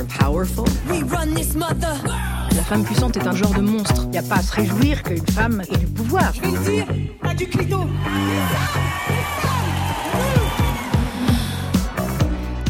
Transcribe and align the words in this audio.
are 0.00 0.04
powerful. 0.04 0.64
We 0.88 1.02
run 1.02 1.34
this 1.34 1.54
mother. 1.54 1.94
La 2.56 2.62
femme 2.62 2.84
puissante 2.84 3.16
est 3.16 3.26
un 3.26 3.34
genre 3.34 3.52
de 3.52 3.60
monstre. 3.60 4.02
Il 4.04 4.10
n'y 4.10 4.18
a 4.18 4.22
pas 4.22 4.36
à 4.36 4.42
se 4.42 4.52
réjouir 4.52 5.02
qu'une 5.02 5.26
femme 5.26 5.62
ait 5.70 5.76
du 5.76 5.86
pouvoir. 5.86 6.32
Je 6.34 6.40
vais 6.40 6.50
le 6.50 6.58
dire, 6.58 6.86
du 7.34 7.46
clito. 7.46 7.80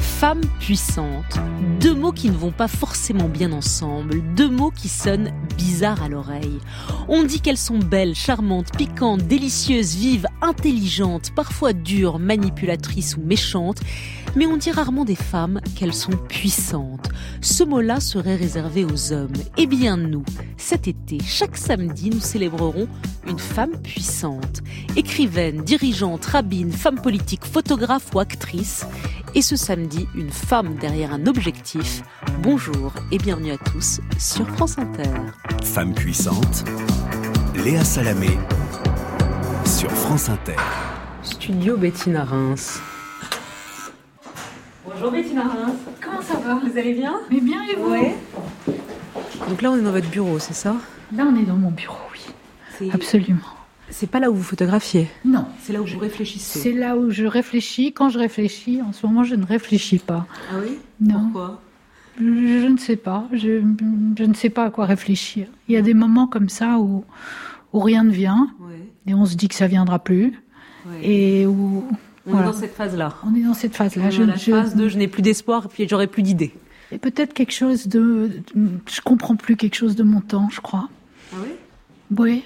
Femme 0.01 0.41
puissante. 0.59 1.39
Deux 1.81 1.95
mots 1.95 2.13
qui 2.13 2.31
ne 2.31 2.37
vont 2.37 2.53
pas 2.53 2.69
forcément 2.69 3.29
bien 3.29 3.53
ensemble, 3.53 4.21
deux 4.35 4.51
mots 4.51 4.71
qui 4.71 4.89
sonnent 4.89 5.33
bizarres 5.57 6.03
à 6.03 6.09
l'oreille. 6.09 6.59
On 7.09 7.23
dit 7.23 7.41
qu'elles 7.41 7.57
sont 7.57 7.79
belles, 7.79 8.15
charmantes, 8.15 8.77
piquantes, 8.77 9.23
délicieuses, 9.23 9.95
vives, 9.95 10.27
intelligentes, 10.43 11.33
parfois 11.35 11.73
dures, 11.73 12.19
manipulatrices 12.19 13.17
ou 13.17 13.23
méchantes, 13.23 13.81
mais 14.37 14.47
on 14.47 14.57
dit 14.57 14.71
rarement 14.71 15.05
des 15.05 15.15
femmes 15.15 15.61
qu'elles 15.75 15.95
sont 15.95 16.17
puissantes. 16.29 17.09
Ce 17.41 17.65
mot-là 17.65 18.01
serait 18.01 18.37
réservé 18.37 18.85
aux 18.85 19.13
hommes. 19.13 19.33
Eh 19.57 19.67
bien 19.67 19.97
nous, 19.97 20.25
cet 20.57 20.89
été, 20.89 21.19
chaque 21.25 21.57
samedi, 21.57 22.11
nous 22.11 22.21
célébrerons 22.21 22.89
une 23.27 23.39
femme 23.39 23.77
puissante. 23.83 24.63
Écrivaine, 24.97 25.63
dirigeante, 25.63 26.25
rabbine, 26.27 26.73
femme 26.73 27.01
politique, 27.01 27.45
photographe 27.45 28.11
ou 28.15 28.21
actrice. 28.21 28.87
Et 29.35 29.43
ce 29.43 29.57
samedi, 29.57 30.07
une 30.15 30.31
femme 30.31 30.77
derrière 30.81 31.13
un 31.13 31.27
objectif. 31.27 32.03
Bonjour 32.43 32.93
et 33.13 33.19
bienvenue 33.19 33.53
à 33.53 33.59
tous 33.59 34.01
sur 34.19 34.49
France 34.51 34.79
Inter. 34.79 35.11
Femme 35.63 35.95
puissante, 35.95 36.65
Léa 37.65 37.85
Salamé 37.85 38.39
sur 39.81 39.91
France 39.93 40.29
Inter. 40.29 40.57
Studio 41.23 41.75
Bettina 41.75 42.23
Reims. 42.25 42.83
Bonjour 44.85 45.11
Bettina 45.11 45.45
Reims. 45.45 45.79
Comment 46.03 46.21
ça 46.21 46.37
va? 46.37 46.57
Vous 46.57 46.77
allez 46.77 46.93
bien? 46.93 47.19
Mais 47.31 47.41
bien 47.41 47.63
et 47.63 47.77
vous? 47.77 47.91
Ouais. 47.91 48.15
Donc 49.49 49.63
là, 49.63 49.71
on 49.71 49.79
est 49.79 49.81
dans 49.81 49.93
votre 49.93 50.11
bureau, 50.11 50.39
c'est 50.39 50.53
ça? 50.53 50.77
Là, 51.17 51.27
on 51.27 51.35
est 51.35 51.47
dans 51.47 51.57
mon 51.57 51.71
bureau, 51.71 51.97
oui. 52.13 52.91
Absolument. 52.93 53.41
C'est 53.89 54.07
pas 54.07 54.21
là 54.21 54.31
où 54.31 54.35
vous 54.35 54.43
photographiez? 54.43 55.09
Non. 55.25 55.47
C'est 55.63 55.73
là 55.73 55.81
où 55.81 55.87
vous 55.87 55.99
réfléchissez. 55.99 56.59
C'est 56.59 56.73
là 56.75 56.99
où 56.99 57.11
je 57.11 57.25
réfléchis. 57.25 57.95
Quand 57.95 58.11
je 58.11 58.19
réfléchis, 58.19 58.83
en 58.83 58.93
ce 58.93 59.07
moment, 59.07 59.25
je 59.25 59.35
ne 59.35 59.47
réfléchis 59.47 59.99
pas. 59.99 60.27
Ah 60.53 60.57
oui? 60.63 60.77
Non. 61.01 61.31
Pourquoi? 61.33 61.63
Je, 62.19 62.25
je 62.25 62.67
ne 62.67 62.77
sais 62.77 62.97
pas. 62.97 63.25
Je, 63.33 63.63
je 64.19 64.25
ne 64.25 64.35
sais 64.35 64.51
pas 64.51 64.67
à 64.67 64.71
quoi 64.71 64.85
réfléchir. 64.85 65.47
Il 65.69 65.75
y 65.75 65.79
a 65.79 65.83
des 65.83 65.95
moments 65.95 66.27
comme 66.27 66.51
ça 66.51 66.79
où, 66.79 67.03
où 67.73 67.81
rien 67.81 68.05
ne 68.05 68.11
vient 68.11 68.51
Ouais. 68.61 68.80
Et 69.07 69.15
on 69.15 69.27
se 69.27 69.35
dit 69.37 69.49
que 69.49 69.55
ça 69.55 69.67
viendra 69.67 69.99
plus. 69.99 70.35
ouais. 70.87 71.09
Et 71.09 71.47
où. 71.47 71.85
On 72.27 72.33
voilà. 72.33 72.49
est 72.49 72.53
dans 72.53 72.59
cette 72.59 72.75
phase-là. 72.75 73.17
On 73.25 73.35
est 73.35 73.43
dans 73.43 73.55
cette 73.55 73.75
phase-là. 73.75 74.11
Je, 74.11 74.23
la 74.23 74.37
je- 74.37 74.51
phase 74.51 74.77
de 74.77 74.89
je 74.89 74.99
n'ai 74.99 75.09
plus 75.09 75.23
d'espoir 75.23 75.65
et 75.65 75.69
puis 75.69 75.89
j'aurai 75.89 76.07
plus 76.07 76.23
d'idées. 76.23 76.53
et 76.93 76.99
peut-être 76.99 77.33
quelque 77.33 77.53
chose 77.53 77.89
de. 77.89 78.31
Je 78.55 79.01
comprends 79.01 79.37
plus 79.37 79.57
quelque 79.57 79.75
chose 79.75 79.97
de 79.97 80.03
mon 80.03 80.21
temps, 80.21 80.49
je 80.51 80.61
crois. 80.61 80.89
Ah 81.33 81.37
oui? 81.43 81.49
Oui, 82.19 82.43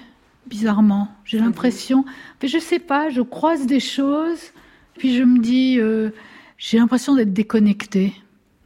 bizarrement. 0.47 1.09
J'ai 1.25 1.39
l'impression. 1.39 2.05
Mais 2.41 2.49
je 2.49 2.59
sais 2.59 2.79
pas, 2.79 3.11
je 3.11 3.21
croise 3.21 3.67
des 3.67 3.81
choses, 3.81 4.53
puis 4.97 5.17
je 5.17 5.23
me 5.25 5.39
dis, 5.41 5.79
euh, 5.81 6.11
j'ai 6.57 6.79
l'impression 6.79 7.15
d'être 7.17 7.33
déconnectée. 7.33 8.13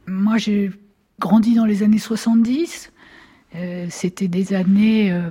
Moi, 0.05 0.37
j'ai 0.37 0.71
grandi 1.19 1.55
dans 1.55 1.65
les 1.65 1.81
années 1.83 1.97
70. 1.97 2.91
Euh, 3.55 3.87
C'était 3.89 4.27
des 4.27 4.53
années 4.53 5.11
euh, 5.11 5.29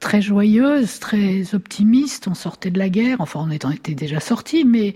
très 0.00 0.22
joyeuses, 0.22 0.98
très 0.98 1.54
optimistes. 1.54 2.26
On 2.26 2.34
sortait 2.34 2.70
de 2.70 2.78
la 2.78 2.88
guerre, 2.88 3.20
enfin, 3.20 3.40
on 3.46 3.50
était, 3.50 3.94
déjà 3.94 4.18
sortis, 4.18 4.64
mais 4.64 4.94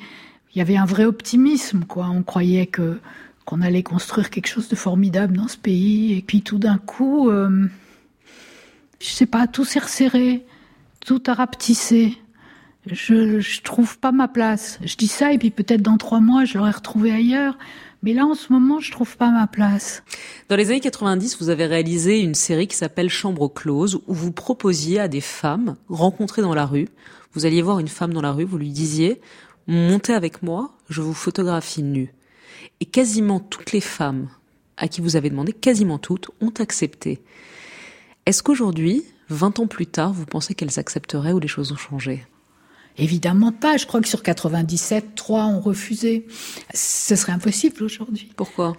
il 0.54 0.58
y 0.58 0.60
avait 0.60 0.76
un 0.76 0.86
vrai 0.86 1.04
optimisme, 1.04 1.84
quoi. 1.84 2.08
On 2.08 2.22
croyait 2.22 2.66
que 2.66 2.98
qu'on 3.44 3.60
allait 3.60 3.82
construire 3.82 4.30
quelque 4.30 4.46
chose 4.46 4.68
de 4.68 4.74
formidable 4.74 5.36
dans 5.36 5.48
ce 5.48 5.58
pays. 5.58 6.16
Et 6.16 6.22
puis 6.22 6.40
tout 6.40 6.56
d'un 6.56 6.78
coup, 6.78 7.28
euh, 7.28 7.68
je 9.00 9.08
sais 9.08 9.26
pas, 9.26 9.46
tout 9.46 9.66
s'est 9.66 9.80
resserré, 9.80 10.46
tout 11.04 11.22
a 11.26 11.34
rapetissé. 11.34 12.16
Je, 12.86 13.40
je 13.40 13.60
trouve 13.60 13.98
pas 13.98 14.12
ma 14.12 14.28
place. 14.28 14.78
Je 14.82 14.96
dis 14.96 15.08
ça 15.08 15.34
et 15.34 15.38
puis 15.38 15.50
peut-être 15.50 15.82
dans 15.82 15.98
trois 15.98 16.20
mois 16.20 16.46
je 16.46 16.56
l'aurai 16.56 16.70
retrouvé 16.70 17.12
ailleurs. 17.12 17.58
Mais 18.04 18.12
là 18.12 18.26
en 18.26 18.34
ce 18.34 18.52
moment 18.52 18.80
je 18.80 18.92
trouve 18.92 19.16
pas 19.16 19.30
ma 19.30 19.46
place. 19.46 20.02
Dans 20.50 20.56
les 20.56 20.70
années 20.70 20.80
90, 20.80 21.38
vous 21.40 21.48
avez 21.48 21.64
réalisé 21.64 22.20
une 22.20 22.34
série 22.34 22.66
qui 22.66 22.76
s'appelle 22.76 23.08
Chambre 23.08 23.48
close, 23.48 24.02
où 24.06 24.12
vous 24.12 24.30
proposiez 24.30 25.00
à 25.00 25.08
des 25.08 25.22
femmes 25.22 25.76
rencontrées 25.88 26.42
dans 26.42 26.54
la 26.54 26.66
rue, 26.66 26.88
vous 27.32 27.46
alliez 27.46 27.62
voir 27.62 27.78
une 27.78 27.88
femme 27.88 28.12
dans 28.12 28.20
la 28.20 28.32
rue, 28.32 28.44
vous 28.44 28.58
lui 28.58 28.68
disiez, 28.68 29.22
montez 29.66 30.12
avec 30.12 30.42
moi, 30.42 30.76
je 30.90 31.00
vous 31.00 31.14
photographie 31.14 31.82
nue. 31.82 32.12
Et 32.80 32.84
quasiment 32.84 33.40
toutes 33.40 33.72
les 33.72 33.80
femmes 33.80 34.28
à 34.76 34.86
qui 34.86 35.00
vous 35.00 35.16
avez 35.16 35.30
demandé, 35.30 35.54
quasiment 35.54 35.98
toutes, 35.98 36.30
ont 36.42 36.52
accepté. 36.58 37.22
Est-ce 38.26 38.42
qu'aujourd'hui, 38.42 39.02
20 39.30 39.60
ans 39.60 39.66
plus 39.66 39.86
tard, 39.86 40.12
vous 40.12 40.26
pensez 40.26 40.54
qu'elles 40.54 40.78
accepteraient 40.78 41.32
ou 41.32 41.38
les 41.38 41.48
choses 41.48 41.72
ont 41.72 41.76
changé? 41.76 42.26
Évidemment 42.96 43.52
pas. 43.52 43.76
Je 43.76 43.86
crois 43.86 44.00
que 44.00 44.08
sur 44.08 44.22
97, 44.22 45.14
trois 45.14 45.46
ont 45.46 45.60
refusé. 45.60 46.26
Ce 46.72 47.16
serait 47.16 47.32
impossible 47.32 47.82
aujourd'hui. 47.82 48.30
Pourquoi? 48.36 48.76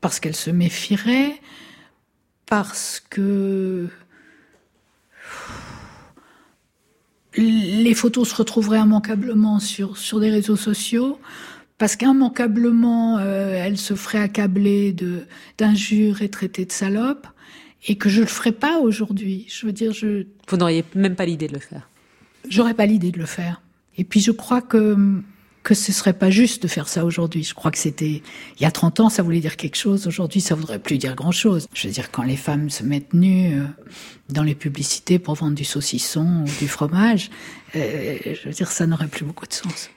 Parce 0.00 0.20
qu'elles 0.20 0.36
se 0.36 0.50
méfieraient, 0.50 1.40
parce 2.46 3.00
que 3.00 3.88
les 7.36 7.94
photos 7.94 8.28
se 8.28 8.34
retrouveraient 8.34 8.80
immanquablement 8.80 9.58
sur, 9.58 9.96
sur 9.96 10.20
des 10.20 10.30
réseaux 10.30 10.56
sociaux, 10.56 11.18
parce 11.78 11.96
qu'immanquablement, 11.96 13.18
euh, 13.18 13.54
elles 13.54 13.78
se 13.78 13.94
feraient 13.94 14.20
accabler 14.20 14.94
d'injures 15.58 16.22
et 16.22 16.28
traitées 16.28 16.66
de 16.66 16.72
salopes, 16.72 17.26
et 17.88 17.96
que 17.96 18.08
je 18.08 18.20
le 18.20 18.26
ferais 18.26 18.52
pas 18.52 18.78
aujourd'hui. 18.78 19.46
Je 19.48 19.66
veux 19.66 19.72
dire, 19.72 19.92
je, 19.92 20.26
Vous 20.48 20.56
n'auriez 20.56 20.84
même 20.94 21.16
pas 21.16 21.24
l'idée 21.24 21.48
de 21.48 21.54
le 21.54 21.58
faire. 21.58 21.88
J'aurais 22.52 22.74
pas 22.74 22.86
l'idée 22.86 23.10
de 23.10 23.18
le 23.18 23.26
faire. 23.26 23.62
Et 23.96 24.04
puis 24.04 24.20
je 24.20 24.30
crois 24.30 24.62
que 24.62 25.22
que 25.62 25.74
ce 25.74 25.92
serait 25.92 26.12
pas 26.12 26.28
juste 26.28 26.64
de 26.64 26.68
faire 26.68 26.88
ça 26.88 27.04
aujourd'hui. 27.04 27.44
Je 27.44 27.54
crois 27.54 27.70
que 27.70 27.78
c'était 27.78 28.20
il 28.58 28.62
y 28.62 28.64
a 28.64 28.70
30 28.70 28.98
ans, 29.00 29.08
ça 29.08 29.22
voulait 29.22 29.40
dire 29.40 29.56
quelque 29.56 29.76
chose. 29.76 30.08
Aujourd'hui, 30.08 30.40
ça 30.40 30.56
voudrait 30.56 30.80
plus 30.80 30.98
dire 30.98 31.14
grand-chose. 31.14 31.68
Je 31.72 31.86
veux 31.86 31.94
dire, 31.94 32.10
quand 32.10 32.24
les 32.24 32.36
femmes 32.36 32.68
se 32.68 32.82
mettent 32.82 33.14
nues 33.14 33.54
euh, 33.54 33.64
dans 34.28 34.42
les 34.42 34.56
publicités 34.56 35.20
pour 35.20 35.34
vendre 35.34 35.54
du 35.54 35.64
saucisson 35.64 36.44
ou 36.44 36.58
du 36.58 36.66
fromage, 36.66 37.30
euh, 37.76 38.16
je 38.24 38.48
veux 38.48 38.54
dire, 38.54 38.72
ça 38.72 38.86
n'aurait 38.86 39.06
plus 39.06 39.24
beaucoup 39.24 39.46
de 39.46 39.52
sens. 39.52 39.88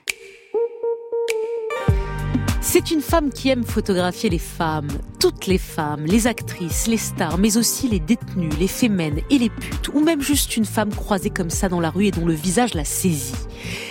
C'est 2.68 2.90
une 2.90 3.00
femme 3.00 3.30
qui 3.30 3.48
aime 3.48 3.62
photographier 3.62 4.28
les 4.28 4.40
femmes, 4.40 4.88
toutes 5.20 5.46
les 5.46 5.56
femmes, 5.56 6.04
les 6.04 6.26
actrices, 6.26 6.88
les 6.88 6.96
stars, 6.96 7.38
mais 7.38 7.56
aussi 7.56 7.88
les 7.88 8.00
détenues, 8.00 8.50
les 8.58 8.66
fémènes 8.66 9.20
et 9.30 9.38
les 9.38 9.50
putes, 9.50 9.88
ou 9.94 10.00
même 10.00 10.20
juste 10.20 10.56
une 10.56 10.64
femme 10.64 10.92
croisée 10.92 11.30
comme 11.30 11.48
ça 11.48 11.68
dans 11.68 11.80
la 11.80 11.90
rue 11.90 12.06
et 12.06 12.10
dont 12.10 12.26
le 12.26 12.34
visage 12.34 12.74
la 12.74 12.84
saisit. 12.84 13.34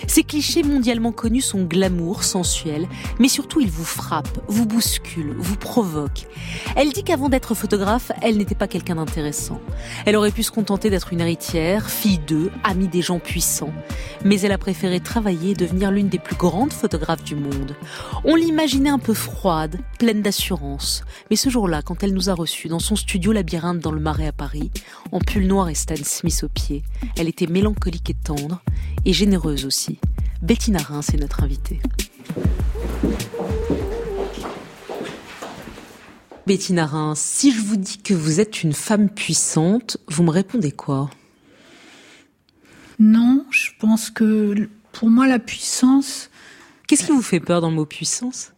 Ces 0.07 0.23
clichés 0.23 0.61
mondialement 0.61 1.13
connus 1.13 1.41
sont 1.41 1.63
glamour, 1.63 2.23
sensuels, 2.23 2.87
mais 3.17 3.29
surtout 3.29 3.61
ils 3.61 3.71
vous 3.71 3.85
frappent, 3.85 4.39
vous 4.47 4.65
bousculent, 4.65 5.35
vous 5.37 5.55
provoquent. 5.55 6.27
Elle 6.75 6.91
dit 6.91 7.03
qu'avant 7.03 7.29
d'être 7.29 7.55
photographe, 7.55 8.11
elle 8.21 8.37
n'était 8.37 8.55
pas 8.55 8.67
quelqu'un 8.67 8.95
d'intéressant. 8.95 9.59
Elle 10.05 10.17
aurait 10.17 10.31
pu 10.31 10.43
se 10.43 10.51
contenter 10.51 10.89
d'être 10.89 11.13
une 11.13 11.21
héritière, 11.21 11.89
fille 11.89 12.19
d'eux, 12.19 12.51
amie 12.63 12.89
des 12.89 13.01
gens 13.01 13.19
puissants. 13.19 13.73
Mais 14.23 14.39
elle 14.41 14.51
a 14.51 14.57
préféré 14.57 14.99
travailler 14.99 15.51
et 15.51 15.55
devenir 15.55 15.91
l'une 15.91 16.09
des 16.09 16.19
plus 16.19 16.35
grandes 16.35 16.73
photographes 16.73 17.23
du 17.23 17.35
monde. 17.35 17.75
On 18.25 18.35
l'imaginait 18.65 18.89
un 18.89 18.97
peu 18.97 19.13
froide, 19.13 19.77
pleine 19.99 20.23
d'assurance. 20.23 21.03
Mais 21.29 21.35
ce 21.35 21.51
jour-là, 21.51 21.83
quand 21.83 22.01
elle 22.01 22.15
nous 22.15 22.31
a 22.31 22.33
reçus 22.33 22.67
dans 22.67 22.79
son 22.79 22.95
studio 22.95 23.31
labyrinthe 23.31 23.77
dans 23.77 23.91
le 23.91 23.99
Marais 23.99 24.25
à 24.25 24.31
Paris, 24.31 24.71
en 25.11 25.19
pull 25.19 25.45
noir 25.45 25.69
et 25.69 25.75
Stan 25.75 25.93
Smith 26.03 26.41
aux 26.43 26.49
pieds, 26.49 26.81
elle 27.15 27.27
était 27.27 27.45
mélancolique 27.45 28.09
et 28.09 28.15
tendre, 28.15 28.63
et 29.05 29.13
généreuse 29.13 29.67
aussi. 29.67 29.99
Bettina 30.41 30.79
Reims 30.79 31.11
est 31.13 31.17
notre 31.17 31.43
invitée. 31.43 31.79
Bettina 36.47 36.87
Reims, 36.87 37.19
si 37.19 37.51
je 37.51 37.61
vous 37.61 37.77
dis 37.77 37.99
que 37.99 38.15
vous 38.15 38.39
êtes 38.39 38.63
une 38.63 38.73
femme 38.73 39.09
puissante, 39.09 39.97
vous 40.07 40.23
me 40.23 40.31
répondez 40.31 40.71
quoi? 40.71 41.11
Non, 42.97 43.45
je 43.51 43.69
pense 43.77 44.09
que 44.09 44.69
pour 44.91 45.11
moi 45.11 45.27
la 45.27 45.37
puissance, 45.37 46.31
Qu'est-ce 46.87 47.05
qui 47.05 47.11
vous 47.11 47.21
fait 47.21 47.39
peur 47.39 47.61
dans 47.61 47.69
le 47.69 47.75
mot 47.75 47.85
puissance? 47.85 48.51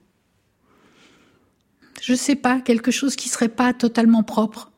Je 2.02 2.14
sais 2.14 2.36
pas, 2.36 2.60
quelque 2.62 2.92
chose 2.92 3.16
qui 3.16 3.30
serait 3.30 3.48
pas 3.50 3.74
totalement 3.74 4.24
propre. 4.24 4.72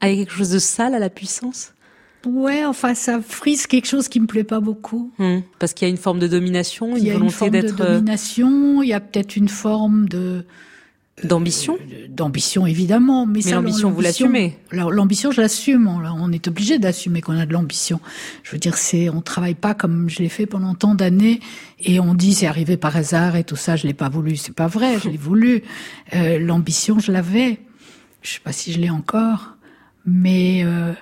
Ah, 0.00 0.08
il 0.08 0.18
y 0.18 0.20
a 0.20 0.24
quelque 0.24 0.36
chose 0.36 0.50
de 0.50 0.58
sale 0.58 0.94
à 0.94 0.98
la 0.98 1.10
puissance? 1.10 1.72
Ouais, 2.26 2.64
enfin 2.64 2.94
ça 2.94 3.20
frise 3.22 3.66
quelque 3.66 3.86
chose 3.86 4.08
qui 4.08 4.18
me 4.20 4.26
plaît 4.26 4.44
pas 4.44 4.60
beaucoup. 4.60 5.12
Hmm, 5.18 5.38
Parce 5.58 5.72
qu'il 5.72 5.86
y 5.86 5.90
a 5.90 5.92
une 5.92 5.96
forme 5.96 6.18
de 6.18 6.26
domination, 6.26 6.96
Il 6.96 7.00
une 7.00 7.04
y 7.06 7.10
a 7.10 7.12
une 7.12 7.18
volonté 7.20 7.34
forme 7.36 7.50
de 7.52 7.60
d'être... 7.60 7.80
euh, 7.80 7.94
domination, 7.94 8.82
il 8.82 8.88
y 8.88 8.92
a 8.92 9.00
peut-être 9.00 9.36
une 9.36 9.48
forme 9.48 10.08
de 10.08 10.44
D'ambition 11.24 11.76
euh, 11.92 12.06
D'ambition, 12.08 12.66
évidemment. 12.66 13.26
Mais, 13.26 13.40
mais 13.44 13.52
l'ambition, 13.52 13.90
vous 13.90 14.00
l'assumez 14.00 14.58
L'ambition, 14.72 15.30
je 15.30 15.40
l'assume. 15.40 15.88
On, 15.88 16.00
on, 16.04 16.32
est 16.32 16.48
obligé 16.48 16.78
d'assumer 16.78 17.20
qu'on 17.20 17.38
a 17.38 17.46
de 17.46 17.52
l'ambition. 17.52 18.00
Je 18.42 18.52
veux 18.52 18.58
dire, 18.58 18.76
c'est, 18.76 19.08
on 19.08 19.20
travaille 19.20 19.54
pas 19.54 19.74
comme 19.74 20.08
je 20.08 20.20
l'ai 20.20 20.28
fait 20.28 20.46
pendant 20.46 20.74
tant 20.74 20.94
d'années 20.94 21.40
et 21.80 22.00
on 22.00 22.14
dit 22.14 22.34
c'est 22.34 22.46
arrivé 22.46 22.76
par 22.76 22.96
hasard 22.96 23.36
et 23.36 23.44
tout 23.44 23.56
ça. 23.56 23.76
Je 23.76 23.86
l'ai 23.86 23.94
pas 23.94 24.08
voulu. 24.08 24.36
C'est 24.36 24.54
pas 24.54 24.66
vrai. 24.66 24.98
Je 24.98 25.08
l'ai 25.08 25.16
voulu. 25.16 25.62
Euh, 26.14 26.38
l'ambition, 26.38 26.98
je 26.98 27.12
l'avais. 27.12 27.60
Je 28.22 28.32
sais 28.32 28.40
pas 28.40 28.52
si 28.52 28.72
je 28.72 28.78
l'ai 28.78 28.88
encore, 28.88 29.56
mais 30.06 30.62
euh, 30.64 30.92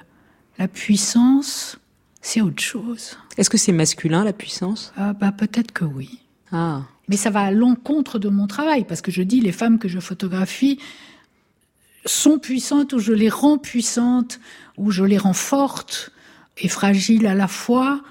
la 0.59 0.67
puissance, 0.67 1.79
c'est 2.21 2.41
autre 2.41 2.63
chose. 2.63 3.17
Est-ce 3.37 3.49
que 3.49 3.57
c'est 3.57 3.73
masculin 3.73 4.25
la 4.25 4.33
puissance? 4.33 4.93
Ah, 4.97 5.13
Bah 5.13 5.31
peut-être 5.33 5.73
que 5.73 5.85
oui. 5.85 6.21
Ah. 6.51 6.83
Mais 7.09 7.17
ça 7.17 7.31
va 7.31 7.43
à 7.43 7.51
l'encontre 7.51 8.19
de 8.19 8.29
mon 8.29 8.47
travail, 8.47 8.85
parce 8.85 9.01
que 9.01 9.11
je 9.11 9.23
dis 9.23 9.41
les 9.41 9.53
femmes 9.53 9.79
que 9.79 9.89
je 9.89 10.01
photographie 10.01 10.79
sont 12.05 12.39
puissantes 12.39 12.93
ou 12.93 12.99
je 12.99 13.13
les 13.13 13.29
rends 13.29 13.59
puissantes 13.59 14.41
ou 14.77 14.91
je 14.91 15.05
les 15.05 15.19
rends 15.19 15.33
fortes 15.33 16.13
et 16.59 16.69
fragiles 16.69 17.27
à 17.27 17.35
la 17.35 17.49
fois. 17.49 18.03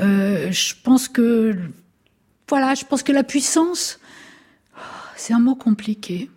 Euh, 0.00 0.50
je 0.52 0.74
pense 0.82 1.08
que 1.08 1.56
voilà, 2.48 2.74
je 2.74 2.84
pense 2.84 3.02
que 3.02 3.12
la 3.12 3.24
puissance, 3.24 4.00
c'est 5.16 5.32
un 5.32 5.40
mot 5.40 5.54
compliqué. 5.54 6.30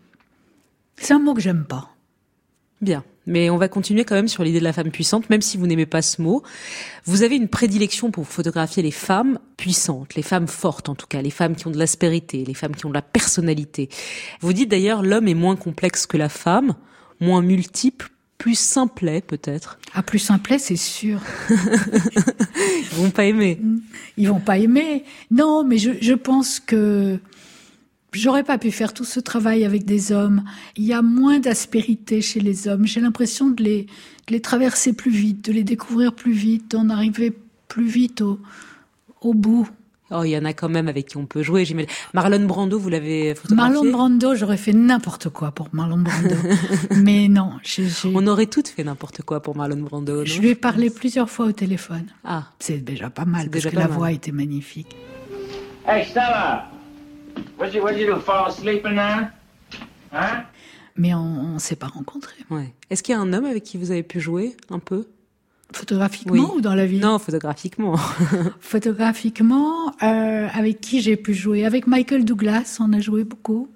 C'est 0.98 1.14
un 1.14 1.20
mot 1.20 1.34
que 1.34 1.42
j'aime 1.42 1.66
pas. 1.66 1.96
Bien. 2.82 3.04
Mais 3.28 3.50
on 3.50 3.58
va 3.58 3.68
continuer 3.68 4.04
quand 4.04 4.16
même 4.16 4.28
sur 4.28 4.44
l'idée 4.44 4.60
de 4.60 4.64
la 4.64 4.74
femme 4.74 4.90
puissante, 4.90 5.30
même 5.30 5.42
si 5.42 5.58
vous 5.58 5.68
n'aimez 5.68 5.86
pas 5.86 6.02
ce 6.02 6.22
mot. 6.22 6.42
Vous 7.06 7.24
avez 7.24 7.36
une 7.36 7.48
prédilection 7.48 8.10
pour 8.10 8.28
photographier 8.28 8.82
les 8.82 8.92
femmes 8.92 9.40
puissantes, 9.58 10.16
les 10.16 10.24
femmes 10.24 10.48
fortes 10.48 10.90
en 10.90 10.96
tout 10.96 11.08
cas, 11.08 11.22
les 11.22 11.30
femmes 11.30 11.56
qui 11.56 11.68
ont 11.68 11.72
de 11.72 11.78
l'aspérité, 11.78 12.44
les 12.46 12.54
femmes 12.54 12.76
qui 12.76 12.86
ont 12.86 12.90
de 12.90 12.96
la 12.96 13.04
personnalité. 13.04 13.90
Vous 14.42 14.54
dites 14.54 14.70
d'ailleurs 14.70 15.04
l'homme 15.04 15.28
est 15.28 15.36
moins 15.36 15.56
complexe 15.56 16.08
que 16.08 16.18
la 16.18 16.30
femme, 16.30 16.74
moins 17.20 17.42
multiple, 17.42 18.10
plus 18.40 18.58
simplet 18.58 19.22
peut-être. 19.22 19.78
Ah, 19.94 20.02
plus 20.02 20.18
simplet, 20.18 20.58
c'est 20.58 20.76
sûr. 20.76 21.22
Ils 21.50 22.98
vont 22.98 23.12
pas 23.12 23.26
aimer. 23.26 23.60
Ils 24.18 24.30
vont 24.30 24.40
pas 24.40 24.58
aimer. 24.58 25.04
Non, 25.30 25.64
mais 25.64 25.78
je, 25.78 25.92
je 26.02 26.14
pense 26.14 26.60
que 26.60 27.20
J'aurais 28.14 28.44
pas 28.44 28.58
pu 28.58 28.72
faire 28.72 28.94
tout 28.94 29.06
ce 29.06 29.22
travail 29.22 29.64
avec 29.64 29.86
des 29.86 30.12
hommes. 30.12 30.44
Il 30.76 30.84
y 30.84 30.92
a 30.92 31.02
moins 31.02 31.40
d'aspérité 31.40 32.22
chez 32.22 32.42
les 32.42 32.68
hommes. 32.68 32.86
J'ai 32.86 33.00
l'impression 33.00 33.50
de 33.50 33.64
les, 33.64 33.84
de 34.28 34.34
les 34.34 34.42
traverser 34.42 34.92
plus 34.92 35.12
vite, 35.12 35.46
de 35.46 35.54
les 35.54 35.64
découvrir 35.64 36.14
plus 36.14 36.34
vite, 36.34 36.72
d'en 36.72 36.90
arriver 36.90 37.32
plus 37.70 37.88
vite 37.88 38.20
au, 38.20 38.40
au 39.22 39.34
bout. 39.34 39.70
Oh, 40.14 40.24
il 40.26 40.32
y 40.32 40.38
en 40.38 40.44
a 40.44 40.52
quand 40.52 40.68
même 40.68 40.90
avec 40.90 41.08
qui 41.08 41.16
on 41.16 41.26
peut 41.26 41.42
jouer. 41.42 41.66
Marlon 42.14 42.46
Brando, 42.46 42.78
vous 42.78 42.90
l'avez 42.90 43.34
photographié 43.34 43.56
Marlon 43.56 43.92
Brando, 43.92 44.36
j'aurais 44.36 44.58
fait 44.58 44.74
n'importe 44.74 45.30
quoi 45.30 45.52
pour 45.52 45.70
Marlon 45.72 46.00
Brando. 46.00 46.36
Mais 46.98 47.30
non, 47.30 47.54
on 48.04 48.28
aurait 48.28 48.48
toutes 48.48 48.68
fait 48.68 48.84
n'importe 48.84 49.22
quoi 49.22 49.42
pour 49.42 49.56
Marlon 49.56 49.78
Brando. 49.78 50.18
Non? 50.18 50.26
Je 50.26 50.42
lui 50.42 50.50
ai 50.50 50.56
parlé 50.56 50.90
plusieurs 50.90 51.30
fois 51.30 51.46
au 51.46 51.52
téléphone. 51.54 52.08
Ah, 52.26 52.48
c'est 52.60 52.84
déjà 52.84 53.10
pas 53.10 53.24
mal 53.24 53.50
parce 53.50 53.64
que 53.64 53.74
la 53.74 53.88
mal. 53.88 53.92
voix 53.92 54.12
était 54.12 54.34
magnifique. 54.34 54.98
Hey 55.88 56.06
Stella, 56.06 56.70
What'd 57.58 57.74
you, 57.74 57.84
what'd 57.84 58.00
you 58.00 58.08
do, 58.08 58.20
fall 58.20 58.48
asleep 58.48 58.86
in 58.86 58.96
there? 58.96 59.32
Hein? 60.12 60.44
Mais 60.96 61.14
on, 61.14 61.56
on 61.56 61.60
s'est 61.60 61.76
pas 61.76 61.88
rencontrés. 61.88 62.44
Ouais. 62.50 62.74
Est-ce 62.90 63.04
qu'il 63.04 63.14
y 63.14 63.18
a 63.18 63.22
un 63.22 63.34
homme 63.34 63.46
avec 63.46 63.64
qui 63.64 63.78
vous 63.78 63.92
avez 63.92 64.04
pu 64.04 64.20
jouer 64.20 64.56
un 64.70 64.80
peu? 64.80 65.08
Photographiquement 65.74 66.34
oui. 66.34 66.58
ou 66.58 66.62
dans 66.62 66.76
la 66.76 66.86
vie? 66.86 67.00
Non, 67.00 67.18
photographiquement. 67.18 67.96
photographiquement, 68.60 69.94
euh, 70.04 70.48
avec 70.54 70.82
qui 70.82 71.02
j'ai 71.02 71.16
pu 71.16 71.34
jouer 71.34 71.66
Avec 71.66 71.88
Michael 71.88 72.26
Douglas, 72.26 72.78
on 72.82 72.92
a 72.94 73.00
joué 73.00 73.24
beaucoup. 73.24 73.70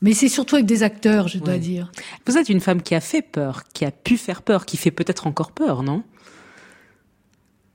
Mais 0.00 0.14
c'est 0.14 0.28
surtout 0.28 0.56
avec 0.56 0.66
des 0.66 0.82
acteurs, 0.82 1.28
je 1.28 1.38
dois 1.38 1.54
ouais. 1.54 1.60
dire. 1.60 1.92
Vous 2.26 2.36
êtes 2.36 2.48
une 2.48 2.60
femme 2.60 2.82
qui 2.82 2.96
a 2.96 3.00
fait 3.00 3.22
peur, 3.22 3.62
qui 3.72 3.84
a 3.84 3.92
pu 3.92 4.16
faire 4.16 4.42
peur, 4.42 4.66
qui 4.66 4.76
fait 4.76 4.90
peut-être 4.90 5.28
encore 5.28 5.52
peur, 5.52 5.84
non? 5.84 6.02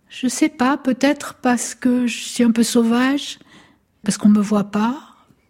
Je 0.10 0.28
sais 0.28 0.50
pas, 0.50 0.78
peut-être 0.78 1.36
parce 1.36 1.74
que 1.74 2.06
je 2.06 2.18
suis 2.18 2.44
un 2.44 2.52
peu 2.52 2.64
sauvage, 2.64 3.40
parce 4.04 4.18
qu'on 4.18 4.30
me 4.30 4.42
voit 4.42 4.66
pas, 4.66 4.98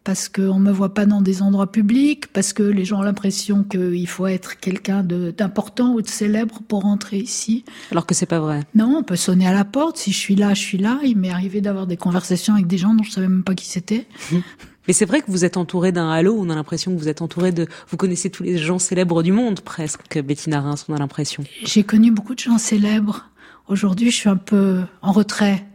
parce 0.08 0.30
qu'on 0.30 0.58
me 0.58 0.72
voit 0.72 0.94
pas 0.94 1.06
dans 1.06 1.22
des 1.22 1.42
endroits 1.42 1.70
publics, 1.70 2.28
parce 2.28 2.54
que 2.54 2.64
les 2.64 2.86
gens 2.86 3.00
ont 3.00 3.04
l'impression 3.04 3.64
qu'il 3.64 4.08
faut 4.08 4.26
être 4.26 4.58
quelqu'un 4.58 5.04
d'important 5.04 5.94
ou 5.94 6.02
de 6.02 6.08
célèbre 6.08 6.62
pour 6.66 6.84
rentrer 6.84 7.18
ici. 7.18 7.66
Alors 7.92 8.06
que 8.06 8.16
c'est 8.16 8.26
pas 8.26 8.40
vrai. 8.40 8.62
Non, 8.74 9.00
on 9.00 9.04
peut 9.04 9.18
sonner 9.18 9.46
à 9.48 9.54
la 9.54 9.66
porte. 9.66 9.98
Si 9.98 10.14
je 10.14 10.18
suis 10.18 10.36
là, 10.36 10.54
je 10.54 10.62
suis 10.62 10.78
là. 10.78 11.00
Il 11.04 11.18
m'est 11.18 11.30
arrivé 11.30 11.60
d'avoir 11.60 11.88
des 11.88 11.98
conversations 11.98 12.54
avec 12.54 12.68
des 12.68 12.78
gens 12.78 12.94
dont 12.94 13.04
je 13.04 13.12
savais 13.12 13.28
même 13.28 13.44
pas 13.44 13.54
qui 13.54 13.66
c'était. 13.66 14.08
Mais 14.88 14.94
c'est 14.94 15.04
vrai 15.04 15.22
que 15.22 15.30
vous 15.30 15.44
êtes 15.44 15.58
entouré 15.58 15.92
d'un 15.92 16.10
halo. 16.10 16.38
On 16.40 16.50
a 16.50 16.56
l'impression 16.56 16.94
que 16.94 16.98
vous 16.98 17.10
êtes 17.10 17.22
entouré 17.22 17.52
de. 17.52 17.68
Vous 17.90 17.98
connaissez 17.98 18.30
tous 18.30 18.44
les 18.44 18.58
gens 18.58 18.80
célèbres 18.80 19.22
du 19.24 19.34
monde, 19.34 19.60
presque. 19.60 20.18
Bettina 20.22 20.62
Reims, 20.62 20.86
on 20.88 20.96
a 20.96 20.98
l'impression. 20.98 21.44
J'ai 21.64 21.84
connu 21.84 22.12
beaucoup 22.12 22.34
de 22.34 22.40
gens 22.40 22.58
célèbres. 22.58 23.26
Aujourd'hui, 23.68 24.10
je 24.10 24.16
suis 24.16 24.30
un 24.30 24.38
peu 24.38 24.84
en 25.02 25.12
retrait. 25.12 25.66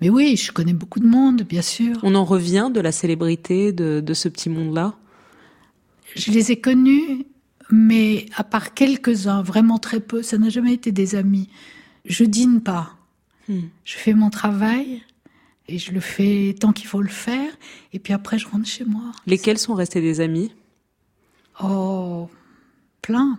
Mais 0.00 0.10
oui, 0.10 0.36
je 0.36 0.52
connais 0.52 0.72
beaucoup 0.72 1.00
de 1.00 1.06
monde, 1.06 1.42
bien 1.42 1.62
sûr. 1.62 1.98
On 2.02 2.14
en 2.14 2.24
revient 2.24 2.70
de 2.72 2.80
la 2.80 2.92
célébrité 2.92 3.72
de, 3.72 4.00
de 4.00 4.14
ce 4.14 4.28
petit 4.28 4.48
monde-là? 4.48 4.96
Je 6.14 6.30
les 6.30 6.52
ai 6.52 6.60
connus, 6.60 7.26
mais 7.70 8.26
à 8.36 8.44
part 8.44 8.74
quelques-uns, 8.74 9.42
vraiment 9.42 9.78
très 9.78 10.00
peu, 10.00 10.22
ça 10.22 10.38
n'a 10.38 10.48
jamais 10.48 10.72
été 10.72 10.92
des 10.92 11.14
amis. 11.14 11.48
Je 12.04 12.24
dîne 12.24 12.60
pas. 12.60 12.96
Hmm. 13.48 13.68
Je 13.84 13.96
fais 13.96 14.14
mon 14.14 14.30
travail 14.30 15.02
et 15.66 15.78
je 15.78 15.92
le 15.92 16.00
fais 16.00 16.54
tant 16.58 16.72
qu'il 16.72 16.86
faut 16.86 17.02
le 17.02 17.08
faire. 17.08 17.50
Et 17.92 17.98
puis 17.98 18.12
après, 18.12 18.38
je 18.38 18.46
rentre 18.48 18.66
chez 18.66 18.84
moi. 18.84 19.12
Lesquels 19.26 19.58
sont 19.58 19.74
restés 19.74 20.00
des 20.00 20.20
amis? 20.20 20.52
Oh, 21.62 22.30
plein. 23.02 23.38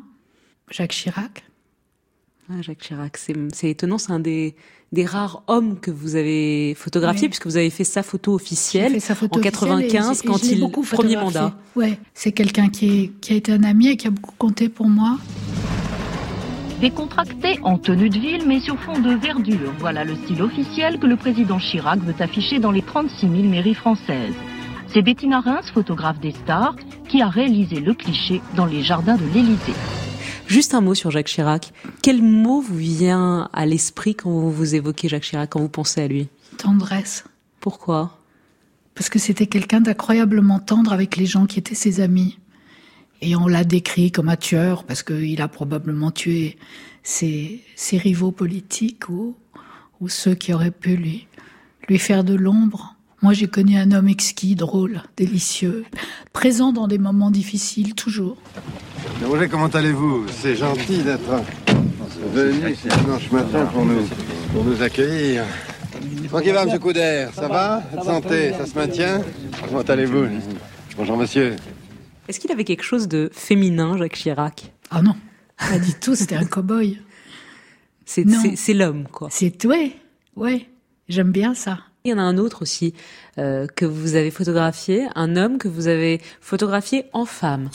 Jacques 0.70 0.92
Chirac. 0.92 1.44
Ah, 2.52 2.62
Jacques 2.62 2.80
Chirac, 2.80 3.18
c'est 3.18 3.70
étonnant, 3.70 3.98
c'est 3.98 4.12
un 4.12 4.20
des, 4.20 4.56
des 4.92 5.06
rares 5.06 5.44
hommes 5.48 5.80
que 5.80 5.92
vous 5.92 6.16
avez 6.16 6.74
photographié, 6.76 7.24
oui. 7.24 7.30
puisque 7.30 7.46
vous 7.46 7.58
avez 7.58 7.70
fait 7.70 7.84
sa 7.84 8.04
photo 8.04 8.34
officielle 8.34 8.94
fait 8.94 9.00
sa 9.00 9.16
photo 9.16 9.40
en 9.40 9.44
95 9.44 10.22
et, 10.24 10.28
quand 10.28 10.44
et 10.44 10.48
il 10.48 10.60
beaucoup 10.60 10.82
premier 10.82 11.16
mandat. 11.16 11.54
Ouais, 11.76 12.00
c'est 12.14 12.32
quelqu'un 12.32 12.70
qui, 12.70 13.12
qui 13.22 13.34
a 13.34 13.36
été 13.36 13.52
un 13.52 13.64
ami 13.64 13.90
et 13.90 13.98
qui 13.98 14.08
a 14.08 14.12
beaucoup 14.12 14.36
compté 14.38 14.68
pour 14.70 14.88
moi. 14.88 15.18
Décontracté 16.82 17.60
en 17.64 17.78
tenue 17.78 18.10
de 18.10 18.18
ville, 18.18 18.48
mais 18.48 18.62
sur 18.62 18.80
fond 18.80 18.98
de 18.98 19.14
verdure. 19.14 19.74
Voilà 19.80 20.06
le 20.06 20.16
style 20.16 20.42
officiel 20.42 20.98
que 20.98 21.08
le 21.08 21.18
président 21.18 21.60
Chirac 21.60 22.00
veut 22.00 22.16
afficher 22.20 22.60
dans 22.60 22.72
les 22.72 22.82
36 22.82 23.28
000 23.28 23.34
mairies 23.44 23.76
françaises. 23.76 24.34
C'est 24.88 25.02
Bettina 25.02 25.42
Reims, 25.42 25.70
photographe 25.74 26.20
des 26.20 26.32
stars, 26.32 26.76
qui 27.10 27.22
a 27.22 27.28
réalisé 27.28 27.80
le 27.80 27.94
cliché 27.94 28.42
dans 28.56 28.66
les 28.66 28.82
jardins 28.82 29.18
de 29.18 29.26
l'Élysée. 29.34 30.09
Juste 30.50 30.74
un 30.74 30.82
mot 30.82 30.96
sur 30.96 31.12
Jacques 31.12 31.28
Chirac. 31.28 31.74
Quel 32.02 32.24
mot 32.24 32.60
vous 32.60 32.76
vient 32.76 33.52
à 33.54 33.68
l'esprit 33.68 34.16
quand 34.16 34.32
vous, 34.32 34.52
vous 34.52 34.74
évoquez 34.74 35.08
Jacques 35.08 35.22
Chirac, 35.22 35.52
quand 35.52 35.60
vous 35.60 35.70
pensez 35.70 36.02
à 36.02 36.08
lui? 36.08 36.28
Tendresse. 36.58 37.24
Pourquoi? 37.60 38.18
Parce 38.96 39.10
que 39.10 39.20
c'était 39.20 39.46
quelqu'un 39.46 39.80
d'incroyablement 39.80 40.58
tendre 40.58 40.92
avec 40.92 41.18
les 41.18 41.28
gens 41.28 41.46
qui 41.46 41.60
étaient 41.60 41.76
ses 41.76 42.00
amis. 42.02 42.40
Et 43.22 43.36
on 43.36 43.46
l'a 43.48 43.64
décrit 43.64 44.12
comme 44.12 44.28
un 44.28 44.38
tueur 44.38 44.86
parce 44.86 45.04
qu'il 45.04 45.40
a 45.40 45.48
probablement 45.48 46.10
tué 46.10 46.58
ses, 47.04 47.64
ses 47.76 48.00
rivaux 48.00 48.32
politiques 48.32 49.08
ou, 49.08 49.36
ou, 50.02 50.10
ceux 50.10 50.34
qui 50.34 50.52
auraient 50.52 50.72
pu 50.72 50.96
lui, 50.96 51.28
lui 51.88 52.00
faire 52.00 52.24
de 52.24 52.34
l'ombre. 52.34 52.96
Moi, 53.22 53.34
j'ai 53.34 53.48
connu 53.48 53.78
un 53.78 53.92
homme 53.92 54.08
exquis, 54.08 54.56
drôle, 54.56 55.04
délicieux, 55.18 55.84
présent 56.32 56.72
dans 56.72 56.88
des 56.88 56.98
moments 56.98 57.32
difficiles, 57.32 57.94
toujours. 57.94 58.38
Roger, 59.26 59.50
comment 59.50 59.68
allez-vous? 59.68 60.26
C'est 60.30 60.56
gentil 60.56 61.00
d'être 61.00 61.44
venu 62.34 62.76
ce 62.76 62.88
dimanche 62.88 63.30
matin 63.32 63.66
pour 63.66 63.84
nous, 63.86 64.08
pour 64.54 64.64
nous 64.64 64.82
accueillir. 64.82 65.44
Comment 66.32 66.42
il 66.42 66.54
va, 66.54 66.64
M. 66.64 66.80
Couder 66.80 67.28
Ça 67.34 67.50
va? 67.50 67.84
Votre 67.92 68.06
santé, 68.06 68.54
ça 68.54 68.66
se 68.66 68.76
maintient? 68.76 69.22
Comment 69.68 69.82
allez-vous? 69.82 70.26
Bonjour, 70.96 71.18
monsieur. 71.18 71.58
Est-ce 72.30 72.40
qu'il 72.40 72.52
avait 72.54 72.64
quelque 72.64 72.84
chose 72.84 73.10
de 73.10 73.30
féminin, 73.34 73.98
Jacques 73.98 74.16
Chirac? 74.16 74.72
Ah 74.92 75.02
non, 75.02 75.16
pas 75.58 75.78
du 75.78 75.94
tout, 75.94 76.16
c'était 76.16 76.36
un 76.36 76.46
cow-boy. 76.46 77.00
C'est 78.06 78.74
l'homme, 78.74 79.08
quoi. 79.12 79.28
C'est, 79.30 79.66
ouais, 79.66 79.92
ouais, 80.38 80.70
j'aime 81.10 81.32
bien 81.32 81.54
ça. 81.54 81.80
Il 82.06 82.12
y 82.12 82.14
en 82.14 82.18
a 82.18 82.22
un 82.22 82.38
autre 82.38 82.62
aussi 82.62 82.94
euh, 83.38 83.68
que 83.68 83.86
vous 83.86 84.16
avez 84.16 84.32
photographié, 84.32 85.08
un 85.16 85.36
homme 85.36 85.58
que 85.58 85.68
vous 85.68 85.88
avez 85.88 86.22
photographié 86.40 87.06
en 87.12 87.26
femme. 87.26 87.70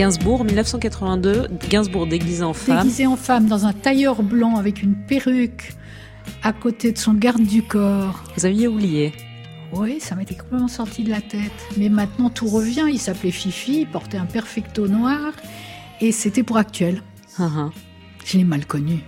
Gainsbourg, 0.00 0.44
1982, 0.46 1.48
Gainsbourg 1.68 2.06
déguisé 2.06 2.42
en 2.42 2.54
femme. 2.54 2.78
Déguisé 2.78 3.06
en 3.06 3.16
femme 3.16 3.48
dans 3.48 3.66
un 3.66 3.74
tailleur 3.74 4.22
blanc 4.22 4.56
avec 4.56 4.82
une 4.82 4.94
perruque 4.94 5.74
à 6.42 6.54
côté 6.54 6.90
de 6.92 6.96
son 6.96 7.12
garde 7.12 7.42
du 7.42 7.62
corps. 7.62 8.24
Vous 8.34 8.46
aviez 8.46 8.66
oublié 8.66 9.12
Oui, 9.74 10.00
ça 10.00 10.14
m'était 10.14 10.36
complètement 10.36 10.68
sorti 10.68 11.04
de 11.04 11.10
la 11.10 11.20
tête. 11.20 11.52
Mais 11.76 11.90
maintenant 11.90 12.30
tout 12.30 12.46
revient. 12.46 12.86
Il 12.90 12.98
s'appelait 12.98 13.30
Fifi, 13.30 13.82
il 13.82 13.86
portait 13.88 14.16
un 14.16 14.24
perfecto 14.24 14.88
noir 14.88 15.34
et 16.00 16.12
c'était 16.12 16.44
pour 16.44 16.56
Actuel. 16.56 17.02
Uh-huh. 17.38 17.70
Je 18.24 18.38
l'ai 18.38 18.44
mal 18.44 18.64
connu. 18.64 19.00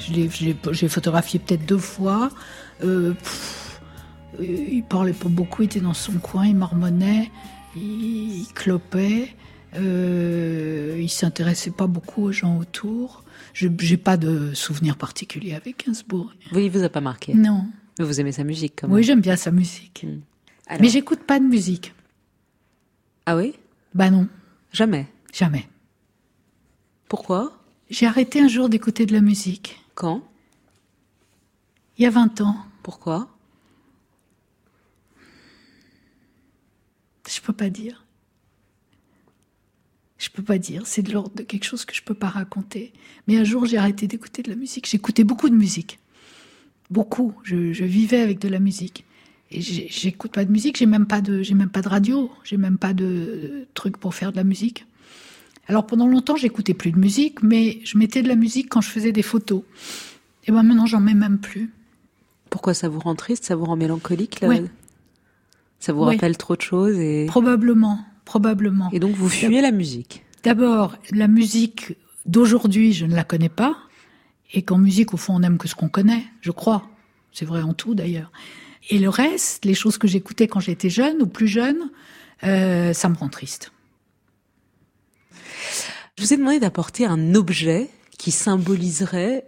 Je 0.00 0.12
l'ai- 0.14 0.88
photographié 0.88 1.38
peut-être 1.38 1.64
deux 1.64 1.78
fois. 1.78 2.28
Euh, 2.82 3.12
pff, 3.12 3.80
euh, 4.40 4.44
il 4.72 4.82
parlait 4.82 5.12
pas 5.12 5.28
beaucoup, 5.28 5.62
il 5.62 5.66
était 5.66 5.78
dans 5.78 5.94
son 5.94 6.14
coin, 6.14 6.44
il 6.44 6.56
marmonnait, 6.56 7.30
il, 7.76 8.40
il 8.40 8.46
clopait. 8.52 9.28
Euh, 9.76 10.98
il 11.00 11.08
s'intéressait 11.08 11.70
pas 11.70 11.86
beaucoup 11.86 12.22
aux 12.24 12.32
gens 12.32 12.58
autour. 12.58 13.24
Je 13.54 13.68
j'ai 13.78 13.96
pas 13.96 14.16
de 14.16 14.52
souvenir 14.54 14.96
particulier 14.96 15.54
avec 15.54 15.84
Gainsbourg. 15.86 16.32
Oui, 16.52 16.64
il 16.66 16.70
vous 16.70 16.82
a 16.82 16.88
pas 16.88 17.00
marqué. 17.00 17.34
Non. 17.34 17.66
Mais 17.98 18.04
vous 18.04 18.20
aimez 18.20 18.32
sa 18.32 18.44
musique 18.44 18.74
quand 18.80 18.88
même. 18.88 18.96
Oui, 18.96 19.02
j'aime 19.04 19.20
bien 19.20 19.36
sa 19.36 19.50
musique. 19.50 20.06
Alors- 20.66 20.82
Mais 20.82 20.88
j'écoute 20.88 21.20
pas 21.24 21.38
de 21.38 21.44
musique. 21.44 21.94
Ah 23.26 23.36
oui? 23.36 23.54
Bah 23.94 24.10
non, 24.10 24.28
Jamais? 24.72 25.06
jamais. 25.32 25.68
Pourquoi? 27.08 27.56
J'ai 27.90 28.06
arrêté 28.06 28.40
un 28.40 28.48
jour 28.48 28.68
d'écouter 28.68 29.04
de 29.06 29.12
la 29.12 29.20
musique. 29.20 29.80
Quand? 29.96 30.22
Il 31.98 32.04
y 32.04 32.06
a 32.06 32.10
20 32.10 32.40
ans. 32.40 32.56
Pourquoi? 32.82 33.28
Je 37.28 37.40
peux 37.40 37.52
pas 37.52 37.68
dire. 37.70 38.04
Je 40.20 40.28
peux 40.28 40.42
pas 40.42 40.58
dire. 40.58 40.82
C'est 40.86 41.02
de 41.02 41.12
l'ordre 41.12 41.34
de 41.34 41.42
quelque 41.42 41.64
chose 41.64 41.84
que 41.84 41.94
je 41.94 42.02
peux 42.02 42.14
pas 42.14 42.28
raconter. 42.28 42.92
Mais 43.26 43.38
un 43.38 43.44
jour, 43.44 43.64
j'ai 43.66 43.78
arrêté 43.78 44.06
d'écouter 44.06 44.42
de 44.42 44.50
la 44.50 44.56
musique. 44.56 44.86
J'écoutais 44.88 45.24
beaucoup 45.24 45.48
de 45.48 45.56
musique. 45.56 45.98
Beaucoup. 46.90 47.32
Je, 47.42 47.72
je 47.72 47.84
vivais 47.84 48.20
avec 48.20 48.38
de 48.38 48.48
la 48.48 48.58
musique. 48.60 49.04
Et 49.50 49.60
j'écoute 49.62 50.30
pas 50.32 50.44
de 50.44 50.52
musique. 50.52 50.76
J'ai 50.76 50.86
même 50.86 51.06
pas 51.06 51.20
de, 51.22 51.42
j'ai 51.42 51.54
même 51.54 51.70
pas 51.70 51.80
de 51.82 51.88
radio. 51.88 52.30
J'ai 52.44 52.58
même 52.58 52.76
pas 52.78 52.92
de 52.92 53.66
truc 53.74 53.96
pour 53.96 54.14
faire 54.14 54.30
de 54.30 54.36
la 54.36 54.44
musique. 54.44 54.84
Alors 55.68 55.86
pendant 55.86 56.06
longtemps, 56.06 56.36
j'écoutais 56.36 56.74
plus 56.74 56.92
de 56.92 56.98
musique, 56.98 57.42
mais 57.42 57.80
je 57.84 57.96
mettais 57.96 58.22
de 58.22 58.28
la 58.28 58.34
musique 58.36 58.68
quand 58.68 58.80
je 58.82 58.90
faisais 58.90 59.12
des 59.12 59.22
photos. 59.22 59.62
Et 60.46 60.52
ben 60.52 60.62
maintenant, 60.62 60.86
j'en 60.86 61.00
mets 61.00 61.14
même 61.14 61.38
plus. 61.38 61.70
Pourquoi 62.50 62.74
ça 62.74 62.88
vous 62.88 62.98
rend 62.98 63.14
triste? 63.14 63.44
Ça 63.44 63.56
vous 63.56 63.64
rend 63.64 63.76
mélancolique 63.76 64.40
là? 64.40 64.48
Ouais. 64.48 64.64
Ça 65.78 65.92
vous 65.92 66.04
Ouais. 66.04 66.14
rappelle 66.16 66.36
trop 66.36 66.56
de 66.56 66.60
choses 66.60 66.98
et... 66.98 67.26
Probablement, 67.26 68.00
probablement. 68.30 68.90
et 68.92 69.00
donc 69.00 69.16
vous 69.16 69.28
fuyez 69.28 69.60
la 69.60 69.72
musique. 69.72 70.24
D'abord, 70.44 70.96
la 71.10 71.26
musique 71.26 71.96
d'aujourd'hui, 72.26 72.92
je 72.92 73.04
ne 73.04 73.14
la 73.16 73.24
connais 73.24 73.48
pas. 73.48 73.76
Et 74.52 74.62
qu'en 74.62 74.78
musique, 74.78 75.14
au 75.14 75.16
fond, 75.16 75.34
on 75.34 75.42
aime 75.42 75.58
que 75.58 75.66
ce 75.66 75.74
qu'on 75.74 75.88
connaît, 75.88 76.24
je 76.40 76.52
crois. 76.52 76.88
C'est 77.32 77.44
vrai 77.44 77.62
en 77.62 77.74
tout, 77.74 77.94
d'ailleurs. 77.96 78.30
Et 78.88 78.98
le 78.98 79.08
reste, 79.08 79.64
les 79.64 79.74
choses 79.74 79.98
que 79.98 80.06
j'écoutais 80.06 80.46
quand 80.46 80.60
j'étais 80.60 80.90
jeune 80.90 81.22
ou 81.22 81.26
plus 81.26 81.48
jeune, 81.48 81.90
euh, 82.44 82.92
ça 82.92 83.08
me 83.08 83.16
rend 83.16 83.28
triste. 83.28 83.72
Je 86.16 86.24
vous 86.24 86.32
ai 86.32 86.36
demandé 86.36 86.60
d'apporter 86.60 87.06
un 87.06 87.34
objet 87.34 87.88
qui 88.16 88.30
symboliserait 88.30 89.44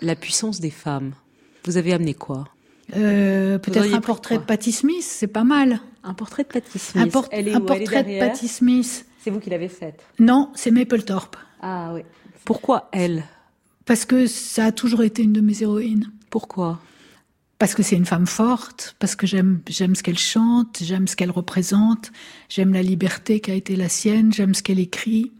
la 0.00 0.16
puissance 0.16 0.58
des 0.58 0.70
femmes. 0.70 1.12
Vous 1.64 1.76
avez 1.76 1.92
amené 1.92 2.14
quoi? 2.14 2.48
Euh, 2.96 3.58
Peut-être 3.58 3.94
un 3.94 4.00
portrait 4.00 4.38
de 4.38 4.44
Patti 4.44 4.72
Smith, 4.72 5.04
c'est 5.06 5.26
pas 5.26 5.44
mal. 5.44 5.80
Un 6.04 6.14
portrait 6.14 6.42
de 6.44 6.48
Patti 6.48 6.78
Smith. 6.78 7.02
Un, 7.04 7.08
por- 7.08 7.28
Elle 7.30 7.48
est 7.48 7.54
un 7.54 7.60
où? 7.60 7.66
Elle 7.68 7.82
est 7.82 7.84
portrait 7.84 8.04
de 8.04 8.18
Patti 8.18 8.48
Smith. 8.48 9.06
C'est 9.22 9.30
vous 9.30 9.38
qui 9.40 9.50
l'avez 9.50 9.68
faite. 9.68 10.04
Non, 10.18 10.50
c'est 10.54 10.70
Mapplethorpe. 10.70 11.36
Ah 11.60 11.92
oui. 11.94 12.00
Pourquoi 12.44 12.88
elle? 12.92 13.24
Parce 13.84 14.04
que 14.04 14.26
ça 14.26 14.66
a 14.66 14.72
toujours 14.72 15.02
été 15.02 15.22
une 15.22 15.32
de 15.32 15.40
mes 15.40 15.62
héroïnes. 15.62 16.10
Pourquoi? 16.30 16.80
Parce 17.58 17.74
que 17.76 17.84
c'est 17.84 17.94
une 17.94 18.06
femme 18.06 18.26
forte, 18.26 18.96
parce 18.98 19.14
que 19.14 19.24
j'aime 19.24 19.60
j'aime 19.68 19.94
ce 19.94 20.02
qu'elle 20.02 20.18
chante, 20.18 20.78
j'aime 20.82 21.06
ce 21.06 21.14
qu'elle 21.14 21.30
représente, 21.30 22.10
j'aime 22.48 22.72
la 22.72 22.82
liberté 22.82 23.38
qui 23.38 23.52
a 23.52 23.54
été 23.54 23.76
la 23.76 23.88
sienne, 23.88 24.32
j'aime 24.32 24.52
ce 24.54 24.64
qu'elle 24.64 24.80
écrit, 24.80 25.30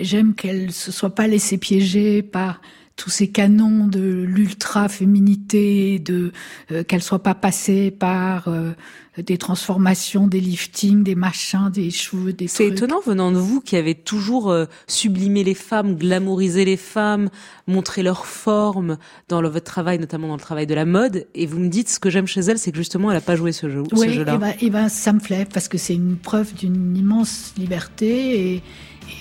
j'aime 0.00 0.34
qu'elle 0.34 0.72
se 0.72 0.90
soit 0.90 1.14
pas 1.14 1.28
laissée 1.28 1.58
piéger 1.58 2.22
par 2.22 2.60
tous 3.02 3.08
ces 3.08 3.28
canons 3.28 3.86
de 3.86 4.24
l'ultra 4.28 4.90
féminité, 4.90 5.98
de 5.98 6.32
euh, 6.70 6.84
qu'elle 6.84 7.02
soit 7.02 7.22
pas 7.22 7.34
passée 7.34 7.90
par 7.90 8.48
euh, 8.48 8.72
des 9.16 9.38
transformations, 9.38 10.26
des 10.26 10.38
liftings, 10.40 11.02
des 11.02 11.14
machins, 11.14 11.70
des 11.72 11.90
cheveux, 11.90 12.34
des 12.34 12.46
C'est 12.46 12.66
étonnant 12.66 13.00
venant 13.00 13.32
de 13.32 13.38
vous 13.38 13.62
qui 13.62 13.76
avez 13.76 13.94
toujours 13.94 14.50
euh, 14.50 14.66
sublimé 14.86 15.44
les 15.44 15.54
femmes, 15.54 15.96
glamourisé 15.96 16.66
les 16.66 16.76
femmes, 16.76 17.30
montré 17.66 18.02
leur 18.02 18.26
forme 18.26 18.98
dans 19.28 19.40
le- 19.40 19.48
votre 19.48 19.64
travail, 19.64 19.98
notamment 19.98 20.28
dans 20.28 20.34
le 20.36 20.40
travail 20.40 20.66
de 20.66 20.74
la 20.74 20.84
mode. 20.84 21.26
Et 21.34 21.46
vous 21.46 21.58
me 21.58 21.68
dites, 21.68 21.88
ce 21.88 22.00
que 22.00 22.10
j'aime 22.10 22.26
chez 22.26 22.40
elle, 22.42 22.58
c'est 22.58 22.70
que 22.70 22.76
justement, 22.76 23.10
elle 23.10 23.16
n'a 23.16 23.22
pas 23.22 23.36
joué 23.36 23.52
ce 23.52 23.70
jeu, 23.70 23.82
ce 23.94 23.98
Oui, 23.98 24.12
jeu-là. 24.12 24.38
et 24.60 24.68
ben, 24.68 24.90
ça 24.90 25.14
me 25.14 25.20
plaît 25.20 25.46
parce 25.50 25.68
que 25.68 25.78
c'est 25.78 25.94
une 25.94 26.16
preuve 26.16 26.52
d'une 26.54 26.94
immense 26.98 27.54
liberté 27.56 28.56
et, 28.56 28.62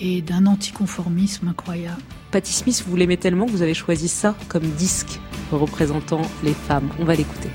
et 0.01 0.21
d'un 0.21 0.48
anticonformisme 0.48 1.48
incroyable. 1.48 2.01
Patti 2.31 2.53
Smith, 2.53 2.83
vous 2.88 2.95
l'aimez 2.95 3.17
tellement 3.17 3.45
que 3.45 3.51
vous 3.51 3.62
avez 3.62 3.74
choisi 3.74 4.07
ça 4.07 4.36
comme 4.48 4.63
disque 4.63 5.19
représentant 5.51 6.21
les 6.43 6.53
femmes. 6.53 6.89
On 7.00 7.05
va 7.05 7.15
l'écouter. 7.15 7.50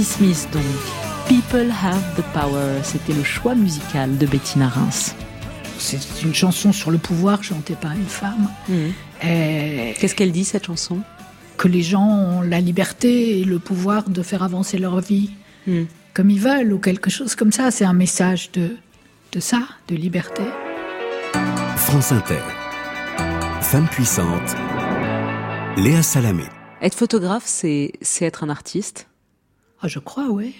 Patti 0.00 0.04
Smith 0.04 0.48
donc. 0.52 0.62
People 1.28 1.70
have 1.70 2.00
the 2.16 2.22
power. 2.32 2.80
C'était 2.82 3.12
le 3.12 3.22
choix 3.22 3.54
musical 3.54 4.16
de 4.16 4.24
Bettina 4.26 4.68
Reims. 4.68 5.14
C'est 5.78 5.98
une 6.22 6.34
chanson 6.34 6.72
sur 6.72 6.90
le 6.90 6.96
pouvoir 6.98 7.42
chantée 7.44 7.76
par 7.78 7.92
une 7.92 8.06
femme. 8.06 8.48
Et 9.22 9.94
Qu'est-ce 10.00 10.14
qu'elle 10.14 10.32
dit 10.32 10.44
cette 10.44 10.66
chanson? 10.66 11.00
que 11.58 11.68
les 11.68 11.82
gens 11.82 12.08
ont 12.08 12.40
la 12.40 12.58
liberté 12.58 13.38
et 13.40 13.44
le 13.44 13.58
pouvoir 13.58 14.08
de 14.08 14.22
faire 14.22 14.42
avancer 14.42 14.78
leur 14.78 15.00
vie 15.00 15.30
Hmm. 15.66 15.82
comme 16.14 16.30
ils 16.30 16.40
veulent 16.40 16.72
ou 16.72 16.78
quelque 16.78 17.10
chose 17.10 17.34
comme 17.34 17.52
ça. 17.52 17.70
C'est 17.70 17.84
un 17.84 17.92
message 17.92 18.50
de, 18.52 18.76
de 19.32 19.40
ça, 19.40 19.60
de 19.88 19.94
liberté. 19.96 20.40
France 21.76 22.12
Inter. 22.12 22.40
Femme 23.60 23.86
puissante. 23.88 24.56
Léa 25.76 26.02
Salamé. 26.02 26.44
Être 26.80 26.94
photographe, 26.94 27.42
c'est 27.44 27.92
c'est 28.00 28.24
être 28.24 28.42
un 28.42 28.48
artiste. 28.48 29.06
Ah, 29.82 29.88
je 29.88 29.98
crois, 29.98 30.28
oui. 30.30 30.54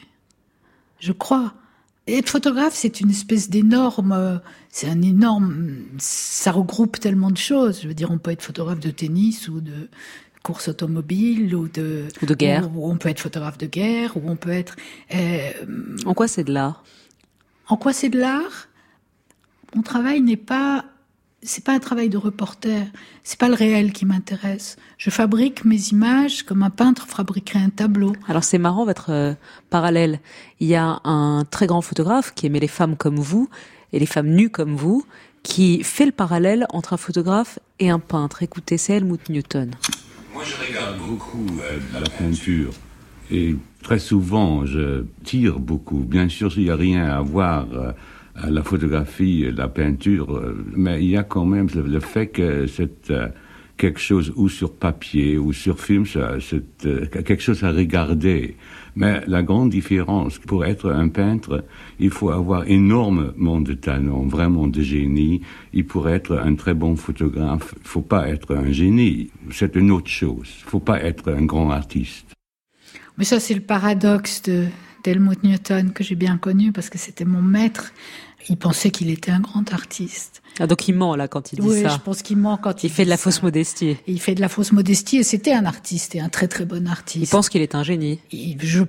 Je 0.99 1.13
crois. 1.13 1.55
Et 2.07 2.19
être 2.19 2.29
photographe, 2.31 2.75
c'est 2.75 3.01
une 3.01 3.11
espèce 3.11 3.51
d'énorme. 3.51 4.13
euh, 4.13 4.39
C'est 4.71 4.89
un 4.89 5.03
énorme. 5.03 5.77
Ça 5.99 6.53
regroupe 6.53 6.99
tellement 6.99 7.31
de 7.31 7.37
choses. 7.37 7.81
Je 7.83 7.89
veux 7.89 7.95
dire, 7.95 8.11
on 8.11 8.19
peut 8.19 8.31
être 8.31 8.43
photographe 8.43 8.81
de 8.81 8.91
tennis 8.91 9.49
ou 9.49 9.61
de 9.61 9.89
course 10.43 10.69
automobile 10.69 11.55
ou 11.55 11.69
de. 11.69 12.09
Ou 12.23 12.27
de 12.27 12.35
guerre. 12.35 12.71
Ou, 12.75 12.87
ou 12.87 12.91
on 12.91 12.97
peut 12.97 13.11
être 13.11 13.21
photographe 13.21 13.59
de 13.59 13.67
guerre 13.67 14.17
ou 14.17 14.23
on 14.25 14.37
peut 14.37 14.51
être. 14.51 14.77
euh, 15.15 15.51
En 16.07 16.15
quoi 16.15 16.27
c'est 16.29 16.45
de 16.45 16.53
l'art? 16.53 16.83
En 17.69 17.77
quoi 17.77 17.93
c'est 17.93 18.09
de 18.09 18.19
l'art? 18.19 18.69
Mon 19.77 19.83
travail 19.83 20.21
n'est 20.23 20.37
pas 20.37 20.85
c'est 21.43 21.65
pas 21.65 21.73
un 21.73 21.79
travail 21.79 22.09
de 22.09 22.19
reporter, 22.19 22.87
c'est 23.25 23.39
pas 23.39 23.49
le 23.49 23.55
réel 23.55 23.93
qui 23.93 24.05
m'intéresse. 24.05 24.77
Je 24.99 25.11
fabrique 25.11 25.65
mes 25.65 25.89
images 25.89 26.43
comme 26.43 26.63
un 26.63 26.71
peintre 26.71 27.07
fabriquerait 27.07 27.61
un 27.61 27.71
tableau. 27.71 28.13
Alors 28.29 28.45
c'est 28.45 28.59
marrant 28.59 28.85
votre 28.85 29.11
euh, 29.11 29.35
parallèle. 29.71 30.21
Il 30.61 30.69
y 30.69 30.75
a 30.75 31.01
un 31.05 31.45
très 31.51 31.67
grand 31.67 31.81
photographe 31.81 32.35
qui 32.35 32.47
aimait 32.47 32.61
les 32.61 32.69
femmes 32.69 32.97
comme 32.97 33.19
vous 33.19 33.49
et 33.93 33.99
les 33.99 34.07
femmes 34.07 34.29
nues 34.29 34.51
comme 34.51 34.77
vous, 34.77 35.05
qui 35.43 35.83
fait 35.83 36.07
le 36.07 36.13
parallèle 36.13 36.67
entre 36.71 36.93
un 36.93 36.99
photographe 36.99 37.59
et 37.79 37.91
un 37.91 37.99
peintre. 37.99 38.43
Écoutez, 38.43 38.77
c'est 38.77 38.95
Helmut 38.95 39.29
Newton. 39.31 39.71
Moi, 40.35 40.45
je 40.45 40.55
regarde 40.67 40.99
beaucoup 40.99 41.47
euh, 41.63 41.79
la 41.95 42.09
peinture. 42.09 42.73
Et 43.31 43.57
très 43.83 43.99
souvent, 43.99 44.67
je 44.67 45.05
tire 45.25 45.59
beaucoup. 45.59 45.99
Bien 45.99 46.29
sûr, 46.29 46.53
il 46.57 46.65
n'y 46.65 46.71
a 46.71 46.77
rien 46.77 47.07
à 47.07 47.21
voir 47.21 47.67
euh, 47.73 47.93
à 48.35 48.51
la 48.51 48.63
photographie, 48.63 49.45
et 49.45 49.51
la 49.51 49.69
peinture, 49.69 50.37
euh, 50.37 50.65
mais 50.75 51.03
il 51.03 51.11
y 51.11 51.17
a 51.17 51.23
quand 51.23 51.45
même 51.45 51.69
le, 51.75 52.01
fait 52.01 52.29
que 52.29 52.67
c'est 52.67 53.11
euh, 53.11 53.29
quelque 53.81 53.99
chose 53.99 54.33
ou 54.37 54.49
sur 54.49 54.75
papier 54.75 55.39
ou 55.39 55.53
sur 55.53 55.81
film, 55.81 56.05
c'est 56.05 56.87
euh, 56.87 57.07
quelque 57.07 57.41
chose 57.41 57.65
à 57.65 57.73
regarder. 57.73 58.57
Mais 58.95 59.23
la 59.27 59.43
grande 59.43 59.71
différence, 59.71 60.39
pour 60.39 60.65
être 60.65 60.91
un 60.91 61.09
peintre, 61.09 61.65
il 61.99 62.11
faut 62.11 62.31
avoir 62.31 62.69
énormément 62.69 63.61
de 63.61 63.73
talent, 63.73 64.25
vraiment 64.25 64.67
de 64.67 64.83
génie. 64.83 65.41
Il 65.73 65.87
pourrait 65.87 66.15
être 66.15 66.37
un 66.37 66.55
très 66.57 66.75
bon 66.75 66.95
photographe. 66.97 67.75
Il 67.83 67.89
faut 67.89 68.03
pas 68.03 68.29
être 68.29 68.55
un 68.55 68.71
génie. 68.71 69.31
C'est 69.51 69.77
une 69.77 69.91
autre 69.91 70.11
chose. 70.11 70.49
Il 70.59 70.71
faut 70.71 70.81
pas 70.81 71.01
être 71.03 71.33
un 71.33 71.45
grand 71.45 71.71
artiste. 71.71 72.27
Mais 73.17 73.25
ça 73.25 73.41
c'est 73.41 73.55
le 73.55 73.61
paradoxe 73.61 74.43
de 74.43 74.67
d'Helmut 75.05 75.43
Newton 75.45 75.93
que 75.93 76.03
j'ai 76.05 76.15
bien 76.15 76.37
connu 76.39 76.73
parce 76.73 76.91
que 76.91 76.99
c'était 76.99 77.25
mon 77.25 77.43
maître. 77.43 77.93
Il 78.49 78.57
pensait 78.57 78.91
qu'il 78.91 79.11
était 79.11 79.31
un 79.31 79.41
grand 79.41 79.71
artiste. 79.73 80.43
Ah, 80.59 80.67
donc 80.67 80.89
il 80.89 80.95
ment 80.95 81.15
là 81.15 81.29
quand 81.29 81.53
il 81.53 81.61
dit 81.61 81.67
oui, 81.67 81.83
ça. 81.83 81.89
je 81.91 81.99
pense 81.99 82.23
qu'il 82.23 82.39
ment 82.39 82.57
quand 82.57 82.83
il, 82.83 82.87
Il 82.87 82.91
fait 82.93 83.05
de 83.05 83.11
la 83.11 83.19
fausse 83.19 83.43
modestie. 83.43 83.91
Et 83.91 83.99
il 84.07 84.21
fait 84.21 84.35
de 84.35 84.41
la 84.41 84.49
fausse 84.49 84.73
modestie 84.73 85.19
et 85.19 85.23
c'était 85.23 85.53
un 85.53 85.67
artiste 85.67 86.15
et 86.15 86.21
un 86.21 86.31
très 86.31 86.49
très 86.49 86.65
bon 86.65 86.89
artiste. 86.89 87.23
Il 87.25 87.29
pense 87.29 87.49
qu'il 87.51 87.61
est 87.61 87.75
un 87.75 87.83
génie. 87.83 88.19
Je, 88.33 88.85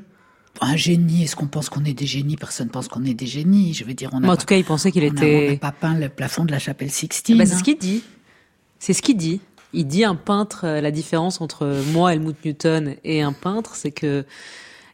un 0.62 0.76
génie, 0.78 1.24
est-ce 1.24 1.36
qu'on 1.36 1.48
pense 1.48 1.70
qu'on 1.70 1.84
est 1.84 1.94
des 1.94 2.06
génies? 2.06 2.38
Personne 2.38 2.70
pense 2.70 2.88
qu'on 2.88 3.04
est 3.04 3.14
des 3.14 3.26
génies. 3.28 3.74
Je 3.74 3.84
veux 3.84 3.94
dire, 3.94 4.10
on 4.14 4.24
a 4.24 4.28
en 4.28 4.30
pas- 4.30 4.38
tout 4.38 4.46
cas, 4.46 4.56
il 4.56 4.64
pensait 4.64 4.92
qu'il 4.92 5.04
a- 5.04 5.08
était- 5.08 5.48
on 5.50 5.52
n'a 5.52 5.58
pas 5.58 5.72
peint 5.74 5.96
le 5.96 6.08
plafond 6.08 6.46
de 6.46 6.52
la 6.52 6.60
chapelle 6.60 6.90
Sixtine. 6.92 7.38
Bah, 7.38 7.46
c'est 7.46 7.54
hein. 7.56 7.58
ce 7.60 7.64
qu'il 7.64 7.78
dit. 7.78 8.04
C'est 8.80 8.94
ce 8.94 9.02
qu'il 9.02 9.18
dit. 9.18 9.42
Il 9.74 9.86
dit 9.86 10.04
un 10.06 10.16
peintre, 10.16 10.62
euh, 10.66 10.82
la 10.82 10.92
différence 10.92 11.40
entre 11.42 11.82
moi, 11.94 12.14
Helmut 12.14 12.36
Newton, 12.46 12.96
et 13.04 13.22
un 13.22 13.32
peintre, 13.34 13.76
c'est 13.76 13.92
que, 13.92 14.26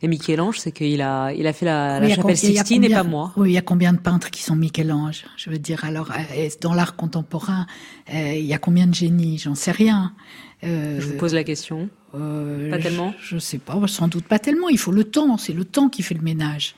et 0.01 0.07
Michel-Ange, 0.07 0.59
c'est 0.59 0.71
qu'il 0.71 1.01
a, 1.01 1.31
il 1.33 1.47
a 1.47 1.53
fait 1.53 1.65
la, 1.65 1.99
Oui, 2.01 2.09
la 2.09 2.15
chapelle 2.15 2.37
Sixtine 2.37 2.83
et 2.83 2.89
pas 2.89 3.03
moi. 3.03 3.33
Oui, 3.35 3.49
il 3.49 3.53
y 3.53 3.57
a 3.57 3.61
combien 3.61 3.93
de 3.93 3.99
peintres 3.99 4.29
qui 4.29 4.43
sont 4.43 4.55
Michel-Ange 4.55 5.25
Je 5.37 5.49
veux 5.49 5.57
dire, 5.57 5.85
alors, 5.85 6.11
euh, 6.11 6.49
dans 6.61 6.73
l'art 6.73 6.95
contemporain, 6.95 7.65
euh, 8.13 8.33
il 8.33 8.45
y 8.45 8.53
a 8.53 8.59
combien 8.59 8.87
de 8.87 8.93
génies? 8.93 9.37
J'en 9.37 9.55
sais 9.55 9.71
rien. 9.71 10.13
Euh, 10.63 10.97
Je 10.99 11.05
vous 11.07 11.17
pose 11.17 11.33
la 11.35 11.43
question. 11.43 11.87
euh, 12.15 12.69
Pas 12.71 12.79
tellement 12.79 13.13
Je, 13.21 13.35
je 13.35 13.39
sais 13.39 13.59
pas, 13.59 13.75
sans 13.87 14.07
doute 14.07 14.25
pas 14.25 14.39
tellement. 14.39 14.69
Il 14.69 14.77
faut 14.79 14.91
le 14.91 15.03
temps, 15.03 15.37
c'est 15.37 15.53
le 15.53 15.65
temps 15.65 15.87
qui 15.89 16.01
fait 16.01 16.15
le 16.15 16.21
ménage. 16.21 16.75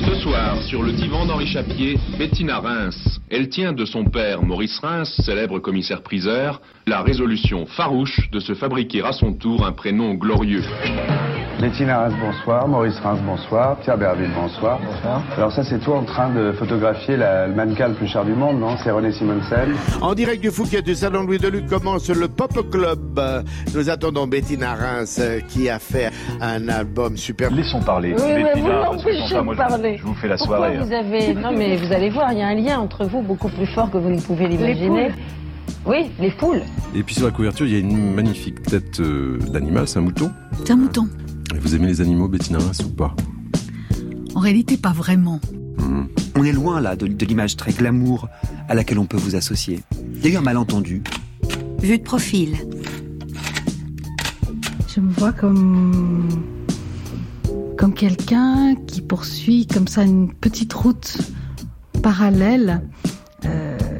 Ce 0.00 0.14
soir, 0.16 0.60
sur 0.62 0.82
le 0.82 0.92
divan 0.92 1.26
d'Henri 1.26 1.46
Chapier, 1.46 1.96
Bettina 2.18 2.58
Reims. 2.58 2.96
Elle 3.30 3.48
tient 3.48 3.72
de 3.72 3.84
son 3.84 4.04
père 4.04 4.42
Maurice 4.42 4.78
Reims, 4.80 5.12
célèbre 5.24 5.58
commissaire-priseur, 5.58 6.60
la 6.86 7.02
résolution 7.02 7.66
farouche 7.66 8.30
de 8.30 8.40
se 8.40 8.54
fabriquer 8.54 9.02
à 9.04 9.12
son 9.12 9.32
tour 9.32 9.64
un 9.66 9.72
prénom 9.72 10.14
glorieux. 10.14 10.62
Bettina 11.60 12.00
Reims, 12.00 12.14
bonsoir. 12.20 12.68
Maurice 12.68 12.98
Reims, 12.98 13.18
bonsoir. 13.24 13.78
Pierre 13.80 13.96
Berville, 13.96 14.30
bonsoir. 14.34 14.78
Bonsoir. 14.78 15.22
Alors 15.36 15.52
ça, 15.52 15.64
c'est 15.64 15.78
toi 15.80 15.96
en 15.98 16.04
train 16.04 16.28
de 16.34 16.52
photographier 16.52 17.16
la- 17.16 17.46
le 17.48 17.54
mannequin 17.54 17.88
le 17.88 17.94
plus 17.94 18.06
cher 18.08 18.24
du 18.26 18.32
monde, 18.34 18.60
non? 18.60 18.76
C'est 18.84 18.90
René 18.90 19.10
Simonsen. 19.12 19.74
En 20.02 20.14
direct 20.14 20.42
du 20.42 20.50
Fouquet 20.50 20.82
du 20.82 20.94
Salon 20.94 21.22
Louis 21.24 21.38
Deluc 21.38 21.66
commence 21.66 22.10
le 22.10 22.28
Pop 22.28 22.52
Club. 22.62 23.18
Euh, 23.18 23.42
Nous 23.74 23.90
attendons 23.90 24.26
Bettina 24.26 24.74
Reims 24.74 25.18
euh, 25.20 25.40
qui 25.40 25.68
a 25.68 25.78
fait 25.78 26.10
un 26.40 26.68
album 26.68 27.16
super. 27.16 27.50
Laissons 27.50 27.80
parler. 27.80 28.14
Oui, 28.16 28.22
mais 28.26 28.40
vous 28.42 28.46
Bettina, 28.46 28.68
que 28.68 28.96
l'empêchez 28.96 29.40
moi, 29.42 29.54
de 29.54 29.60
je- 29.60 29.66
parler. 29.68 29.96
Je 29.98 30.02
vous 30.04 30.14
fais 30.14 30.28
la 30.28 30.36
Pourquoi 30.36 30.56
soirée. 30.58 30.76
hein. 30.76 30.84
vous 30.84 30.92
avez... 30.92 31.34
Non, 31.34 31.52
mais 31.56 31.76
vous 31.76 31.92
allez 31.92 32.10
voir, 32.10 32.32
il 32.32 32.38
y 32.38 32.42
a 32.42 32.46
un 32.48 32.54
lien 32.54 32.78
entre 32.78 33.04
vous 33.04 33.22
beaucoup 33.22 33.48
plus 33.48 33.66
fort 33.66 33.90
que 33.90 33.98
vous 33.98 34.10
ne 34.10 34.20
pouvez 34.20 34.48
l'imaginer. 34.48 35.10
Oui, 35.84 36.10
les 36.20 36.30
poules. 36.32 36.62
Et 36.96 37.02
puis 37.02 37.14
sur 37.14 37.26
la 37.26 37.32
couverture, 37.32 37.64
il 37.66 37.72
y 37.72 37.76
a 37.76 37.78
une 37.78 38.12
magnifique 38.14 38.60
tête 38.62 38.98
euh, 39.00 39.38
d'animal, 39.52 39.86
c'est 39.86 39.98
un 39.98 40.02
mouton. 40.02 40.32
C'est 40.64 40.72
un 40.72 40.76
mouton. 40.76 41.08
Et 41.54 41.58
vous 41.58 41.74
aimez 41.76 41.86
les 41.86 42.00
animaux, 42.00 42.26
Bettina 42.28 42.58
Reims, 42.58 42.80
ou 42.84 42.88
pas? 42.90 43.14
En 44.34 44.40
réalité, 44.40 44.76
pas 44.76 44.92
vraiment. 44.92 45.40
On 46.38 46.44
est 46.44 46.52
loin 46.52 46.80
là 46.82 46.96
de, 46.96 47.06
de 47.06 47.24
l'image 47.24 47.56
très 47.56 47.72
glamour 47.72 48.28
à 48.68 48.74
laquelle 48.74 48.98
on 48.98 49.06
peut 49.06 49.16
vous 49.16 49.36
associer. 49.36 49.80
Il 50.16 50.24
y 50.26 50.30
a 50.30 50.34
eu 50.34 50.36
un 50.36 50.42
malentendu. 50.42 51.02
Vue 51.80 51.98
de 51.98 52.02
profil. 52.02 52.56
Je 54.88 55.00
me 55.00 55.10
vois 55.12 55.32
comme 55.32 56.28
comme 57.76 57.92
quelqu'un 57.92 58.74
qui 58.86 59.02
poursuit 59.02 59.66
comme 59.66 59.86
ça 59.86 60.02
une 60.02 60.32
petite 60.32 60.72
route 60.72 61.18
parallèle. 62.02 62.82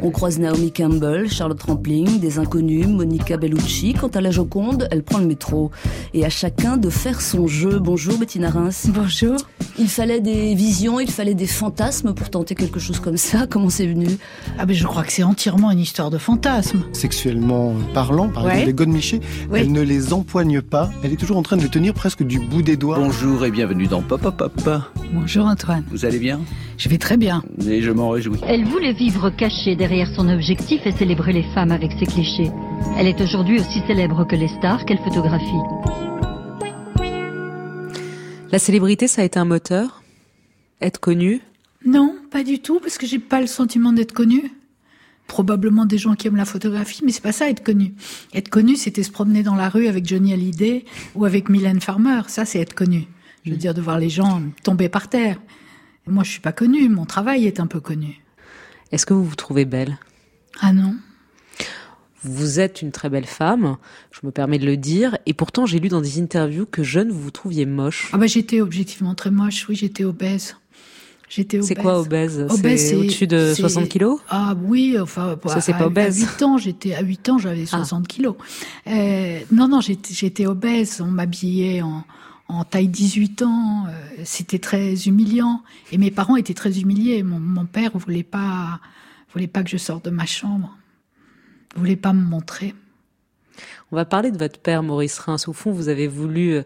On 0.07 0.13
croise 0.13 0.39
Naomi 0.39 0.71
Campbell, 0.71 1.29
Charlotte 1.29 1.61
Rampling, 1.65 2.21
des 2.21 2.39
inconnus, 2.39 2.87
Monica 2.87 3.37
Bellucci. 3.37 3.93
Quant 3.93 4.07
à 4.07 4.21
la 4.21 4.31
Joconde, 4.31 4.87
elle 4.93 5.03
prend 5.03 5.19
le 5.19 5.27
métro. 5.27 5.73
Et 6.15 6.25
à 6.25 6.29
chacun 6.29 6.77
de 6.77 6.91
faire 6.91 7.21
son 7.21 7.49
jeu. 7.49 7.81
Bonjour 7.81 8.17
Bettina 8.17 8.51
Reims. 8.51 8.87
Bonjour. 8.95 9.35
Il 9.81 9.89
fallait 9.89 10.21
des 10.21 10.55
visions, 10.55 11.01
il 11.01 11.11
fallait 11.11 11.35
des 11.35 11.49
fantasmes 11.49 12.15
pour 12.15 12.31
tenter 12.31 12.55
quelque 12.55 12.79
chose 12.79 13.01
comme 13.01 13.17
ça. 13.17 13.49
Comment 13.51 13.69
c'est 13.69 13.89
venu? 13.89 14.07
Ah 14.61 14.65
ben 14.65 14.75
je 14.77 14.87
crois 14.87 15.03
que 15.03 15.11
c'est 15.13 15.25
entièrement 15.25 15.73
une 15.73 15.81
histoire 15.81 16.09
de 16.11 16.19
fantasme. 16.19 16.85
Sexuellement 16.93 17.75
parlant, 17.93 18.29
par 18.29 18.45
Ouais. 18.45 18.51
exemple, 18.53 18.67
les 18.69 18.75
godemichés, 18.75 19.21
Oui. 19.51 19.59
elle 19.61 19.73
ne 19.73 19.83
les 19.83 20.13
empoigne 20.13 20.63
pas, 20.63 20.89
elle 21.03 21.13
est 21.13 21.17
toujours 21.17 21.37
en 21.37 21.43
train 21.43 21.57
de 21.57 21.63
les 21.63 21.69
tenir 21.69 21.93
presque 21.95 22.23
du 22.23 22.39
bout 22.39 22.63
des 22.63 22.77
doigts. 22.77 22.99
Bonjour 23.01 23.45
et 23.45 23.51
bienvenue 23.51 23.89
dans 23.89 24.03
Pop 24.03 24.21
Pop 24.23 24.37
Pop. 24.37 24.83
Bonjour 25.13 25.47
Antoine. 25.47 25.85
Vous 25.91 26.05
allez 26.05 26.21
bien? 26.21 26.41
Je 26.79 26.89
vais 26.91 26.99
très 26.99 27.17
bien. 27.17 27.43
Et 27.67 27.81
je 27.83 27.91
m'en 27.91 28.11
réjouis. 28.11 28.39
Elle 28.47 28.65
voulait 28.67 28.93
vivre 28.93 29.31
cachée 29.31 29.77
derrière 29.77 29.96
son 30.05 30.29
objectif 30.29 30.87
et 30.87 30.93
célébrer 30.93 31.33
les 31.33 31.43
femmes 31.43 31.73
avec 31.73 31.93
ses 31.93 32.05
clichés. 32.05 32.51
Elle 32.99 33.07
est 33.07 33.21
aujourd'hui 33.23 33.59
aussi 33.59 33.81
célèbre 33.87 34.27
que 34.27 34.37
les 34.37 34.49
stars 34.49 34.85
qu'elle 34.85 34.99
photographie. 34.99 35.63
La 38.53 38.59
célébrité, 38.59 39.09
ça 39.09 39.23
a 39.23 39.25
été 39.25 39.39
un 39.39 39.47
moteur? 39.47 40.03
Être 40.83 41.01
connu 41.01 41.41
Non, 41.87 42.15
pas 42.31 42.45
du 42.45 42.59
tout, 42.59 42.79
parce 42.81 42.99
que 42.99 43.07
j'ai 43.07 43.19
pas 43.19 43.41
le 43.41 43.47
sentiment 43.47 43.93
d'être 43.93 44.13
connu. 44.13 44.53
Probablement 45.27 45.87
des 45.87 45.99
gens 45.99 46.15
qui 46.15 46.29
aiment 46.29 46.37
la 46.37 46.45
photographie, 46.45 47.01
mais 47.05 47.13
c'est 47.13 47.23
pas 47.23 47.33
ça 47.33 47.49
être 47.49 47.65
connu. 47.65 47.95
Être 48.35 48.51
connu, 48.51 48.77
c'était 48.77 49.03
se 49.03 49.11
promener 49.11 49.43
dans 49.43 49.57
la 49.57 49.71
rue 49.71 49.87
avec 49.87 50.07
Johnny 50.07 50.33
Hallyday 50.35 50.85
ou 51.15 51.25
avec 51.25 51.49
Mylène 51.49 51.81
Farmer. 51.81 52.21
Ça, 52.29 52.45
c'est 52.45 52.61
être 52.61 52.75
connu. 52.75 53.07
Je 53.45 53.51
veux 53.51 53.57
dire, 53.57 53.73
de 53.73 53.81
voir 53.81 53.99
les 53.99 54.11
gens 54.11 54.43
tomber 54.63 54.89
par 54.89 55.09
terre. 55.09 55.41
Moi, 56.07 56.23
je 56.23 56.31
suis 56.31 56.41
pas 56.41 56.53
connue. 56.53 56.89
Mon 56.89 57.07
travail 57.07 57.47
est 57.47 57.59
un 57.61 57.67
peu 57.67 57.81
connu. 57.81 58.21
Est-ce 58.93 59.07
que 59.07 59.15
vous 59.15 59.25
vous 59.25 59.35
trouvez 59.35 59.65
belle? 59.65 59.99
Ah 60.61 60.73
non 60.73 60.95
Vous 62.23 62.61
êtes 62.61 62.83
une 62.83 62.93
très 62.93 63.09
belle 63.11 63.27
femme, 63.27 63.77
je 64.11 64.21
me 64.25 64.31
permets 64.31 64.59
de 64.59 64.67
le 64.67 64.77
dire, 64.77 65.19
et 65.27 65.35
pourtant 65.35 65.67
j'ai 65.67 65.79
lu 65.81 65.89
dans 65.89 66.01
des 66.01 66.21
interviews 66.21 66.67
que 66.67 66.83
jeune 66.83 67.11
vous 67.11 67.21
vous 67.21 67.31
trouviez 67.31 67.67
moche. 67.67 68.11
Ah 68.13 68.19
bah 68.19 68.27
j'étais 68.27 68.61
objectivement 68.61 69.15
très 69.15 69.31
moche. 69.31 69.67
Oui, 69.69 69.77
j'étais 69.77 70.05
obèse. 70.05 70.57
J'étais 71.29 71.57
obèse. 71.59 71.69
C'est 71.69 71.75
quoi 71.75 71.99
obèse? 72.01 72.47
Obèse, 72.49 72.89
C'est 72.89 72.95
au-dessus 72.95 73.27
de 73.27 73.53
c'est- 73.55 73.61
60 73.63 73.89
kilos? 73.89 74.21
Ah 74.29 74.55
oui, 74.63 74.97
enfin 75.01 75.37
Ça, 75.47 75.61
c'est 75.61 75.73
à- 75.73 75.79
pas 75.79 75.87
obèse. 75.87 76.23
Ah. 76.23 76.29
À 76.29 76.33
8 76.33 76.43
ans, 76.45 76.57
j'étais 76.59 76.95
à 76.95 77.03
8 77.03 77.29
ans, 77.29 77.39
j'avais 77.39 77.67
60 77.67 78.07
kilos. 78.07 78.37
Euh, 78.87 79.41
non 79.51 79.67
non, 79.69 79.81
j'étais 79.81 80.15
j'étais 80.15 80.47
obèse, 80.47 81.01
on 81.01 81.11
m'habillait 81.11 81.83
en 81.83 82.05
en 82.49 82.65
taille 82.65 82.89
18 82.89 83.43
ans. 83.43 83.87
euh, 83.89 84.23
C'était 84.25 84.59
très 84.59 85.07
humiliant. 85.09 85.63
Et 85.93 85.99
mes 85.99 86.11
parents 86.11 86.37
étaient 86.37 86.55
très 86.55 86.81
humiliés. 86.81 87.23
Mon, 87.23 87.39
mon 87.41 87.67
père 87.67 87.91
voulait 87.97 88.23
pas, 88.23 88.81
voulait 89.33 89.47
pas 89.49 89.63
que 89.63 89.71
je 89.71 89.77
sorte 89.77 90.05
de 90.05 90.11
ma 90.11 90.27
chambre. 90.27 90.77
Voulait 91.77 91.97
pas 91.97 92.13
me 92.13 92.23
montrer. 92.25 92.75
On 93.93 93.97
va 93.97 94.05
parler 94.05 94.31
de 94.31 94.39
votre 94.39 94.59
père, 94.59 94.83
Maurice 94.83 95.19
Reims. 95.19 95.49
Au 95.49 95.53
fond, 95.53 95.73
vous 95.73 95.89
avez 95.89 96.09
voulu 96.09 96.53
euh, 96.55 96.63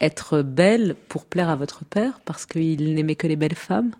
être 0.00 0.42
belle 0.42 0.96
pour 1.08 1.24
plaire 1.26 1.48
à 1.48 1.56
votre 1.56 1.84
père 1.84 2.20
parce 2.24 2.46
qu'il 2.46 2.94
n'aimait 2.94 3.14
que 3.16 3.26
les 3.26 3.36
belles 3.36 3.54
femmes 3.54 3.92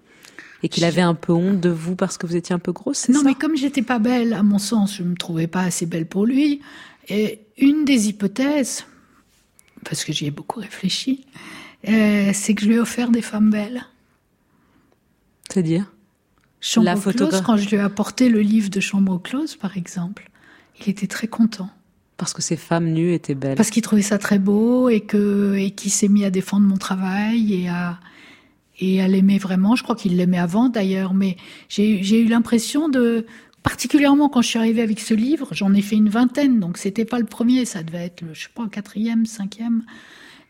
et 0.64 0.68
qu'il 0.68 0.85
avait 0.85 1.01
un 1.01 1.14
peu 1.14 1.33
honte 1.33 1.61
de 1.61 1.70
vous 1.70 1.96
parce 1.96 2.18
que 2.18 2.27
vous 2.27 2.37
étiez 2.37 2.55
un 2.55 2.59
peu 2.61 2.70
grosse, 2.72 3.09
Non, 3.09 3.20
ça? 3.20 3.25
mais 3.25 3.35
comme 3.35 3.57
j'étais 3.57 3.83
pas 3.83 3.98
belle, 3.98 4.33
à 4.33 4.42
mon 4.44 4.59
sens, 4.59 4.96
je 4.96 5.03
me 5.03 5.16
trouvais 5.16 5.48
pas 5.48 5.62
assez 5.62 5.87
belle 5.87 6.07
pour 6.07 6.25
lui. 6.25 6.61
Et 7.09 7.40
une 7.59 7.85
des 7.85 8.09
hypothèses, 8.09 8.85
parce 9.84 10.04
que 10.04 10.12
j'y 10.12 10.26
ai 10.26 10.30
beaucoup 10.30 10.60
réfléchi, 10.60 11.26
euh, 11.88 12.30
c'est 12.32 12.54
que 12.54 12.62
je 12.62 12.68
lui 12.68 12.74
ai 12.76 12.78
offert 12.78 13.10
des 13.10 13.22
femmes 13.22 13.50
belles. 13.50 13.84
C'est-à-dire? 15.48 15.92
Chambre 16.60 16.86
La 16.86 16.94
close, 16.94 17.42
quand 17.44 17.56
je 17.56 17.68
lui 17.68 17.76
ai 17.76 17.80
apporté 17.80 18.28
le 18.28 18.40
livre 18.40 18.70
de 18.70 18.78
Chambre 18.80 19.20
close, 19.20 19.56
par 19.56 19.76
exemple, 19.76 20.30
il 20.80 20.88
était 20.88 21.08
très 21.08 21.26
content. 21.26 21.70
Parce 22.16 22.32
que 22.32 22.42
ces 22.42 22.56
femmes 22.56 22.86
nues 22.92 23.12
étaient 23.12 23.34
belles. 23.34 23.56
Parce 23.56 23.70
qu'il 23.70 23.82
trouvait 23.82 24.02
ça 24.02 24.18
très 24.18 24.38
beau 24.38 24.88
et 24.88 25.00
que 25.00 25.54
et 25.56 25.72
qu'il 25.72 25.90
s'est 25.90 26.06
mis 26.06 26.24
à 26.24 26.30
défendre 26.30 26.66
mon 26.66 26.76
travail 26.76 27.52
et 27.52 27.68
à 27.68 27.98
et 28.78 29.02
à 29.02 29.08
l'aimer 29.08 29.38
vraiment. 29.38 29.74
Je 29.74 29.82
crois 29.82 29.96
qu'il 29.96 30.16
l'aimait 30.16 30.38
avant 30.38 30.68
d'ailleurs, 30.68 31.14
mais 31.14 31.36
j'ai 31.68 32.20
eu 32.20 32.28
l'impression 32.28 32.88
de 32.88 33.26
particulièrement 33.62 34.29
quand 34.29 34.42
je 34.42 34.48
suis 34.48 34.59
arrivée 34.59 34.83
avec 34.83 35.01
ce 35.01 35.14
livre, 35.14 35.48
j'en 35.53 35.72
ai 35.75 35.83
fait 35.83 35.96
une 35.96 36.09
vingtaine, 36.09 36.61
donc 36.61 36.79
c'était 36.79 37.05
pas 37.05 37.18
le 37.18 37.27
premier, 37.27 37.64
ça 37.64 37.83
devait 37.83 38.07
être 38.07 38.22
le 38.22 38.35
je 38.35 38.42
sais 38.44 38.48
pas 38.55 38.66
quatrième, 38.68 39.27
cinquième. 39.27 39.85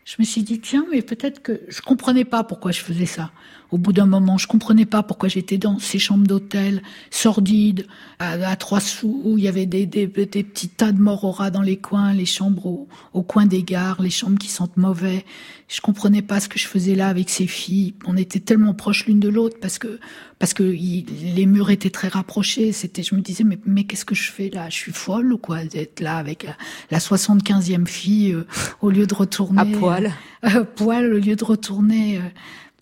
Je 0.05 0.15
me 0.19 0.25
suis 0.25 0.43
dit 0.43 0.59
tiens, 0.59 0.85
mais 0.91 1.01
peut-être 1.01 1.41
que 1.41 1.61
je 1.69 1.81
comprenais 1.81 2.25
pas 2.25 2.43
pourquoi 2.43 2.71
je 2.71 2.81
faisais 2.81 3.05
ça. 3.05 3.31
Au 3.73 3.77
bout 3.79 3.91
d'un 3.91 4.05
moment, 4.05 4.37
je 4.37 4.45
comprenais 4.47 4.85
pas 4.85 5.01
pourquoi 5.01 5.27
j'étais 5.29 5.57
dans 5.57 5.79
ces 5.79 5.97
chambres 5.97 6.27
d'hôtel 6.27 6.83
sordides 7.09 7.87
à, 8.19 8.33
à 8.49 8.55
trois 8.55 8.79
sous 8.79 9.21
où 9.25 9.37
il 9.39 9.43
y 9.43 9.47
avait 9.47 9.65
des, 9.65 9.85
des, 9.87 10.05
des 10.05 10.43
petits 10.43 10.69
tas 10.69 10.91
de 10.91 10.99
morts 11.01 11.23
au 11.23 11.31
rat 11.31 11.49
dans 11.49 11.63
les 11.63 11.77
coins, 11.77 12.13
les 12.13 12.25
chambres 12.27 12.65
au, 12.67 12.87
au 13.13 13.23
coin 13.23 13.45
des 13.47 13.63
gares, 13.63 13.99
les 14.01 14.09
chambres 14.11 14.37
qui 14.37 14.49
sentent 14.49 14.77
mauvais. 14.77 15.25
Je 15.67 15.81
comprenais 15.81 16.21
pas 16.21 16.39
ce 16.39 16.49
que 16.49 16.59
je 16.59 16.67
faisais 16.67 16.93
là 16.93 17.07
avec 17.07 17.31
ces 17.31 17.47
filles. 17.47 17.95
On 18.05 18.15
était 18.15 18.39
tellement 18.39 18.75
proches 18.75 19.07
l'une 19.07 19.19
de 19.19 19.29
l'autre 19.29 19.57
parce 19.59 19.79
que 19.79 19.99
parce 20.37 20.53
que 20.53 20.63
il- 20.63 21.05
les 21.35 21.45
murs 21.47 21.71
étaient 21.71 21.89
très 21.89 22.09
rapprochés. 22.09 22.73
C'était, 22.73 23.01
je 23.01 23.15
me 23.15 23.21
disais 23.21 23.43
mais 23.43 23.57
mais 23.65 23.85
qu'est-ce 23.85 24.05
que 24.05 24.13
je 24.13 24.29
fais 24.31 24.49
là? 24.51 24.69
Je 24.69 24.75
suis 24.75 24.91
folle 24.91 25.33
ou 25.33 25.37
quoi 25.39 25.63
d'être 25.65 25.99
là 25.99 26.17
avec 26.17 26.43
la, 26.43 26.55
la 26.91 26.99
75e 26.99 27.87
fille 27.87 28.33
euh, 28.33 28.45
au 28.81 28.91
lieu 28.91 29.07
de 29.07 29.15
retourner 29.15 29.61
À 29.61 29.65
poil. 29.65 30.13
euh, 30.43 30.49
à 30.61 30.63
poil 30.63 31.11
au 31.11 31.17
lieu 31.17 31.35
de 31.35 31.43
retourner 31.43 32.17
euh, 32.17 32.21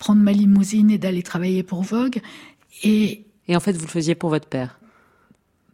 prendre 0.02 0.20
ma 0.20 0.32
limousine 0.32 0.90
et 0.90 0.98
d'aller 0.98 1.22
travailler 1.22 1.62
pour 1.62 1.82
Vogue. 1.82 2.20
Et 2.82 3.24
Et 3.46 3.54
en 3.54 3.60
fait, 3.60 3.72
vous 3.72 3.84
le 3.86 3.90
faisiez 3.90 4.16
pour 4.16 4.30
votre 4.30 4.48
père? 4.48 4.80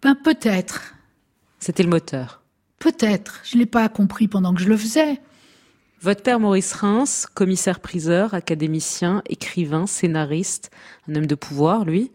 ben 0.02 0.14
peut-être, 0.14 0.94
C'était 1.58 1.82
le 1.82 1.88
moteur. 1.88 2.42
peut-être. 2.78 3.40
Je 3.42 3.56
l'ai 3.56 3.64
pas 3.66 3.88
compris 3.88 4.28
pendant 4.28 4.52
que 4.54 4.60
je 4.60 4.68
le 4.68 4.76
faisais. 4.76 5.18
Votre 6.02 6.22
père 6.22 6.38
Maurice 6.40 6.74
Reims, 6.74 7.26
commissaire-priseur, 7.34 8.34
académicien, 8.34 9.22
écrivain, 9.26 9.86
scénariste, 9.86 10.70
un 11.08 11.14
homme 11.16 11.26
de 11.26 11.34
pouvoir, 11.34 11.84
lui. 11.86 12.12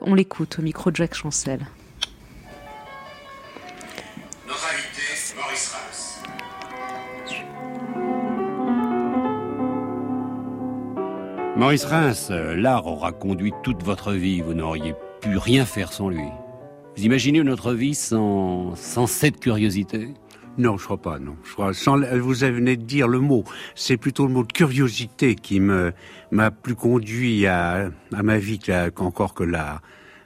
On 0.00 0.14
l'écoute 0.14 0.58
au 0.58 0.62
micro 0.62 0.90
de 0.90 0.96
Jacques 0.96 1.14
Chancel. 1.14 1.60
Invité, 4.48 4.95
Maurice 11.56 11.86
Reims, 11.86 12.28
euh, 12.30 12.54
l'art 12.54 12.86
aura 12.86 13.12
conduit 13.12 13.54
toute 13.62 13.82
votre 13.82 14.12
vie. 14.12 14.42
Vous 14.42 14.52
n'auriez 14.52 14.94
pu 15.22 15.38
rien 15.38 15.64
faire 15.64 15.90
sans 15.90 16.10
lui. 16.10 16.28
Vous 16.94 17.04
imaginez 17.04 17.42
notre 17.42 17.72
vie 17.72 17.94
sans, 17.94 18.74
sans 18.76 19.06
cette 19.06 19.40
curiosité? 19.40 20.08
Non, 20.58 20.76
je 20.76 20.84
crois 20.84 21.00
pas, 21.00 21.18
non. 21.18 21.34
Je 21.44 21.52
crois, 21.54 21.72
sans, 21.72 21.98
vous 21.98 22.34
venez 22.34 22.76
de 22.76 22.82
dire 22.82 23.08
le 23.08 23.20
mot. 23.20 23.44
C'est 23.74 23.96
plutôt 23.96 24.26
le 24.26 24.34
mot 24.34 24.44
de 24.44 24.52
curiosité 24.52 25.34
qui 25.34 25.60
me, 25.60 25.94
m'a 26.30 26.50
plus 26.50 26.74
conduit 26.74 27.46
à, 27.46 27.90
à 28.12 28.22
ma 28.22 28.36
vie 28.36 28.58
qu'encore 28.94 29.32
que 29.32 29.44
l'art. 29.44 29.80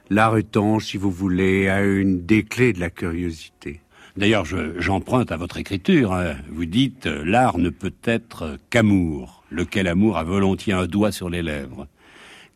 L'art 0.09 0.37
étant, 0.37 0.79
si 0.79 0.97
vous 0.97 1.11
voulez, 1.11 1.69
à 1.69 1.81
une 1.81 2.25
des 2.25 2.43
clés 2.43 2.73
de 2.73 2.81
la 2.81 2.89
curiosité. 2.89 3.80
D'ailleurs, 4.17 4.45
je- 4.45 4.79
j'emprunte 4.79 5.31
à 5.31 5.37
votre 5.37 5.57
écriture. 5.57 6.13
hein. 6.13 6.35
Vous 6.49 6.65
dites 6.65 7.07
euh, 7.07 7.23
l'art 7.23 7.57
ne 7.57 7.69
peut 7.69 7.93
être 8.03 8.57
qu'amour, 8.69 9.43
lequel 9.49 9.87
amour 9.87 10.17
a 10.17 10.23
volontiers 10.23 10.73
un 10.73 10.85
doigt 10.85 11.11
sur 11.11 11.29
les 11.29 11.41
lèvres? 11.41 11.87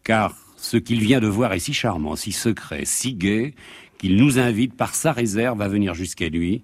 Car 0.04 0.36
ce 0.58 0.78
qu'il 0.78 1.00
vient 1.00 1.20
de 1.20 1.28
voir 1.28 1.54
est 1.54 1.60
si 1.60 1.74
charmant, 1.74 2.16
si 2.16 2.32
secret, 2.32 2.84
si 2.86 3.14
gai, 3.14 3.56
qu'il 3.98 4.18
nous 4.18 4.40
invite 4.40 4.74
par 4.74 4.94
sa 4.96 5.14
réserve 5.14 5.62
à 5.62 5.68
venir 5.70 5.94
jusqu'à 5.94 6.28
lui, 6.28 6.62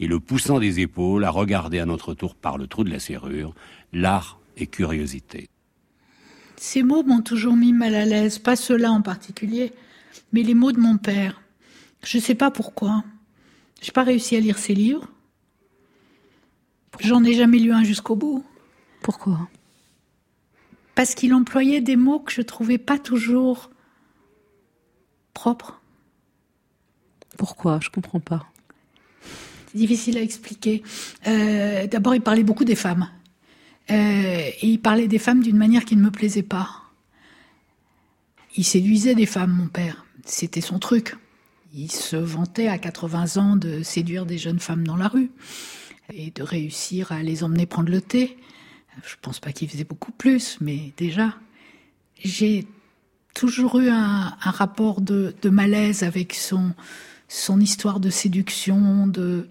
et 0.00 0.06
le 0.08 0.18
poussant 0.18 0.58
des 0.58 0.80
épaules 0.80 1.24
à 1.24 1.30
regarder 1.30 1.78
à 1.78 1.86
notre 1.86 2.12
tour 2.14 2.34
par 2.34 2.58
le 2.58 2.66
trou 2.66 2.82
de 2.82 2.90
la 2.90 2.98
serrure, 2.98 3.54
l'art 3.92 4.40
et 4.56 4.66
curiosité. 4.66 5.48
Ces 6.56 6.82
mots 6.82 7.04
m'ont 7.04 7.22
toujours 7.22 7.54
mis 7.56 7.72
mal 7.72 7.94
à 7.94 8.04
l'aise, 8.04 8.38
pas 8.38 8.56
ceux-là 8.56 8.90
en 8.90 9.02
particulier, 9.02 9.72
mais 10.32 10.42
les 10.42 10.54
mots 10.54 10.72
de 10.72 10.80
mon 10.80 10.96
père. 10.96 11.40
Je 12.04 12.18
sais 12.18 12.34
pas 12.34 12.50
pourquoi. 12.50 13.04
J'ai 13.82 13.92
pas 13.92 14.04
réussi 14.04 14.36
à 14.36 14.40
lire 14.40 14.58
ses 14.58 14.74
livres. 14.74 15.08
J'en 17.00 17.24
ai 17.24 17.34
jamais 17.34 17.58
lu 17.58 17.72
un 17.72 17.82
jusqu'au 17.82 18.14
bout. 18.14 18.44
Pourquoi? 19.02 19.48
Parce 20.94 21.14
qu'il 21.14 21.34
employait 21.34 21.80
des 21.80 21.96
mots 21.96 22.20
que 22.20 22.30
je 22.30 22.42
trouvais 22.42 22.78
pas 22.78 22.98
toujours 22.98 23.70
propres. 25.34 25.80
Pourquoi? 27.36 27.80
Je 27.82 27.90
comprends 27.90 28.20
pas. 28.20 28.46
C'est 29.66 29.78
difficile 29.78 30.16
à 30.18 30.22
expliquer. 30.22 30.82
Euh, 31.26 31.86
D'abord, 31.88 32.14
il 32.14 32.20
parlait 32.20 32.44
beaucoup 32.44 32.64
des 32.64 32.76
femmes. 32.76 33.10
Euh, 33.90 33.94
et 33.94 34.66
il 34.66 34.78
parlait 34.78 35.08
des 35.08 35.18
femmes 35.18 35.42
d'une 35.42 35.56
manière 35.56 35.84
qui 35.84 35.96
ne 35.96 36.02
me 36.02 36.10
plaisait 36.10 36.42
pas. 36.42 36.82
Il 38.56 38.64
séduisait 38.64 39.16
des 39.16 39.26
femmes, 39.26 39.52
mon 39.52 39.66
père. 39.66 40.04
C'était 40.24 40.60
son 40.60 40.78
truc. 40.78 41.16
Il 41.74 41.90
se 41.90 42.16
vantait 42.16 42.68
à 42.68 42.76
80 42.76 43.36
ans 43.38 43.56
de 43.56 43.82
séduire 43.82 44.26
des 44.26 44.36
jeunes 44.36 44.58
femmes 44.58 44.86
dans 44.86 44.96
la 44.96 45.08
rue 45.08 45.30
et 46.12 46.30
de 46.30 46.42
réussir 46.42 47.12
à 47.12 47.22
les 47.22 47.44
emmener 47.44 47.64
prendre 47.64 47.90
le 47.90 48.02
thé. 48.02 48.36
Je 49.02 49.14
pense 49.22 49.40
pas 49.40 49.52
qu'il 49.52 49.70
faisait 49.70 49.84
beaucoup 49.84 50.12
plus, 50.12 50.58
mais 50.60 50.92
déjà. 50.98 51.34
J'ai 52.22 52.66
toujours 53.34 53.80
eu 53.80 53.88
un, 53.88 54.36
rapport 54.40 55.00
de, 55.00 55.34
malaise 55.44 56.02
avec 56.02 56.34
son, 56.34 56.74
histoire 57.58 58.00
de 58.00 58.10
séduction, 58.10 59.06
de 59.06 59.46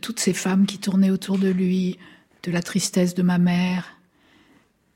toutes 0.00 0.20
ces 0.20 0.34
femmes 0.34 0.66
qui 0.66 0.78
tournaient 0.78 1.10
autour 1.10 1.38
de 1.38 1.48
lui, 1.48 1.98
de 2.42 2.52
la 2.52 2.62
tristesse 2.62 3.14
de 3.14 3.22
ma 3.22 3.38
mère. 3.38 3.96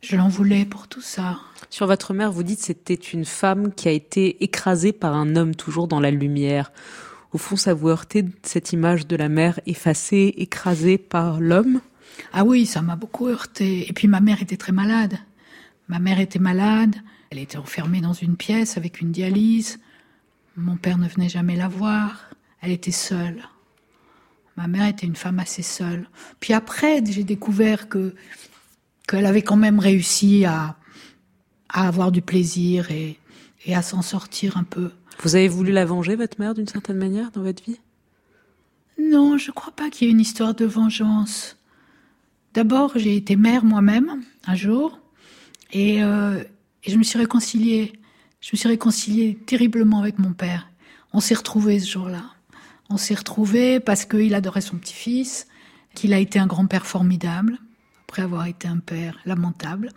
Je 0.00 0.16
l'en 0.16 0.28
voulais 0.28 0.64
pour 0.64 0.88
tout 0.88 1.00
ça. 1.00 1.38
Sur 1.70 1.86
votre 1.86 2.14
mère, 2.14 2.30
vous 2.30 2.42
dites 2.42 2.60
que 2.60 2.66
c'était 2.66 2.94
une 2.94 3.24
femme 3.24 3.72
qui 3.72 3.88
a 3.88 3.92
été 3.92 4.42
écrasée 4.44 4.92
par 4.92 5.14
un 5.14 5.36
homme 5.36 5.54
toujours 5.54 5.88
dans 5.88 6.00
la 6.00 6.10
lumière. 6.10 6.70
Au 7.32 7.38
fond, 7.38 7.56
ça 7.56 7.74
vous 7.74 7.88
heurtait 7.88 8.24
cette 8.42 8.72
image 8.72 9.06
de 9.06 9.16
la 9.16 9.28
mère 9.28 9.60
effacée, 9.66 10.34
écrasée 10.36 10.96
par 10.98 11.40
l'homme? 11.40 11.80
Ah 12.32 12.44
oui, 12.44 12.66
ça 12.66 12.82
m'a 12.82 12.96
beaucoup 12.96 13.26
heurté. 13.26 13.88
Et 13.88 13.92
puis 13.92 14.08
ma 14.08 14.20
mère 14.20 14.40
était 14.40 14.56
très 14.56 14.72
malade. 14.72 15.18
Ma 15.88 15.98
mère 15.98 16.20
était 16.20 16.38
malade. 16.38 16.96
Elle 17.30 17.38
était 17.38 17.58
enfermée 17.58 18.00
dans 18.00 18.12
une 18.12 18.36
pièce 18.36 18.76
avec 18.76 19.00
une 19.00 19.10
dialyse. 19.10 19.80
Mon 20.56 20.76
père 20.76 20.98
ne 20.98 21.08
venait 21.08 21.28
jamais 21.28 21.56
la 21.56 21.68
voir. 21.68 22.30
Elle 22.60 22.70
était 22.70 22.92
seule. 22.92 23.42
Ma 24.56 24.68
mère 24.68 24.88
était 24.88 25.06
une 25.06 25.16
femme 25.16 25.38
assez 25.38 25.62
seule. 25.62 26.08
Puis 26.40 26.54
après, 26.54 27.04
j'ai 27.04 27.24
découvert 27.24 27.88
que 27.88 28.14
qu'elle 29.06 29.26
avait 29.26 29.42
quand 29.42 29.56
même 29.56 29.78
réussi 29.78 30.44
à, 30.44 30.76
à 31.68 31.88
avoir 31.88 32.12
du 32.12 32.22
plaisir 32.22 32.90
et, 32.90 33.18
et 33.64 33.74
à 33.74 33.82
s'en 33.82 34.02
sortir 34.02 34.56
un 34.56 34.64
peu. 34.64 34.90
Vous 35.22 35.36
avez 35.36 35.48
voulu 35.48 35.72
la 35.72 35.84
venger, 35.84 36.16
votre 36.16 36.38
mère, 36.40 36.54
d'une 36.54 36.68
certaine 36.68 36.98
manière, 36.98 37.30
dans 37.30 37.42
votre 37.42 37.64
vie? 37.64 37.78
Non, 38.98 39.38
je 39.38 39.50
crois 39.50 39.72
pas 39.72 39.90
qu'il 39.90 40.06
y 40.06 40.10
ait 40.10 40.12
une 40.12 40.20
histoire 40.20 40.54
de 40.54 40.64
vengeance. 40.64 41.56
D'abord, 42.54 42.92
j'ai 42.96 43.16
été 43.16 43.36
mère 43.36 43.64
moi-même 43.64 44.22
un 44.46 44.54
jour 44.54 44.98
et, 45.72 46.02
euh, 46.02 46.42
et 46.84 46.90
je 46.90 46.96
me 46.96 47.02
suis 47.02 47.18
réconciliée. 47.18 47.92
Je 48.40 48.50
me 48.52 48.56
suis 48.58 48.68
réconciliée 48.68 49.38
terriblement 49.46 50.00
avec 50.00 50.18
mon 50.18 50.32
père. 50.32 50.68
On 51.12 51.20
s'est 51.20 51.34
retrouvés 51.34 51.80
ce 51.80 51.90
jour-là. 51.90 52.24
On 52.88 52.96
s'est 52.96 53.14
retrouvés 53.14 53.80
parce 53.80 54.04
qu'il 54.04 54.34
adorait 54.34 54.60
son 54.60 54.76
petit-fils, 54.76 55.48
qu'il 55.94 56.12
a 56.12 56.18
été 56.18 56.38
un 56.38 56.46
grand-père 56.46 56.86
formidable, 56.86 57.58
après 58.16 58.22
avoir 58.22 58.46
été 58.46 58.66
un 58.66 58.78
père 58.78 59.18
lamentable. 59.26 59.90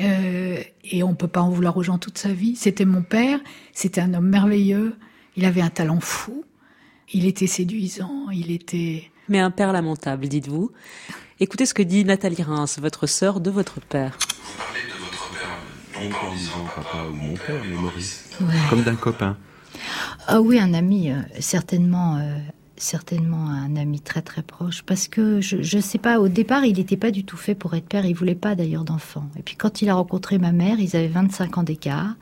Euh, 0.00 0.62
et 0.84 1.02
on 1.02 1.16
peut 1.16 1.26
pas 1.26 1.40
en 1.40 1.50
vouloir 1.50 1.76
aux 1.76 1.82
gens 1.82 1.98
toute 1.98 2.16
sa 2.16 2.32
vie. 2.32 2.54
C'était 2.54 2.84
mon 2.84 3.02
père, 3.02 3.40
c'était 3.72 4.00
un 4.00 4.14
homme 4.14 4.28
merveilleux, 4.28 4.94
il 5.34 5.44
avait 5.44 5.60
un 5.60 5.70
talent 5.70 5.98
fou, 5.98 6.44
il 7.12 7.26
était 7.26 7.48
séduisant, 7.48 8.30
il 8.30 8.52
était 8.52 9.10
mais 9.28 9.40
un 9.40 9.50
père 9.50 9.72
lamentable, 9.72 10.28
dites-vous. 10.28 10.70
Écoutez 11.40 11.66
ce 11.66 11.74
que 11.74 11.82
dit 11.82 12.04
Nathalie 12.04 12.44
Reims, 12.44 12.78
votre 12.80 13.08
sœur 13.08 13.40
de 13.40 13.50
votre 13.50 13.80
père. 13.80 14.16
Non 16.00 16.08
pas 16.10 16.16
en 16.28 16.34
disant 16.36 16.64
papa 16.76 17.06
ou 17.10 17.12
mon 17.12 17.34
père, 17.34 17.60
mais 17.68 17.74
Maurice. 17.74 18.30
Ouais. 18.40 18.54
Comme 18.70 18.84
d'un 18.84 18.94
copain. 18.94 19.36
Ah 20.28 20.40
oui, 20.40 20.60
un 20.60 20.74
ami, 20.74 21.10
euh, 21.10 21.16
certainement, 21.40 22.18
euh, 22.18 22.38
certainement 22.80 23.48
un 23.48 23.76
ami 23.76 24.00
très 24.00 24.22
très 24.22 24.42
proche. 24.42 24.82
Parce 24.82 25.08
que 25.08 25.40
je, 25.40 25.62
je 25.62 25.78
sais 25.78 25.98
pas, 25.98 26.20
au 26.20 26.28
départ, 26.28 26.64
il 26.64 26.76
n'était 26.76 26.96
pas 26.96 27.10
du 27.10 27.24
tout 27.24 27.36
fait 27.36 27.54
pour 27.54 27.74
être 27.74 27.86
père. 27.86 28.06
Il 28.06 28.14
voulait 28.14 28.34
pas 28.34 28.54
d'ailleurs 28.54 28.84
d'enfant. 28.84 29.24
Et 29.38 29.42
puis 29.42 29.56
quand 29.56 29.82
il 29.82 29.88
a 29.88 29.94
rencontré 29.94 30.38
ma 30.38 30.52
mère, 30.52 30.80
ils 30.80 30.96
avaient 30.96 31.08
25 31.08 31.58
ans 31.58 31.62
d'écart. 31.62 32.16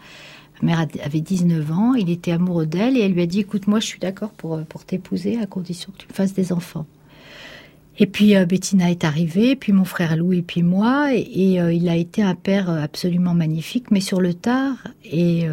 Ma 0.63 0.69
mère 0.69 0.87
avait 1.05 1.21
19 1.21 1.71
ans. 1.71 1.95
Il 1.95 2.11
était 2.11 2.33
amoureux 2.33 2.67
d'elle 2.67 2.97
et 2.97 3.01
elle 3.01 3.13
lui 3.13 3.23
a 3.23 3.27
dit 3.27 3.41
"Écoute, 3.41 3.67
moi, 3.67 3.81
je 3.81 3.87
suis 3.87 4.01
d'accord 4.01 4.31
pour 4.31 4.55
euh, 4.55 4.63
pour 4.63 4.85
t'épouser 4.85 5.39
à 5.39 5.47
condition 5.47 5.93
que 5.93 5.99
tu 5.99 6.09
me 6.09 6.15
fasses 6.15 6.35
des 6.35 6.53
enfants." 6.53 6.87
Et 7.99 8.07
puis 8.07 8.37
euh, 8.37 8.45
Bettina 8.45 8.91
est 8.91 9.05
arrivée, 9.05 9.57
puis 9.57 9.73
mon 9.73 9.85
frère 9.85 10.17
Louis, 10.17 10.43
puis 10.43 10.63
moi, 10.63 11.15
et, 11.15 11.61
euh, 11.61 11.73
il 11.73 11.89
a 11.89 11.97
été 11.97 12.23
un 12.23 12.35
père 12.35 12.69
absolument 12.69 13.33
magnifique, 13.33 13.91
mais 13.91 14.01
sur 14.01 14.21
le 14.21 14.35
tard. 14.35 14.77
Et 15.05 15.47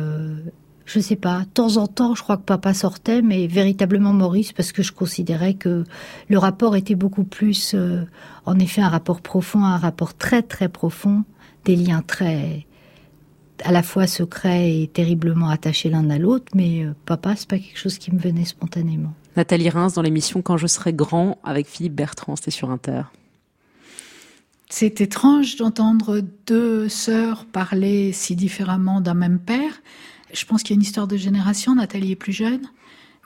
je 0.86 1.00
sais 1.00 1.16
pas, 1.16 1.42
de 1.42 1.46
temps 1.46 1.78
en 1.78 1.88
temps, 1.88 2.16
je 2.16 2.24
crois 2.24 2.38
que 2.38 2.44
papa 2.44 2.74
sortait, 2.74 3.22
mais 3.22 3.48
véritablement 3.48 4.14
Maurice, 4.14 4.52
parce 4.52 4.72
que 4.72 4.84
je 4.84 4.92
considérais 4.92 5.54
que 5.54 5.84
le 6.30 6.38
rapport 6.38 6.76
était 6.76 6.96
beaucoup 6.96 7.24
plus, 7.24 7.74
euh, 7.74 8.04
en 8.46 8.60
effet, 8.60 8.82
un 8.82 8.90
rapport 8.90 9.22
profond, 9.22 9.64
un 9.64 9.78
rapport 9.78 10.14
très 10.14 10.42
très 10.42 10.70
profond, 10.70 11.24
des 11.66 11.76
liens 11.76 12.04
très 12.06 12.66
à 13.64 13.72
la 13.72 13.84
fois 13.84 14.08
secrets 14.08 14.82
et 14.82 14.88
terriblement 14.88 15.50
attachés 15.50 15.90
l'un 15.90 16.10
à 16.10 16.18
l'autre, 16.18 16.46
mais 16.54 16.84
euh, 16.84 16.94
papa, 17.06 17.36
c'est 17.36 17.48
pas 17.48 17.60
quelque 17.60 17.78
chose 17.78 17.98
qui 17.98 18.12
me 18.14 18.20
venait 18.20 18.46
spontanément. 18.46 19.14
Nathalie 19.38 19.70
Reims 19.70 19.94
dans 19.94 20.02
l'émission 20.02 20.42
Quand 20.42 20.58
je 20.58 20.68
serai 20.68 20.92
grand 20.92 21.38
avec 21.44 21.68
Philippe 21.68 21.96
Bertrand, 21.96 22.36
c'était 22.36 22.52
sur 22.52 22.72
Inter. 22.72 23.04
C'est 24.70 25.02
étrange 25.02 25.56
d'entendre 25.56 26.22
deux 26.48 26.90
sœurs 26.90 27.46
parler 27.46 28.12
si 28.12 28.36
différemment 28.36 29.02
d'un 29.02 29.14
même 29.14 29.40
père. 29.40 29.82
Je 30.34 30.46
pense 30.46 30.64
qu'il 30.64 30.74
y 30.76 30.76
a 30.76 30.80
une 30.80 30.82
histoire 30.84 31.08
de 31.08 31.18
génération. 31.18 31.76
Nathalie 31.76 32.12
est 32.12 32.16
plus 32.16 32.34
jeune. 32.34 32.62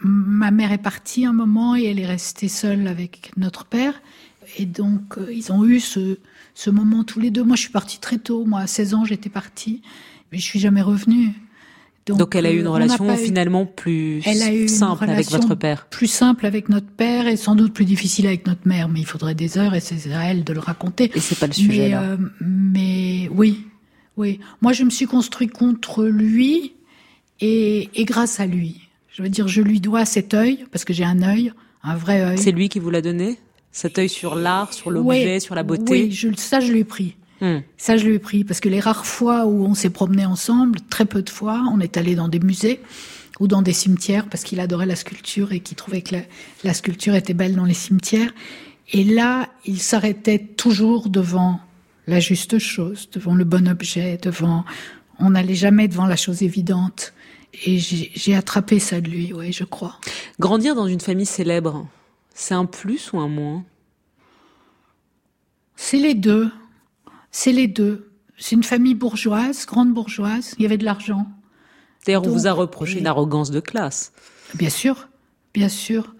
Ma 0.02 0.52
mère 0.52 0.72
est 0.72 0.78
partie 0.78 1.26
un 1.26 1.34
moment 1.34 1.76
et 1.76 1.86
elle 1.86 2.00
est 2.00 2.06
restée 2.06 2.48
seule 2.50 2.88
avec 2.88 3.32
notre 3.38 3.66
père. 3.66 3.94
Et 4.58 4.66
donc, 4.66 5.18
euh, 5.18 5.32
ils 5.34 5.52
ont 5.52 5.66
eu 5.66 5.80
ce, 5.80 6.18
ce 6.54 6.70
moment 6.70 7.04
tous 7.04 7.20
les 7.20 7.32
deux. 7.32 7.44
Moi, 7.44 7.56
je 7.56 7.62
suis 7.62 7.72
partie 7.72 8.00
très 8.00 8.18
tôt. 8.18 8.46
Moi, 8.46 8.60
à 8.62 8.68
16 8.68 8.94
ans, 8.94 9.06
j'étais 9.06 9.30
partie. 9.30 9.82
Mais 10.32 10.38
je 10.38 10.44
suis 10.44 10.60
jamais 10.60 10.82
revenue. 10.82 11.30
Donc, 12.06 12.36
elle 12.36 12.46
a 12.46 12.52
eu 12.54 12.60
une 12.60 12.68
euh, 12.68 12.72
relation 12.72 13.14
eu- 13.14 13.18
finalement 13.18 13.66
plus 13.66 14.22
Elle 14.26 14.42
a 14.42 14.54
eu 14.54 14.62
une 14.62 14.68
simple 14.70 15.10
avec 15.10 15.30
votre 15.30 15.56
père. 15.56 15.88
Plus 15.90 16.08
simple 16.08 16.46
avec 16.46 16.70
notre 16.70 16.88
père 16.88 17.28
et 17.28 17.36
sans 17.36 17.56
doute 17.56 17.74
plus 17.74 17.84
difficile 17.84 18.28
avec 18.28 18.48
notre 18.48 18.66
mère. 18.66 18.88
Mais 18.88 19.00
il 19.02 19.06
faudrait 19.06 19.36
des 19.36 19.58
heures 19.58 19.74
et 19.76 19.82
c'est 19.82 20.14
à 20.14 20.24
elle 20.32 20.46
de 20.46 20.54
le 20.54 20.60
raconter. 20.60 21.12
Et 21.16 21.20
c'est 21.20 21.38
pas 21.38 21.48
le 21.48 21.54
sujet, 21.54 21.84
Mais, 21.84 21.90
là. 21.90 22.02
euh, 22.04 22.18
mais 22.40 23.30
oui, 23.34 23.68
oui. 24.16 24.40
Moi, 24.62 24.72
je 24.72 24.84
me 24.86 24.90
suis 24.90 25.06
construit 25.06 25.48
contre 25.50 26.06
lui 26.06 26.74
et, 27.40 27.90
et 27.96 28.06
grâce 28.06 28.40
à 28.40 28.46
lui. 28.46 28.82
Je 29.10 29.24
veux 29.24 29.30
dire, 29.30 29.48
je 29.48 29.62
lui 29.62 29.80
dois 29.80 30.06
cet 30.06 30.34
œil 30.34 30.66
parce 30.72 30.86
que 30.86 30.94
j'ai 30.94 31.04
un 31.04 31.22
œil, 31.24 31.52
un 31.84 31.96
vrai 31.96 32.22
œil. 32.22 32.38
C'est 32.38 32.52
lui 32.52 32.70
qui 32.70 32.80
vous 32.80 32.90
l'a 32.90 33.02
donné 33.02 33.40
Cet 33.72 33.98
œil 33.98 34.10
sur 34.10 34.36
l'art, 34.36 34.74
sur 34.74 34.92
l'objet, 34.92 35.26
Ouais, 35.34 35.40
sur 35.40 35.56
la 35.56 35.64
beauté 35.64 35.84
Oui, 35.90 36.12
je, 36.12 36.30
ça, 36.36 36.60
je 36.60 36.72
lui 36.72 36.80
ai 36.82 36.84
pris. 36.84 37.16
Hmm. 37.42 37.60
Ça, 37.78 37.98
je 37.98 38.06
lui 38.06 38.16
ai 38.16 38.20
pris 38.20 38.44
parce 38.44 38.60
que 38.60 38.70
les 38.70 38.80
rares 38.80 39.06
fois 39.06 39.46
où 39.46 39.66
on 39.66 39.74
s'est 39.74 39.90
promené 39.90 40.26
ensemble, 40.26 40.80
très 40.90 41.06
peu 41.06 41.22
de 41.22 41.30
fois, 41.30 41.64
on 41.72 41.80
est 41.80 41.98
allé 41.98 42.16
dans 42.16 42.28
des 42.28 42.40
musées 42.40 42.80
ou 43.40 43.48
dans 43.48 43.62
des 43.62 43.74
cimetières 43.74 44.28
parce 44.28 44.44
qu'il 44.44 44.60
adorait 44.60 44.86
la 44.86 44.96
sculpture 44.96 45.52
et 45.52 45.60
qu'il 45.60 45.78
trouvait 45.78 46.02
que 46.02 46.16
la, 46.16 46.22
la 46.64 46.74
sculpture 46.74 47.16
était 47.16 47.34
belle 47.34 47.56
dans 47.56 47.66
les 47.66 47.76
cimetières. 47.76 48.34
Et 48.94 49.04
là, 49.04 49.50
il 49.66 49.80
s'arrêtait 49.80 50.40
toujours 50.40 51.10
devant 51.10 51.60
la 52.08 52.20
juste 52.20 52.58
chose, 52.58 53.10
devant 53.12 53.36
le 53.36 53.44
bon 53.44 53.68
objet, 53.68 54.18
devant. 54.22 54.64
On 55.20 55.32
n'allait 55.32 55.56
jamais 55.56 55.88
devant 55.88 56.06
la 56.06 56.16
chose 56.16 56.42
évidente. 56.42 57.14
Et 57.66 57.80
j'ai 57.80 58.36
attrapé 58.36 58.80
ça 58.80 59.02
de 59.02 59.10
lui, 59.10 59.34
oui, 59.34 59.52
je 59.52 59.64
crois. 59.64 60.00
Grandir 60.40 60.76
dans 60.76 60.86
une 60.86 61.00
famille 61.00 61.26
célèbre, 61.26 61.88
c'est 62.34 62.54
un 62.54 62.66
plus 62.66 63.12
ou 63.14 63.20
un 63.20 63.28
moins? 63.28 63.66
C'est 65.76 65.98
les 65.98 66.14
deux. 66.14 66.52
C'est 67.32 67.52
les 67.52 67.68
deux. 67.68 68.12
C'est 68.38 68.56
une 68.56 68.64
famille 68.64 68.94
bourgeoise, 68.94 69.66
grande 69.66 69.94
bourgeoise. 69.94 70.54
Il 70.58 70.64
y 70.64 70.66
avait 70.66 70.78
de 70.78 70.86
l'argent. 70.86 71.28
D'ailleurs, 72.06 72.26
on 72.26 72.30
vous 72.30 72.48
a 72.48 72.52
reproché 72.52 73.00
une 73.00 73.08
arrogance 73.08 73.50
de 73.50 73.60
classe. 73.60 74.14
Bien 74.54 74.70
sûr, 74.70 75.10
bien 75.54 75.70
sûr. 75.70 76.16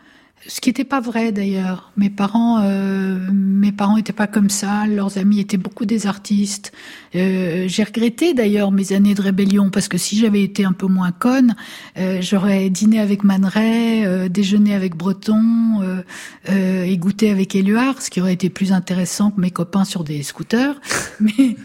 Ce 0.48 0.62
qui 0.62 0.70
n'était 0.70 0.86
pas 0.86 1.02
vrai 1.02 1.34
d'ailleurs. 1.34 1.92
Mes 1.98 2.10
parents, 2.10 2.62
euh, 2.64 3.20
mes 3.32 3.74
parents 3.74 3.98
n'étaient 3.98 4.14
pas 4.14 4.28
comme 4.28 4.50
ça. 4.50 4.88
Leurs 4.88 5.18
amis 5.18 5.42
étaient 5.42 5.58
beaucoup 5.58 5.86
des 5.86 6.08
artistes. 6.08 6.72
Euh, 7.16 7.66
J'ai 7.68 7.84
regretté 7.84 8.34
d'ailleurs 8.34 8.72
mes 8.72 8.94
années 8.94 9.14
de 9.14 9.22
rébellion 9.22 9.70
parce 9.70 9.90
que 9.90 9.98
si 9.98 10.18
j'avais 10.18 10.42
été 10.42 10.64
un 10.64 10.72
peu 10.72 10.88
moins 10.88 11.12
conne, 11.12 11.56
euh, 11.98 12.20
j'aurais 12.22 12.70
dîné 12.70 13.00
avec 13.02 13.26
Man 13.26 13.44
Ray, 13.44 14.06
euh, 14.06 14.30
déjeuné 14.30 14.74
avec 14.74 14.96
Breton 14.96 15.82
euh, 15.82 16.02
euh, 16.50 16.84
et 16.84 16.98
goûté 16.98 17.30
avec 17.30 17.54
Éluard, 17.54 18.02
ce 18.02 18.10
qui 18.10 18.22
aurait 18.22 18.34
été 18.34 18.50
plus 18.50 18.72
intéressant 18.72 19.32
que 19.32 19.42
mes 19.42 19.52
copains 19.52 19.84
sur 19.84 20.06
des 20.06 20.24
scooters. 20.24 20.80
mais 21.20 21.58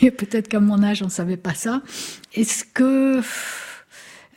mais 0.00 0.10
peut-être 0.12 0.46
qu'à 0.46 0.60
mon 0.60 0.82
âge, 0.84 1.02
on 1.02 1.08
savait 1.08 1.36
pas 1.36 1.54
ça. 1.54 1.82
Est-ce 2.34 2.64
que 2.64 3.20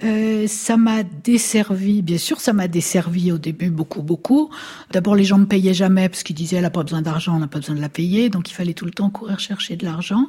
euh, 0.03 0.47
ça 0.47 0.77
m'a 0.77 1.03
desservi, 1.03 2.01
bien 2.01 2.17
sûr, 2.17 2.39
ça 2.41 2.53
m'a 2.53 2.67
desservi 2.67 3.31
au 3.31 3.37
début 3.37 3.69
beaucoup, 3.69 4.01
beaucoup. 4.01 4.49
D'abord, 4.91 5.15
les 5.15 5.23
gens 5.23 5.37
me 5.37 5.45
payaient 5.45 5.73
jamais 5.73 6.09
parce 6.09 6.23
qu'ils 6.23 6.35
disaient 6.35 6.55
elle 6.57 6.63
n'a 6.63 6.69
pas 6.69 6.83
besoin 6.83 7.01
d'argent, 7.01 7.35
on 7.35 7.39
n'a 7.39 7.47
pas 7.47 7.59
besoin 7.59 7.75
de 7.75 7.81
la 7.81 7.89
payer, 7.89 8.29
donc 8.29 8.49
il 8.49 8.53
fallait 8.53 8.73
tout 8.73 8.85
le 8.85 8.91
temps 8.91 9.09
courir 9.09 9.39
chercher 9.39 9.75
de 9.75 9.85
l'argent. 9.85 10.27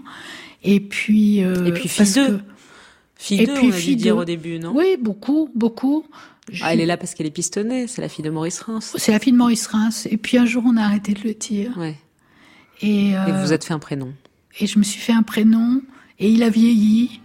Et 0.62 0.80
puis, 0.80 1.42
euh, 1.42 1.66
Et 1.66 1.72
puis, 1.72 1.88
fille 1.88 1.98
parce 1.98 2.12
d'eux. 2.14 2.38
que- 2.38 2.42
Fille 3.16 3.40
Et 3.40 3.44
puis, 3.46 3.52
on 3.54 3.58
a 3.58 3.60
dû 3.60 3.72
fille 3.72 3.96
dire 3.96 4.14
d'eux. 4.16 4.22
au 4.22 4.24
début, 4.24 4.58
non? 4.58 4.72
Oui, 4.74 4.96
beaucoup, 5.00 5.48
beaucoup. 5.54 6.04
Ah, 6.60 6.72
elle 6.74 6.80
est 6.80 6.86
là 6.86 6.96
parce 6.96 7.14
qu'elle 7.14 7.26
est 7.26 7.30
pistonnée, 7.30 7.86
c'est 7.86 8.02
la 8.02 8.08
fille 8.08 8.24
de 8.24 8.30
Maurice 8.30 8.60
Reims. 8.60 8.94
C'est 8.98 9.12
la 9.12 9.20
fille 9.20 9.32
de 9.32 9.38
Maurice 9.38 9.66
Reims. 9.68 10.08
Et 10.10 10.16
puis 10.16 10.38
un 10.38 10.44
jour, 10.44 10.64
on 10.66 10.76
a 10.76 10.82
arrêté 10.82 11.14
de 11.14 11.20
le 11.22 11.34
dire. 11.34 11.78
Ouais. 11.78 11.96
Et, 12.80 13.10
Et 13.10 13.16
euh, 13.16 13.24
vous 13.26 13.46
vous 13.46 13.52
êtes 13.52 13.64
fait 13.64 13.74
un 13.74 13.78
prénom. 13.78 14.12
et 14.58 14.66
je 14.66 14.76
me 14.78 14.82
suis 14.84 15.00
fait 15.00 15.12
un 15.12 15.22
prénom, 15.22 15.80
et 16.18 16.28
il 16.30 16.42
a 16.42 16.50
vieilli, 16.50 17.20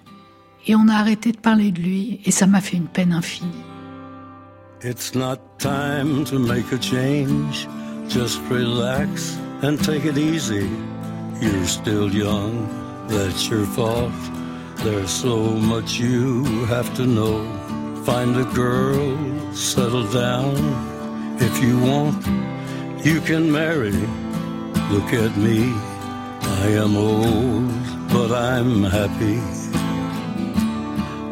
et 0.65 0.75
on 0.75 0.87
a 0.87 0.95
arrêté 0.95 1.31
de 1.31 1.37
parler 1.37 1.71
de 1.71 1.81
lui, 1.81 2.19
et 2.25 2.31
ça 2.31 2.47
m'a 2.47 2.61
fait 2.61 2.77
une 2.77 2.87
peine 2.87 3.13
infinie. 3.13 3.63
It's 4.83 5.15
not 5.15 5.37
time 5.57 6.23
to 6.25 6.37
make 6.37 6.71
a 6.71 6.77
change. 6.79 7.67
Just 8.07 8.39
relax 8.49 9.37
and 9.63 9.77
take 9.83 10.05
it 10.05 10.17
easy. 10.17 10.69
You're 11.41 11.65
still 11.65 12.09
young, 12.13 12.67
that's 13.07 13.49
your 13.49 13.65
fault. 13.65 14.11
There's 14.83 15.09
so 15.09 15.37
much 15.37 15.99
you 15.99 16.43
have 16.65 16.93
to 16.95 17.05
know. 17.05 17.43
Find 18.05 18.37
a 18.37 18.45
girl, 18.53 19.17
settle 19.53 20.05
down. 20.07 20.55
If 21.39 21.61
you 21.61 21.79
want, 21.79 22.25
you 23.03 23.19
can 23.21 23.51
marry. 23.51 23.97
Look 24.91 25.11
at 25.11 25.35
me, 25.35 25.73
I 26.41 26.67
am 26.77 26.95
old, 26.95 27.73
but 28.09 28.31
I'm 28.31 28.83
happy. 28.83 29.41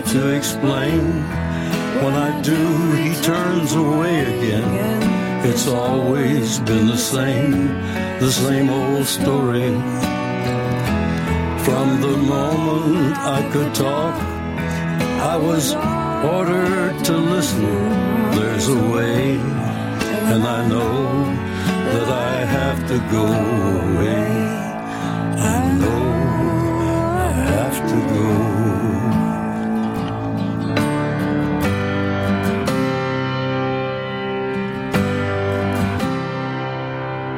Try 0.00 0.12
to 0.12 0.36
explain? 0.36 1.22
When 2.02 2.14
I 2.14 2.40
do, 2.42 2.92
he 2.92 3.14
turns 3.22 3.74
away 3.74 4.20
again. 4.20 5.46
It's 5.46 5.66
always 5.66 6.58
been 6.60 6.86
the 6.86 6.96
same, 6.96 7.68
the 8.20 8.30
same 8.30 8.70
old 8.70 9.06
story. 9.06 9.70
From 11.64 12.00
the 12.00 12.16
moment 12.16 13.16
I 13.18 13.48
could 13.52 13.74
talk, 13.74 14.14
I 15.32 15.36
was 15.36 15.74
ordered 15.74 17.04
to 17.04 17.16
listen. 17.16 17.64
There's 18.36 18.68
a 18.68 18.90
way, 18.90 19.36
and 20.32 20.42
I 20.44 20.68
know 20.68 21.24
that 21.92 22.08
I 22.08 22.44
have 22.44 22.86
to 22.88 22.98
go 23.10 23.87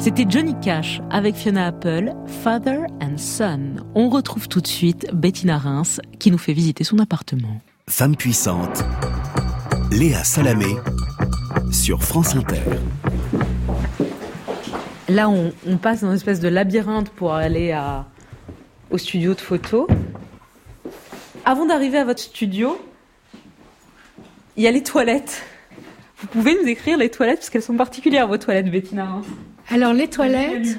C'était 0.00 0.24
Johnny 0.26 0.54
Cash 0.62 1.02
avec 1.10 1.34
Fiona 1.34 1.66
Apple, 1.66 2.14
Father 2.42 2.86
and 3.02 3.18
Son. 3.18 3.76
On 3.94 4.08
retrouve 4.08 4.48
tout 4.48 4.62
de 4.62 4.66
suite 4.66 5.06
Bettina 5.12 5.58
Reims 5.58 6.00
qui 6.18 6.30
nous 6.30 6.38
fait 6.38 6.54
visiter 6.54 6.84
son 6.84 6.98
appartement. 7.00 7.60
Femme 7.86 8.16
puissante, 8.16 8.82
Léa 9.92 10.24
Salamé 10.24 10.74
sur 11.70 12.02
France 12.02 12.34
Inter. 12.34 12.62
Là, 15.10 15.28
on, 15.28 15.52
on 15.66 15.76
passe 15.76 16.00
dans 16.00 16.08
une 16.08 16.16
espèce 16.16 16.40
de 16.40 16.48
labyrinthe 16.48 17.10
pour 17.10 17.34
aller 17.34 17.72
à, 17.72 18.06
au 18.90 18.96
studio 18.96 19.34
de 19.34 19.40
photo. 19.40 19.86
Avant 21.44 21.66
d'arriver 21.66 21.98
à 21.98 22.06
votre 22.06 22.20
studio, 22.20 22.80
il 24.56 24.62
y 24.62 24.66
a 24.66 24.70
les 24.70 24.82
toilettes. 24.82 25.42
Vous 26.22 26.26
pouvez 26.26 26.54
nous 26.54 26.64
décrire 26.64 26.96
les 26.96 27.10
toilettes, 27.10 27.40
parce 27.40 27.50
qu'elles 27.50 27.62
sont 27.62 27.76
particulières, 27.76 28.28
vos 28.28 28.38
toilettes, 28.38 28.70
Bettina. 28.70 29.20
Alors 29.70 29.92
les 29.92 30.08
toilettes, 30.08 30.78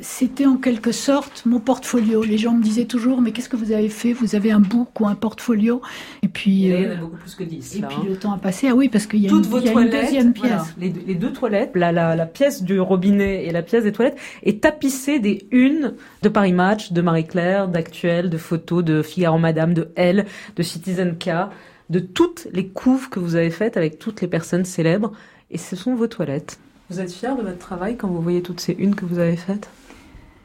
c'était 0.00 0.46
en 0.46 0.56
quelque 0.56 0.92
sorte 0.92 1.44
mon 1.46 1.58
portfolio. 1.58 2.22
Les 2.22 2.38
gens 2.38 2.52
me 2.52 2.62
disaient 2.62 2.84
toujours, 2.84 3.20
mais 3.20 3.32
qu'est-ce 3.32 3.48
que 3.48 3.56
vous 3.56 3.72
avez 3.72 3.88
fait? 3.88 4.12
Vous 4.12 4.36
avez 4.36 4.52
un 4.52 4.60
book 4.60 5.00
ou 5.00 5.08
un 5.08 5.16
portfolio? 5.16 5.82
Et 6.22 6.28
puis, 6.28 6.66
Et 6.66 6.72
là, 6.72 6.78
il 6.78 6.84
y 6.84 6.86
en 6.86 6.90
a 6.90 6.92
euh, 6.92 6.96
beaucoup 6.98 7.16
plus 7.16 7.34
que 7.34 7.42
10. 7.42 7.76
et 7.76 7.80
là, 7.80 7.88
puis 7.88 7.96
hein. 8.00 8.06
le 8.08 8.16
temps 8.16 8.32
a 8.32 8.38
passé. 8.38 8.68
Ah 8.68 8.74
oui, 8.74 8.88
parce 8.88 9.06
qu'il 9.06 9.20
y 9.20 9.26
a, 9.26 9.30
une, 9.30 9.42
vos 9.42 9.58
y 9.58 9.68
a 9.68 9.72
une 9.72 9.90
deuxième 9.90 10.32
pièce. 10.32 10.50
voilà, 10.50 10.66
les, 10.78 10.90
deux, 10.90 11.00
les 11.06 11.14
deux 11.14 11.32
toilettes, 11.32 11.72
la, 11.74 11.90
la, 11.90 12.14
la 12.14 12.26
pièce 12.26 12.62
du 12.62 12.78
robinet 12.78 13.46
et 13.46 13.50
la 13.50 13.62
pièce 13.62 13.82
des 13.84 13.92
toilettes, 13.92 14.18
est 14.44 14.62
tapissée 14.62 15.18
des 15.18 15.48
unes 15.50 15.94
de 16.22 16.28
Paris 16.28 16.52
Match, 16.52 16.92
de 16.92 17.00
Marie-Claire, 17.00 17.66
d'Actuel, 17.68 18.30
de 18.30 18.38
photos, 18.38 18.84
de 18.84 19.02
Figaro 19.02 19.38
Madame, 19.38 19.74
de 19.74 19.88
Elle, 19.96 20.26
de 20.54 20.62
Citizen 20.62 21.16
K, 21.18 21.50
de 21.90 21.98
toutes 21.98 22.46
les 22.52 22.68
couves 22.68 23.08
que 23.08 23.18
vous 23.18 23.34
avez 23.34 23.50
faites 23.50 23.76
avec 23.76 23.98
toutes 23.98 24.20
les 24.20 24.28
personnes 24.28 24.64
célèbres. 24.64 25.10
Et 25.50 25.58
ce 25.58 25.74
sont 25.74 25.94
vos 25.94 26.06
toilettes. 26.06 26.58
Vous 26.90 27.00
êtes 27.00 27.12
fiers 27.12 27.36
de 27.36 27.42
votre 27.42 27.58
travail 27.58 27.96
quand 27.96 28.08
vous 28.08 28.22
voyez 28.22 28.42
toutes 28.42 28.60
ces 28.60 28.72
unes 28.72 28.94
que 28.94 29.04
vous 29.04 29.18
avez 29.18 29.36
faites? 29.36 29.68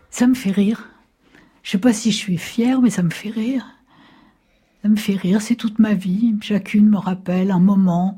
Ça 0.10 0.28
me 0.28 0.34
fait 0.34 0.52
rire. 0.52 0.90
Je 1.64 1.72
sais 1.72 1.78
pas 1.78 1.94
si 1.94 2.12
je 2.12 2.18
suis 2.18 2.38
fière, 2.38 2.82
mais 2.82 2.90
ça 2.90 3.04
me 3.04 3.10
fait 3.10 3.30
rire. 3.30 3.66
Ça 4.82 4.90
me 4.90 4.98
fait 4.98 5.16
rire, 5.16 5.42
c'est 5.42 5.56
toute 5.56 5.80
ma 5.80 5.94
vie. 5.94 6.36
Chacune 6.42 6.90
me 6.90 6.98
rappelle 6.98 7.52
un 7.52 7.60
moment 7.60 8.18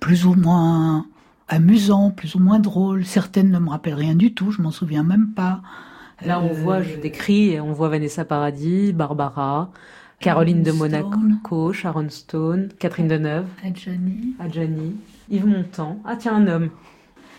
plus 0.00 0.26
ou 0.26 0.34
moins 0.34 1.06
amusant, 1.46 2.10
plus 2.10 2.34
ou 2.34 2.40
moins 2.40 2.58
drôle. 2.58 3.04
Certaines 3.04 3.50
ne 3.50 3.58
me 3.60 3.70
rappellent 3.70 3.94
rien 3.94 4.16
du 4.16 4.34
tout, 4.34 4.50
je 4.50 4.60
m'en 4.60 4.72
souviens 4.72 5.04
même 5.04 5.32
pas. 5.34 5.62
Là, 6.26 6.40
on 6.40 6.50
Euh, 6.50 6.52
voit, 6.52 6.82
je 6.82 6.96
décris, 6.96 7.50
et 7.50 7.60
on 7.60 7.72
voit 7.72 7.88
Vanessa 7.88 8.24
Paradis, 8.24 8.92
Barbara, 8.92 9.70
Caroline 10.18 10.62
de 10.62 10.72
Monaco, 10.72 11.72
Sharon 11.72 12.08
Stone, 12.10 12.70
Catherine 12.78 13.08
Deneuve, 13.08 13.46
Adjani, 13.64 14.34
Adjani, 14.38 14.96
Yves 15.30 15.46
Montand. 15.46 16.00
Ah 16.04 16.16
tiens, 16.16 16.34
un 16.34 16.46
homme. 16.48 16.70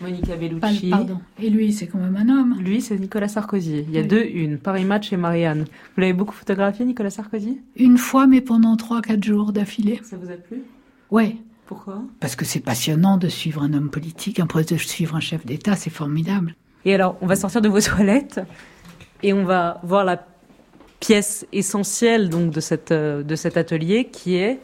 Monica 0.02 0.36
Bellucci. 0.36 0.90
Pardon. 0.90 1.20
Et 1.40 1.48
lui, 1.50 1.72
c'est 1.72 1.86
quand 1.86 1.98
même 1.98 2.16
un 2.16 2.28
homme. 2.28 2.56
Lui, 2.60 2.82
c'est 2.82 2.98
Nicolas 2.98 3.28
Sarkozy. 3.28 3.84
Il 3.88 3.92
y 3.94 3.98
a 3.98 4.02
Oui. 4.02 4.06
deux 4.08 4.24
une, 4.24 4.58
Paris 4.58 4.84
Match 4.84 5.12
et 5.12 5.16
Marianne. 5.16 5.64
Vous 5.94 6.00
l'avez 6.00 6.12
beaucoup 6.12 6.34
photographié, 6.34 6.84
Nicolas 6.84 7.10
Sarkozy? 7.10 7.60
Une 7.76 7.98
fois, 7.98 8.26
mais 8.26 8.40
pendant 8.40 8.76
3-4 8.76 9.22
jours 9.24 9.52
d'affilée. 9.52 10.00
Ça 10.02 10.16
vous 10.16 10.30
a 10.30 10.34
plu? 10.34 10.62
Ouais. 11.10 11.36
Pourquoi? 11.66 12.02
Parce 12.20 12.36
que 12.36 12.44
c'est 12.44 12.60
passionnant 12.60 13.16
de 13.16 13.28
suivre 13.28 13.62
un 13.62 13.72
homme 13.72 13.88
politique, 13.88 14.40
un 14.40 14.46
de 14.46 14.76
suivre 14.76 15.16
un 15.16 15.20
chef 15.20 15.46
d'État, 15.46 15.74
c'est 15.74 15.90
formidable. 15.90 16.54
Et 16.84 16.94
alors, 16.94 17.16
on 17.22 17.26
va 17.26 17.36
sortir 17.36 17.62
de 17.62 17.68
vos 17.68 17.80
toilettes 17.80 18.40
et 19.22 19.32
on 19.32 19.44
va 19.44 19.80
voir 19.82 20.04
la 20.04 20.26
pièce 21.00 21.46
essentielle 21.52 22.28
donc 22.28 22.50
de, 22.52 22.60
cette, 22.60 22.92
euh, 22.92 23.22
de 23.22 23.34
cet 23.36 23.56
atelier 23.56 24.04
qui 24.12 24.34
est 24.34 24.60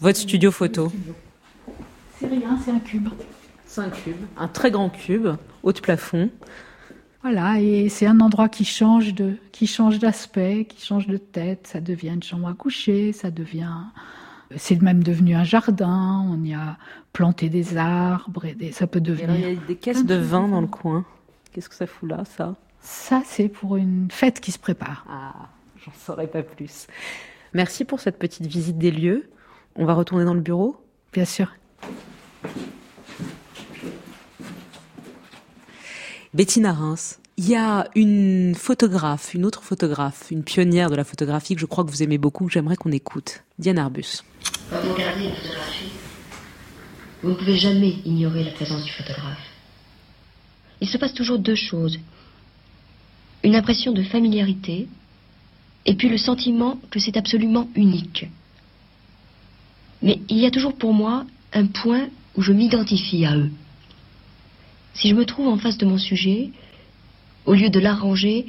votre 0.00 0.18
studio 0.18 0.50
photo. 0.50 0.92
C'est 2.20 2.26
rien, 2.28 2.58
c'est 2.64 2.70
un 2.70 2.78
cube. 2.78 3.08
C'est 3.72 3.80
un 3.80 3.88
cube, 3.88 4.16
un 4.36 4.48
très 4.48 4.70
grand 4.70 4.90
cube, 4.90 5.28
haut 5.62 5.72
de 5.72 5.80
plafond. 5.80 6.28
Voilà, 7.22 7.58
et 7.58 7.88
c'est 7.88 8.04
un 8.04 8.20
endroit 8.20 8.50
qui 8.50 8.66
change 8.66 9.14
de, 9.14 9.36
qui 9.50 9.66
change 9.66 9.98
d'aspect, 9.98 10.66
qui 10.66 10.84
change 10.84 11.06
de 11.06 11.16
tête. 11.16 11.68
Ça 11.68 11.80
devient 11.80 12.10
une 12.10 12.22
chambre 12.22 12.48
à 12.48 12.52
coucher, 12.52 13.14
ça 13.14 13.30
devient, 13.30 13.72
c'est 14.56 14.82
même 14.82 15.02
devenu 15.02 15.34
un 15.34 15.44
jardin. 15.44 16.22
On 16.28 16.44
y 16.44 16.52
a 16.52 16.76
planté 17.14 17.48
des 17.48 17.78
arbres 17.78 18.44
et 18.44 18.52
des, 18.52 18.72
ça 18.72 18.86
peut 18.86 19.00
devenir. 19.00 19.34
il 19.36 19.54
y 19.54 19.56
a 19.56 19.66
des 19.66 19.76
caisses 19.76 20.04
de 20.04 20.16
vin 20.16 20.48
dans 20.48 20.60
le 20.60 20.66
coin. 20.66 21.06
Qu'est-ce 21.52 21.70
que 21.70 21.74
ça 21.74 21.86
fout 21.86 22.10
là, 22.10 22.24
ça? 22.26 22.54
Ça, 22.82 23.22
c'est 23.24 23.48
pour 23.48 23.76
une 23.76 24.08
fête 24.10 24.40
qui 24.40 24.52
se 24.52 24.58
prépare. 24.58 25.06
Ah, 25.08 25.48
j'en 25.82 25.92
saurais 25.94 26.26
pas 26.26 26.42
plus. 26.42 26.88
Merci 27.54 27.86
pour 27.86 28.00
cette 28.00 28.18
petite 28.18 28.44
visite 28.44 28.76
des 28.76 28.90
lieux. 28.90 29.30
On 29.76 29.86
va 29.86 29.94
retourner 29.94 30.26
dans 30.26 30.34
le 30.34 30.42
bureau? 30.42 30.76
Bien 31.14 31.24
sûr. 31.24 31.54
Bettina 36.34 36.72
Reims, 36.72 37.20
il 37.36 37.50
y 37.50 37.56
a 37.56 37.86
une 37.94 38.54
photographe, 38.54 39.34
une 39.34 39.44
autre 39.44 39.62
photographe, 39.62 40.30
une 40.30 40.42
pionnière 40.42 40.88
de 40.88 40.96
la 40.96 41.04
photographie 41.04 41.54
que 41.54 41.60
je 41.60 41.66
crois 41.66 41.84
que 41.84 41.90
vous 41.90 42.02
aimez 42.02 42.16
beaucoup, 42.16 42.48
j'aimerais 42.48 42.76
qu'on 42.76 42.90
écoute. 42.90 43.42
Diane 43.58 43.76
Arbus. 43.76 44.22
Vous 44.70 44.78
vous 47.22 47.28
ne 47.28 47.34
pouvez 47.34 47.58
jamais 47.58 47.96
ignorer 48.06 48.44
la 48.44 48.50
présence 48.52 48.82
du 48.82 48.90
photographe. 48.92 49.46
Il 50.80 50.88
se 50.88 50.96
passe 50.96 51.12
toujours 51.12 51.38
deux 51.38 51.54
choses. 51.54 51.98
Une 53.44 53.54
impression 53.54 53.92
de 53.92 54.02
familiarité 54.02 54.88
et 55.84 55.94
puis 55.94 56.08
le 56.08 56.16
sentiment 56.16 56.80
que 56.90 56.98
c'est 56.98 57.18
absolument 57.18 57.68
unique. 57.74 58.26
Mais 60.00 60.18
il 60.30 60.38
y 60.38 60.46
a 60.46 60.50
toujours 60.50 60.76
pour 60.76 60.94
moi 60.94 61.26
un 61.52 61.66
point 61.66 62.08
où 62.36 62.40
je 62.40 62.54
m'identifie 62.54 63.26
à 63.26 63.36
eux. 63.36 63.50
Si 64.94 65.08
je 65.08 65.14
me 65.14 65.24
trouve 65.24 65.48
en 65.48 65.58
face 65.58 65.78
de 65.78 65.86
mon 65.86 65.98
sujet, 65.98 66.50
au 67.46 67.54
lieu 67.54 67.70
de 67.70 67.80
l'arranger, 67.80 68.46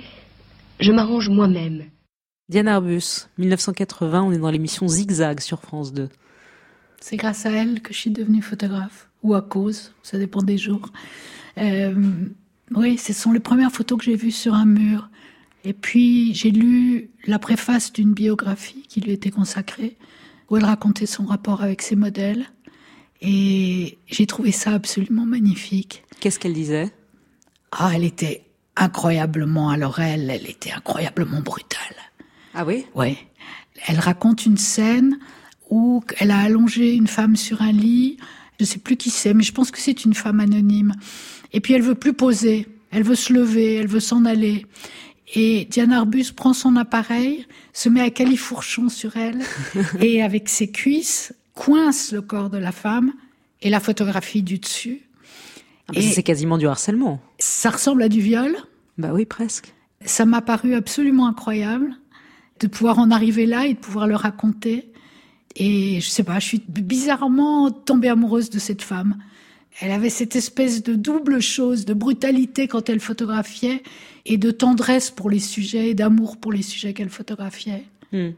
je 0.80 0.91
m'arrange 0.91 1.30
moi-même. 1.30 1.86
Diane 2.50 2.68
Arbus, 2.68 3.28
1980, 3.38 4.24
on 4.24 4.32
est 4.34 4.38
dans 4.38 4.52
l'émission 4.52 4.88
Zigzag 4.88 5.39
sur 5.39 5.62
France 5.62 5.94
2. 5.94 6.10
C'est 7.00 7.18
grâce 7.18 7.46
à 7.46 7.52
elle 7.52 7.82
que 7.82 7.94
je 7.94 8.00
suis 8.00 8.12
devenue 8.12 8.41
photographe, 8.41 9.10
ou 9.24 9.34
à 9.34 9.41
cause, 9.41 9.94
ça 10.04 10.18
dépend 10.18 10.41
des 10.41 10.58
jours. 10.58 10.89
Euh, 11.58 11.94
oui, 12.76 12.98
ce 12.98 13.14
sont 13.14 13.32
les 13.32 13.39
premières 13.39 13.72
photos 13.72 13.98
que 13.98 14.06
j'ai 14.06 14.16
vues 14.16 14.32
sur 14.32 14.54
un 14.54 14.66
mur. 14.66 15.10
Et 15.64 15.74
puis 15.74 16.34
j'ai 16.34 16.52
lu 16.52 17.10
la 17.26 17.39
préface 17.39 17.94
d'une 17.94 18.14
biographie 18.14 18.84
qui 18.88 19.00
lui 19.00 19.12
était 19.12 19.32
consacrée, 19.32 19.98
où 20.50 20.58
elle 20.58 20.66
racontait 20.66 21.06
son 21.06 21.26
rapport 21.26 21.64
avec 21.64 21.82
ses 21.82 21.96
modèles. 21.96 22.46
Et 23.22 23.98
j'ai 24.08 24.26
trouvé 24.26 24.52
ça 24.52 24.72
absolument 24.72 25.26
magnifique. 25.26 26.03
Qu'est-ce 26.20 26.39
qu'elle 26.39 26.53
disait? 26.53 26.91
Ah, 27.72 27.91
elle 27.93 28.03
était 28.03 28.43
incroyablement, 28.76 29.70
alors 29.70 29.99
elle, 29.99 30.30
elle 30.30 30.49
était 30.49 30.72
incroyablement 30.72 31.41
brutale. 31.41 31.95
Ah 32.53 32.66
oui? 32.66 32.86
Ouais. 32.95 33.18
Elle 33.88 33.99
raconte 33.99 34.45
une 34.45 34.57
scène 34.57 35.20
où 35.70 36.03
elle 36.20 36.32
a 36.32 36.39
allongé 36.39 36.93
une 36.93 37.07
femme 37.07 37.36
sur 37.36 37.61
un 37.61 37.72
lit. 37.72 38.18
Je 38.59 38.66
sais 38.66 38.80
plus 38.80 38.95
qui 38.95 39.09
c'est, 39.09 39.34
mais 39.34 39.43
je 39.43 39.51
pense 39.51 39.72
que 39.72 39.80
c'est 39.80 40.05
une 40.05 40.14
femme 40.14 40.39
anonyme. 40.39 40.93
Et 41.51 41.59
puis 41.59 41.74
elle 41.74 41.82
veut 41.82 41.95
plus 41.95 42.14
poser. 42.14 42.68
Elle 42.91 43.03
veut 43.03 43.16
se 43.16 43.34
lever, 43.34 43.76
elle 43.76 43.88
veut 43.88 43.99
s'en 43.99 44.26
aller. 44.26 44.66
Et 45.36 45.66
Diane 45.66 45.91
Arbus 45.91 46.32
prend 46.36 46.53
son 46.53 46.76
appareil, 46.76 47.47
se 47.74 47.89
met 47.89 48.01
à 48.01 48.11
califourchon 48.11 48.89
sur 48.89 49.18
elle, 49.18 49.41
et 49.99 50.22
avec 50.22 50.47
ses 50.47 50.70
cuisses, 50.70 51.34
coince 51.55 52.11
le 52.11 52.22
corps 52.22 52.51
de 52.51 52.57
la 52.57 52.72
femme 52.72 53.14
et 53.61 53.70
la 53.72 53.80
photographie 53.80 54.43
du 54.43 54.59
dessus. 54.59 55.01
Ah, 55.90 55.94
mais 55.96 56.02
C'est 56.02 56.24
quasiment 56.24 56.58
du 56.58 56.68
harcèlement. 56.68 57.20
Ça 57.40 57.70
ressemble 57.70 58.04
à 58.04 58.10
du 58.10 58.22
viol, 58.22 58.56
Bah 58.98 59.12
oui, 59.14 59.26
presque. 59.26 59.74
Ça 60.06 60.26
m'a 60.26 60.42
paru 60.42 60.76
absolument 60.76 61.28
incroyable 61.28 61.96
de 62.60 62.68
pouvoir 62.68 63.00
en 63.00 63.12
arriver 63.12 63.46
là 63.46 63.66
et 63.66 63.74
de 63.74 63.80
pouvoir 63.80 64.08
le 64.08 64.16
raconter. 64.16 64.90
Et 65.56 66.00
je 66.02 66.10
sais 66.10 66.24
pas, 66.24 66.40
je 66.40 66.46
suis 66.48 66.64
bizarrement 66.68 67.72
tombée 67.72 68.10
amoureuse 68.10 68.50
de 68.50 68.60
cette 68.60 68.82
femme. 68.82 69.18
Elle 69.82 69.92
avait 69.92 70.10
cette 70.10 70.36
espèce 70.36 70.84
de 70.84 70.94
double 70.94 71.42
chose, 71.42 71.86
de 71.86 71.94
brutalité 71.94 72.68
quand 72.68 72.90
elle 72.90 73.00
photographiait 73.00 73.82
et 74.26 74.38
de 74.38 74.52
tendresse 74.52 75.10
pour 75.10 75.30
les 75.30 75.40
sujets 75.40 75.90
et 75.90 75.94
d'amour 75.94 76.38
pour 76.38 76.52
les 76.52 76.62
sujets 76.62 76.94
qu'elle 76.94 77.10
photographiait. 77.10 77.84
Hmm. 78.14 78.30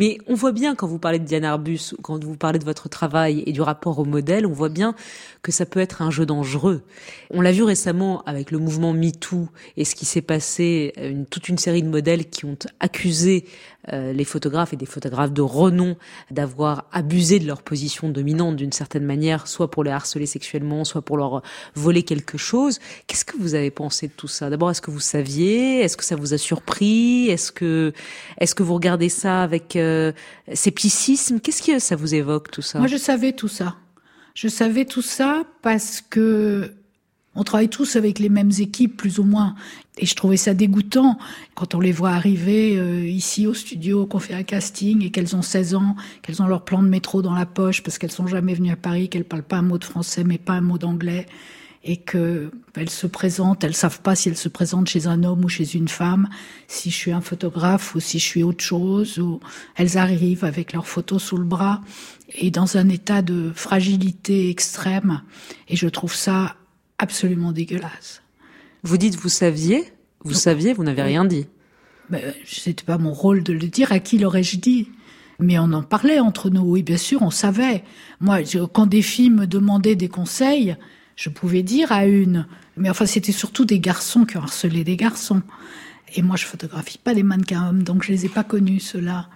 Mais 0.00 0.18
on 0.26 0.34
voit 0.34 0.50
bien 0.50 0.74
quand 0.74 0.88
vous 0.88 0.98
parlez 0.98 1.20
de 1.20 1.24
Diane 1.24 1.44
Arbus, 1.44 1.94
quand 2.02 2.22
vous 2.22 2.36
parlez 2.36 2.58
de 2.58 2.64
votre 2.64 2.88
travail 2.88 3.44
et 3.46 3.52
du 3.52 3.62
rapport 3.62 4.00
au 4.00 4.04
modèle, 4.04 4.44
on 4.44 4.52
voit 4.52 4.68
bien 4.68 4.96
que 5.42 5.52
ça 5.52 5.66
peut 5.66 5.78
être 5.78 6.02
un 6.02 6.10
jeu 6.10 6.26
dangereux. 6.26 6.82
On 7.30 7.40
l'a 7.40 7.52
vu 7.52 7.62
récemment 7.62 8.22
avec 8.22 8.50
le 8.50 8.58
mouvement 8.58 8.92
MeToo 8.92 9.48
et 9.76 9.84
ce 9.84 9.94
qui 9.94 10.04
s'est 10.04 10.20
passé, 10.20 10.92
une, 10.96 11.26
toute 11.26 11.48
une 11.48 11.58
série 11.58 11.84
de 11.84 11.88
modèles 11.88 12.28
qui 12.28 12.44
ont 12.44 12.58
accusé 12.80 13.44
euh, 13.44 13.79
les 13.88 14.24
photographes 14.24 14.72
et 14.72 14.76
des 14.76 14.86
photographes 14.86 15.32
de 15.32 15.42
renom 15.42 15.96
d'avoir 16.30 16.86
abusé 16.92 17.38
de 17.38 17.46
leur 17.46 17.62
position 17.62 18.08
dominante 18.08 18.56
d'une 18.56 18.72
certaine 18.72 19.04
manière, 19.04 19.48
soit 19.48 19.70
pour 19.70 19.84
les 19.84 19.90
harceler 19.90 20.26
sexuellement, 20.26 20.84
soit 20.84 21.02
pour 21.02 21.16
leur 21.16 21.42
voler 21.74 22.02
quelque 22.02 22.38
chose. 22.38 22.78
Qu'est-ce 23.06 23.24
que 23.24 23.36
vous 23.38 23.54
avez 23.54 23.70
pensé 23.70 24.08
de 24.08 24.12
tout 24.12 24.28
ça? 24.28 24.50
D'abord, 24.50 24.70
est-ce 24.70 24.82
que 24.82 24.90
vous 24.90 25.00
saviez? 25.00 25.80
Est-ce 25.80 25.96
que 25.96 26.04
ça 26.04 26.16
vous 26.16 26.34
a 26.34 26.38
surpris? 26.38 27.28
Est-ce 27.28 27.52
que 27.52 27.92
est-ce 28.38 28.54
que 28.54 28.62
vous 28.62 28.74
regardez 28.74 29.08
ça 29.08 29.42
avec 29.42 29.76
euh, 29.76 30.12
scepticisme? 30.52 31.40
Qu'est-ce 31.40 31.62
que 31.62 31.78
ça 31.78 31.96
vous 31.96 32.14
évoque 32.14 32.50
tout 32.50 32.62
ça? 32.62 32.78
Moi, 32.78 32.88
je 32.88 32.96
savais 32.96 33.32
tout 33.32 33.48
ça. 33.48 33.76
Je 34.34 34.48
savais 34.48 34.84
tout 34.84 35.02
ça 35.02 35.42
parce 35.62 36.00
que 36.00 36.72
on 37.36 37.44
travaille 37.44 37.68
tous 37.68 37.96
avec 37.96 38.18
les 38.18 38.28
mêmes 38.28 38.50
équipes, 38.58 38.96
plus 38.96 39.18
ou 39.18 39.24
moins. 39.24 39.54
Et 39.98 40.06
je 40.06 40.14
trouvais 40.14 40.36
ça 40.36 40.52
dégoûtant 40.52 41.16
quand 41.54 41.74
on 41.74 41.80
les 41.80 41.92
voit 41.92 42.10
arriver 42.10 42.76
euh, 42.76 43.06
ici 43.06 43.46
au 43.46 43.54
studio, 43.54 44.06
qu'on 44.06 44.18
fait 44.18 44.34
un 44.34 44.42
casting 44.42 45.04
et 45.04 45.10
qu'elles 45.10 45.36
ont 45.36 45.42
16 45.42 45.74
ans, 45.74 45.94
qu'elles 46.22 46.42
ont 46.42 46.46
leur 46.46 46.64
plan 46.64 46.82
de 46.82 46.88
métro 46.88 47.22
dans 47.22 47.34
la 47.34 47.46
poche 47.46 47.82
parce 47.82 47.98
qu'elles 47.98 48.10
sont 48.10 48.26
jamais 48.26 48.54
venues 48.54 48.72
à 48.72 48.76
Paris, 48.76 49.08
qu'elles 49.08 49.24
parlent 49.24 49.42
pas 49.42 49.58
un 49.58 49.62
mot 49.62 49.78
de 49.78 49.84
français 49.84 50.24
mais 50.24 50.38
pas 50.38 50.54
un 50.54 50.60
mot 50.60 50.78
d'anglais 50.78 51.26
et 51.82 51.96
que 51.96 52.50
elles 52.74 52.90
se 52.90 53.06
présentent, 53.06 53.64
elles 53.64 53.74
savent 53.74 54.02
pas 54.02 54.14
si 54.14 54.28
elles 54.28 54.36
se 54.36 54.48
présentent 54.48 54.88
chez 54.88 55.06
un 55.06 55.24
homme 55.24 55.44
ou 55.44 55.48
chez 55.48 55.74
une 55.74 55.88
femme, 55.88 56.28
si 56.68 56.90
je 56.90 56.96
suis 56.96 57.12
un 57.12 57.22
photographe 57.22 57.94
ou 57.94 58.00
si 58.00 58.18
je 58.18 58.24
suis 58.24 58.42
autre 58.42 58.62
chose, 58.62 59.18
ou 59.18 59.40
elles 59.76 59.96
arrivent 59.96 60.44
avec 60.44 60.72
leurs 60.72 60.86
photos 60.86 61.22
sous 61.22 61.38
le 61.38 61.44
bras 61.44 61.80
et 62.34 62.50
dans 62.50 62.76
un 62.76 62.88
état 62.88 63.22
de 63.22 63.50
fragilité 63.54 64.50
extrême. 64.50 65.22
Et 65.68 65.76
je 65.76 65.88
trouve 65.88 66.14
ça 66.14 66.56
absolument 67.00 67.52
dégueulasse. 67.52 68.22
Vous 68.82 68.98
dites 68.98 69.16
vous 69.16 69.28
saviez, 69.28 69.92
vous 70.22 70.34
saviez, 70.34 70.72
vous 70.72 70.84
n'avez 70.84 71.02
rien 71.02 71.24
dit. 71.24 71.46
Ben, 72.10 72.20
c'était 72.44 72.84
pas 72.84 72.98
mon 72.98 73.12
rôle 73.12 73.42
de 73.42 73.52
le 73.52 73.68
dire. 73.68 73.92
À 73.92 73.98
qui 73.98 74.18
l'aurais-je 74.18 74.58
dit? 74.58 74.88
Mais 75.38 75.58
on 75.58 75.72
en 75.72 75.82
parlait 75.82 76.20
entre 76.20 76.50
nous. 76.50 76.62
Oui, 76.62 76.82
bien 76.82 76.98
sûr, 76.98 77.22
on 77.22 77.30
savait. 77.30 77.82
Moi, 78.20 78.40
quand 78.72 78.86
des 78.86 79.02
filles 79.02 79.30
me 79.30 79.46
demandaient 79.46 79.96
des 79.96 80.08
conseils, 80.08 80.76
je 81.16 81.30
pouvais 81.30 81.62
dire 81.62 81.90
à 81.92 82.06
une. 82.06 82.46
Mais 82.76 82.90
enfin, 82.90 83.06
c'était 83.06 83.32
surtout 83.32 83.64
des 83.64 83.80
garçons 83.80 84.24
qui 84.24 84.36
ont 84.36 84.42
harcelé 84.42 84.84
des 84.84 84.96
garçons. 84.96 85.42
Et 86.14 86.22
moi, 86.22 86.36
je 86.36 86.44
photographie 86.44 86.98
pas 86.98 87.14
les 87.14 87.22
mannequins 87.22 87.68
hommes, 87.68 87.82
donc 87.84 88.02
je 88.02 88.12
les 88.12 88.26
ai 88.26 88.28
pas 88.28 88.44
connus 88.44 88.80
ceux-là. 88.80 89.28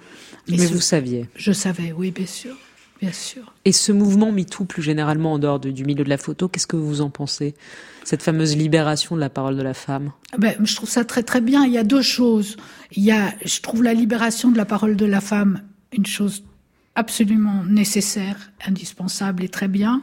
Mais, 0.48 0.56
vous 0.66 0.80
saviez. 0.80 1.28
Je 1.36 1.52
savais, 1.52 1.92
oui, 1.92 2.10
bien 2.10 2.26
sûr. 2.26 2.56
Bien 3.04 3.12
sûr. 3.12 3.52
Et 3.66 3.72
ce 3.72 3.92
mouvement 3.92 4.32
MeToo, 4.32 4.64
plus 4.64 4.82
généralement 4.82 5.34
en 5.34 5.38
dehors 5.38 5.60
du 5.60 5.84
milieu 5.84 6.04
de 6.04 6.08
la 6.08 6.16
photo, 6.16 6.48
qu'est-ce 6.48 6.66
que 6.66 6.76
vous 6.76 7.02
en 7.02 7.10
pensez 7.10 7.54
Cette 8.02 8.22
fameuse 8.22 8.56
libération 8.56 9.14
de 9.14 9.20
la 9.20 9.28
parole 9.28 9.56
de 9.56 9.62
la 9.62 9.74
femme? 9.74 10.12
Ben, 10.38 10.54
Je 10.64 10.74
trouve 10.74 10.88
ça 10.88 11.04
très 11.04 11.22
très 11.22 11.42
bien. 11.42 11.66
Il 11.66 11.72
y 11.72 11.78
a 11.78 11.84
deux 11.84 12.00
choses. 12.00 12.56
Il 12.92 13.04
y 13.04 13.12
a, 13.12 13.34
je 13.44 13.60
trouve 13.60 13.82
la 13.82 13.92
libération 13.92 14.50
de 14.50 14.56
la 14.56 14.64
parole 14.64 14.96
de 14.96 15.04
la 15.04 15.20
femme 15.20 15.60
une 15.92 16.06
chose 16.06 16.44
absolument 16.94 17.62
nécessaire, 17.68 18.36
indispensable 18.66 19.44
et 19.44 19.48
très 19.48 19.68
bien. 19.68 20.02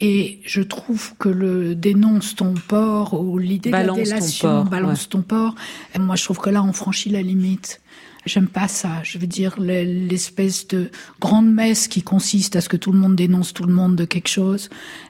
Et 0.00 0.40
je 0.44 0.60
trouve 0.60 1.14
que 1.18 1.28
le 1.28 1.74
dénonce 1.74 2.36
ton 2.36 2.54
port 2.68 3.20
ou 3.20 3.38
l'idée 3.38 3.70
de 3.70 3.76
la 3.76 3.88
délation, 3.88 4.64
balance 4.64 5.08
ton 5.08 5.22
port, 5.22 5.54
moi 5.98 6.16
je 6.16 6.24
trouve 6.24 6.38
que 6.38 6.50
là 6.50 6.62
on 6.62 6.72
franchit 6.72 7.08
la 7.08 7.22
limite. 7.22 7.80
J'aime 8.26 8.48
pas 8.48 8.66
ça. 8.66 9.02
Je 9.04 9.18
veux 9.18 9.28
dire, 9.28 9.54
l'espèce 9.58 10.66
de 10.66 10.90
grande 11.20 11.50
messe 11.50 11.86
qui 11.86 12.02
consiste 12.02 12.56
à 12.56 12.60
ce 12.60 12.68
que 12.68 12.76
tout 12.76 12.90
le 12.90 12.98
monde 12.98 13.14
dénonce 13.14 13.54
tout 13.54 13.64
le 13.64 13.72
monde 13.72 13.94
de 13.94 14.04
quelque 14.04 14.28
chose, 14.28 14.68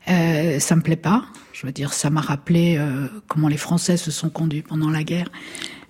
euh, 0.08 0.58
ça 0.60 0.76
me 0.76 0.82
plaît 0.82 0.96
pas. 0.96 1.24
Je 1.54 1.66
veux 1.66 1.72
dire, 1.72 1.94
ça 1.94 2.10
m'a 2.10 2.20
rappelé 2.20 2.76
euh, 2.78 3.08
comment 3.26 3.48
les 3.48 3.56
Français 3.56 3.96
se 3.96 4.10
sont 4.10 4.28
conduits 4.28 4.60
pendant 4.60 4.90
la 4.90 5.02
guerre. 5.02 5.28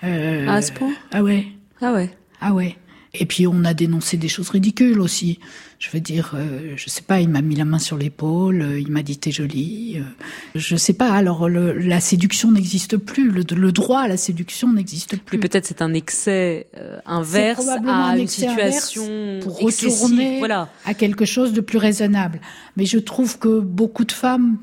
Euh, 0.05 0.47
à 0.47 0.63
ce 0.63 0.71
point? 0.71 0.93
Ah 1.11 1.25
ouais. 1.25 1.47
Ah 1.81 1.93
ouais. 1.93 2.11
Ah 2.41 2.55
ouais. 2.55 2.77
Et 3.19 3.27
puis 3.27 3.47
on 3.47 3.65
a 3.65 3.75
dénoncé 3.75 4.17
des 4.17 4.29
choses 4.29 4.51
ridicules 4.51 5.01
aussi. 5.01 5.39
Je 5.79 5.91
veux 5.91 6.01
dire, 6.01 6.33
euh, 6.35 6.73
je 6.77 6.89
sais 6.89 7.03
pas, 7.03 7.21
il 7.21 7.29
m'a 7.29 7.43
mis 7.43 7.55
la 7.55 7.67
main 7.67 7.79
sur 7.79 7.99
l'épaule, 7.99 8.63
euh, 8.63 8.81
il 8.81 8.91
m'a 8.91 9.03
dit 9.03 9.19
t'es 9.19 9.31
jolie. 9.31 9.99
Euh, 9.99 10.25
je 10.55 10.77
sais 10.77 10.95
pas. 10.95 11.13
Alors 11.13 11.49
le, 11.49 11.73
la 11.73 12.01
séduction 12.01 12.51
n'existe 12.51 12.97
plus, 12.97 13.31
le, 13.31 13.45
le, 13.55 13.73
droit 13.73 14.01
à 14.01 14.09
la 14.09 14.17
séduction 14.17 14.73
n'existe 14.73 15.19
plus. 15.19 15.39
Peut-être 15.39 15.67
c'est 15.67 15.83
un 15.83 15.93
excès 15.93 16.69
euh, 16.79 16.99
inverse 17.05 17.69
à 17.69 18.17
une 18.17 18.27
situation 18.27 19.41
pour 19.43 19.61
retourner 19.61 20.39
voilà. 20.39 20.71
à 20.85 20.95
quelque 20.95 21.25
chose 21.27 21.53
de 21.53 21.61
plus 21.61 21.79
raisonnable. 21.79 22.41
Mais 22.77 22.87
je 22.87 22.99
trouve 22.99 23.39
que 23.39 23.61
beaucoup 23.61 24.05
de 24.05 24.13
femmes 24.13 24.57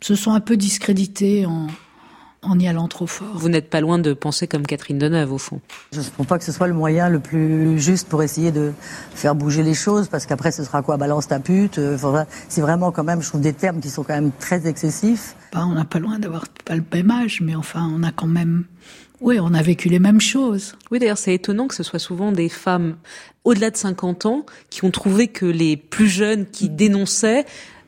se 0.00 0.14
sont 0.14 0.32
un 0.32 0.40
peu 0.40 0.56
discréditées 0.56 1.46
en 1.46 1.66
en 2.42 2.58
y 2.58 2.66
allant 2.66 2.88
trop 2.88 3.06
fort. 3.06 3.28
Vous 3.34 3.48
n'êtes 3.48 3.68
pas 3.68 3.80
loin 3.80 3.98
de 3.98 4.12
penser 4.12 4.46
comme 4.46 4.66
Catherine 4.66 4.98
Deneuve, 4.98 5.32
au 5.32 5.38
fond. 5.38 5.60
Je 5.92 6.00
ne 6.00 6.04
pense 6.04 6.26
pas 6.26 6.38
que 6.38 6.44
ce 6.44 6.52
soit 6.52 6.68
le 6.68 6.74
moyen 6.74 7.08
le 7.08 7.20
plus 7.20 7.78
juste 7.78 8.08
pour 8.08 8.22
essayer 8.22 8.50
de 8.50 8.72
faire 9.14 9.34
bouger 9.34 9.62
les 9.62 9.74
choses, 9.74 10.08
parce 10.08 10.26
qu'après, 10.26 10.50
ce 10.50 10.64
sera 10.64 10.82
quoi? 10.82 10.96
Balance 10.96 11.28
ta 11.28 11.38
pute 11.38 11.78
euh, 11.78 11.98
C'est 12.48 12.60
vraiment 12.60 12.92
quand 12.92 13.04
même, 13.04 13.22
je 13.22 13.28
trouve, 13.28 13.40
des 13.40 13.52
termes 13.52 13.80
qui 13.80 13.90
sont 13.90 14.02
quand 14.02 14.14
même 14.14 14.30
très 14.38 14.66
excessifs. 14.66 15.36
Bah, 15.52 15.66
on 15.66 15.74
n'a 15.74 15.84
pas 15.84 15.98
loin 15.98 16.18
d'avoir 16.18 16.44
pas 16.64 16.76
le 16.76 16.84
même 16.92 17.10
âge, 17.10 17.40
mais 17.42 17.54
enfin, 17.54 17.90
on 17.94 18.02
a 18.02 18.12
quand 18.12 18.26
même... 18.26 18.64
Oui, 19.20 19.38
on 19.38 19.52
a 19.52 19.60
vécu 19.60 19.90
les 19.90 19.98
mêmes 19.98 20.20
choses. 20.20 20.76
Oui, 20.90 20.98
d'ailleurs, 20.98 21.18
c'est 21.18 21.34
étonnant 21.34 21.68
que 21.68 21.74
ce 21.74 21.82
soit 21.82 21.98
souvent 21.98 22.32
des 22.32 22.48
femmes 22.48 22.96
au-delà 23.44 23.70
de 23.70 23.76
50 23.76 24.24
ans 24.24 24.46
qui 24.70 24.84
ont 24.84 24.90
trouvé 24.90 25.28
que 25.28 25.44
les 25.44 25.76
plus 25.76 26.08
jeunes 26.08 26.46
qui 26.46 26.70
dénonçaient 26.70 27.44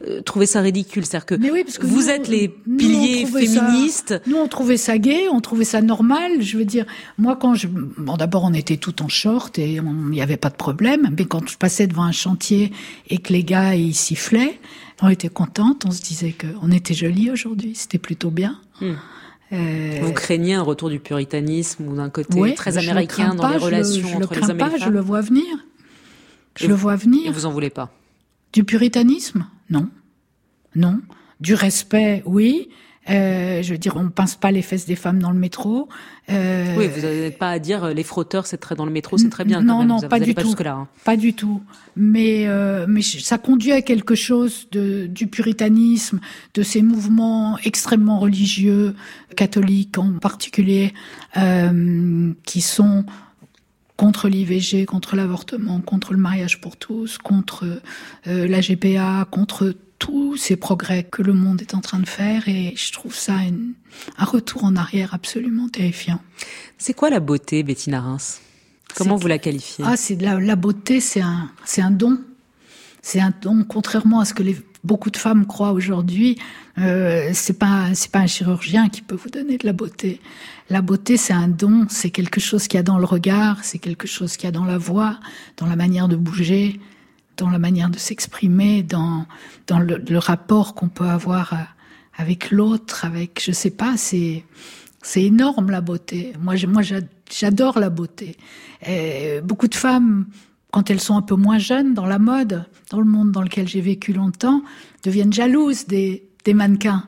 euh, 0.07 0.21
trouver 0.23 0.47
ça 0.47 0.61
ridicule. 0.61 1.05
C'est-à-dire 1.05 1.27
que, 1.27 1.35
oui, 1.35 1.65
parce 1.65 1.79
que 1.79 1.87
vous 1.87 2.03
nous, 2.03 2.11
êtes 2.11 2.29
les 2.29 2.49
piliers 2.49 3.27
féministes. 3.27 4.09
Ça, 4.09 4.21
nous, 4.27 4.37
on 4.37 4.49
trouvait 4.49 4.77
ça 4.77 4.99
gay, 4.99 5.29
on 5.31 5.41
trouvait 5.41 5.65
ça 5.65 5.81
normal. 5.81 6.43
Je 6.43 6.59
veux 6.59 6.65
dire, 6.65 6.87
moi, 7.19 7.37
quand 7.37 7.55
je... 7.55 7.69
Bon, 7.69 8.17
d'abord, 8.17 8.45
on 8.45 8.55
était 8.55 8.77
tout 8.77 9.03
en 9.03 9.09
short 9.09 9.59
et 9.59 9.75
il 9.75 9.83
n'y 9.83 10.23
avait 10.23 10.37
pas 10.37 10.51
de 10.51 10.57
problème. 10.57 11.15
Mais 11.17 11.25
quand 11.25 11.49
je 11.49 11.57
passais 11.57 11.87
devant 11.87 12.05
un 12.05 12.13
chantier 12.13 12.73
et 13.09 13.19
que 13.19 13.33
les 13.33 13.45
gars, 13.45 13.75
ils 13.75 13.95
sifflaient, 13.95 14.59
on 15.01 15.09
était 15.09 15.29
contente. 15.29 15.85
On 15.87 15.91
se 15.91 16.03
disait 16.03 16.33
qu'on 16.33 16.71
était 16.71 16.95
jolis 16.95 17.31
aujourd'hui. 17.31 17.75
C'était 17.75 17.99
plutôt 17.99 18.31
bien. 18.31 18.59
Hmm. 18.81 18.95
Euh... 19.53 19.99
Vous 20.03 20.13
craignez 20.13 20.55
un 20.55 20.63
retour 20.63 20.89
du 20.89 20.99
puritanisme 20.99 21.87
ou 21.87 21.95
d'un 21.95 22.09
côté 22.09 22.39
oui, 22.39 22.55
très 22.55 22.79
américain 22.79 23.35
dans 23.35 23.43
pas, 23.43 23.53
les 23.53 23.59
relations 23.59 24.01
je 24.01 24.03
le, 24.03 24.09
je 24.09 24.17
entre 24.17 24.35
le 24.35 24.41
les 24.41 24.51
hommes 24.51 24.57
pas, 24.59 24.69
et 24.69 24.73
les 24.73 24.79
femmes 24.79 24.89
Je 24.89 24.93
le 24.93 25.01
vois 25.01 25.21
venir. 25.21 25.45
Je 26.57 26.65
et 26.65 26.69
le 26.69 26.75
vous, 26.75 26.81
vois 26.81 26.97
venir. 26.97 27.27
Et 27.27 27.31
vous 27.31 27.45
en 27.45 27.51
voulez 27.51 27.71
pas? 27.71 27.93
Du 28.53 28.65
puritanisme? 28.65 29.47
Non. 29.73 29.89
Non. 30.77 31.01
Du 31.41 31.55
respect, 31.55 32.23
oui. 32.25 32.69
Euh, 33.11 33.63
je 33.63 33.73
veux 33.73 33.79
dire, 33.79 33.97
on 33.97 34.11
pince 34.11 34.37
pas 34.37 34.53
les 34.53 34.63
fesses 34.63 34.87
des 34.87 34.95
femmes 34.95 35.19
dans 35.19 35.33
le 35.33 35.39
métro. 35.39 35.89
Euh... 36.31 36.77
Oui, 36.77 36.87
vous 36.87 37.01
n'êtes 37.01 37.37
pas 37.37 37.51
à 37.51 37.59
dire 37.59 37.89
les 37.89 38.05
frotteurs, 38.05 38.47
c'est 38.47 38.59
très 38.59 38.77
dans 38.77 38.87
le 38.87 38.93
métro, 38.93 39.19
c'est 39.19 39.29
très 39.29 39.45
bien. 39.45 39.61
Non, 39.61 39.75
quand 39.75 39.79
même. 39.81 39.89
non, 39.89 39.97
vous, 39.97 40.09
pas 40.09 40.19
vous 40.21 40.25
du 40.25 40.35
pas 40.35 40.43
tout. 40.43 40.55
Hein. 40.65 40.87
Pas 41.05 41.17
du 41.17 41.35
tout. 41.35 41.61
Mais 41.97 42.47
euh, 42.47 42.87
mais 42.89 43.03
ça 43.03 43.39
conduit 43.39 43.73
à 43.73 43.83
quelque 43.83 44.15
chose 44.15 44.69
de 44.71 45.07
du 45.07 45.27
puritanisme, 45.27 46.21
de 46.55 46.63
ces 46.63 46.81
mouvements 46.81 47.59
extrêmement 47.65 48.21
religieux, 48.21 48.95
catholiques 49.37 49.99
en 49.99 50.13
particulier, 50.21 50.95
euh, 51.37 52.33
qui 52.45 52.61
sont 52.61 53.05
contre 53.97 54.29
l'IVG, 54.29 54.85
contre 54.87 55.17
l'avortement, 55.17 55.81
contre 55.81 56.13
le 56.13 56.19
mariage 56.19 56.61
pour 56.61 56.77
tous, 56.77 57.19
contre 57.19 57.81
euh, 58.27 58.49
la 58.49 58.61
GPA, 58.61 59.27
contre 59.31 59.75
tous 59.99 60.37
ces 60.37 60.57
progrès 60.57 61.05
que 61.05 61.23
le 61.23 61.33
monde 61.33 61.63
est 61.63 61.75
en 61.75 61.81
train 61.81 62.01
de 62.01 62.09
faire 62.09 62.49
et 62.49 62.75
je 62.77 62.91
trouve 62.91 63.15
ça 63.15 63.35
une, 63.35 63.75
un 64.19 64.25
retour 64.25 64.65
en 64.65 64.75
arrière 64.75 65.15
absolument 65.15 65.69
terrifiant. 65.69 66.21
C'est 66.79 66.95
quoi 66.95 67.11
la 67.11 67.21
beauté, 67.21 67.63
Bettina 67.63 68.01
Reims? 68.01 68.41
Comment 68.97 69.17
vous 69.17 69.29
la 69.29 69.39
qualifiez? 69.39 69.85
Ah, 69.87 69.97
c'est 69.97 70.21
la, 70.21 70.41
la 70.41 70.57
beauté, 70.57 71.01
c'est 71.01 71.21
un, 71.21 71.51
c'est 71.65 71.83
un 71.83 71.91
don. 71.93 72.19
C'est 73.01 73.21
un 73.21 73.33
don, 73.41 73.65
contrairement 73.65 74.21
à 74.21 74.25
ce 74.25 74.35
que 74.35 74.43
les, 74.43 74.57
beaucoup 74.85 75.11
de 75.11 75.17
femmes 75.17 75.47
croient 75.47 75.73
aujourd'hui. 75.73 76.39
Euh, 76.79 77.31
c'est 77.33 77.59
pas, 77.59 77.95
c'est 77.95 78.11
pas 78.11 78.21
un 78.21 78.27
chirurgien 78.27 78.89
qui 78.89 79.03
peut 79.03 79.15
vous 79.15 79.31
donner 79.31 79.59
de 79.59 79.67
la 79.67 79.73
beauté. 79.73 80.21
La 80.71 80.83
beauté, 80.83 81.17
c'est 81.17 81.33
un 81.33 81.49
don. 81.49 81.87
C'est 81.89 82.11
quelque 82.11 82.41
chose 82.41 82.69
qu'il 82.69 82.79
y 82.79 82.81
a 82.81 82.83
dans 82.83 82.99
le 82.99 83.05
regard. 83.05 83.65
C'est 83.65 83.79
quelque 83.79 84.07
chose 84.07 84.37
qu'il 84.37 84.47
y 84.47 84.49
a 84.49 84.53
dans 84.53 84.65
la 84.65 84.79
voix, 84.79 85.19
dans 85.57 85.67
la 85.67 85.77
manière 85.77 86.09
de 86.09 86.17
bouger, 86.17 86.81
dans 87.37 87.51
la 87.51 87.59
manière 87.59 87.91
de 87.91 87.99
s'exprimer, 87.99 88.83
dans 88.83 89.27
dans 89.67 89.79
le, 89.79 90.19
rapport 90.19 90.75
qu'on 90.75 90.89
peut 90.89 91.09
avoir 91.09 91.55
avec 92.17 92.51
l'autre, 92.51 93.05
avec, 93.05 93.43
je 93.43 93.53
sais 93.53 93.71
pas, 93.71 93.97
c'est 93.97 94.45
C'est 95.03 95.25
énorme 95.25 95.71
la 95.71 95.81
beauté. 95.81 96.33
Moi, 96.41 96.55
moi 96.69 96.83
j'adore 97.31 97.79
la 97.79 97.91
beauté. 97.91 98.37
Et 98.87 99.41
beaucoup 99.43 99.69
de 99.69 99.75
femmes, 99.75 100.27
quand 100.73 100.91
elles 100.91 101.01
sont 101.01 101.17
un 101.17 101.23
peu 101.23 101.37
moins 101.37 101.59
jeunes 101.59 101.95
dans 101.95 102.07
la 102.07 102.19
mode, 102.19 102.65
dans 102.91 102.99
le 102.99 103.07
monde 103.07 103.31
dans 103.31 103.43
lequel 103.43 103.69
j'ai 103.69 103.81
vécu 103.81 104.13
longtemps, 104.13 104.63
deviennent 105.05 105.33
jalouses 105.33 105.87
des, 105.87 106.25
des 106.45 106.55
mannequins 106.55 107.07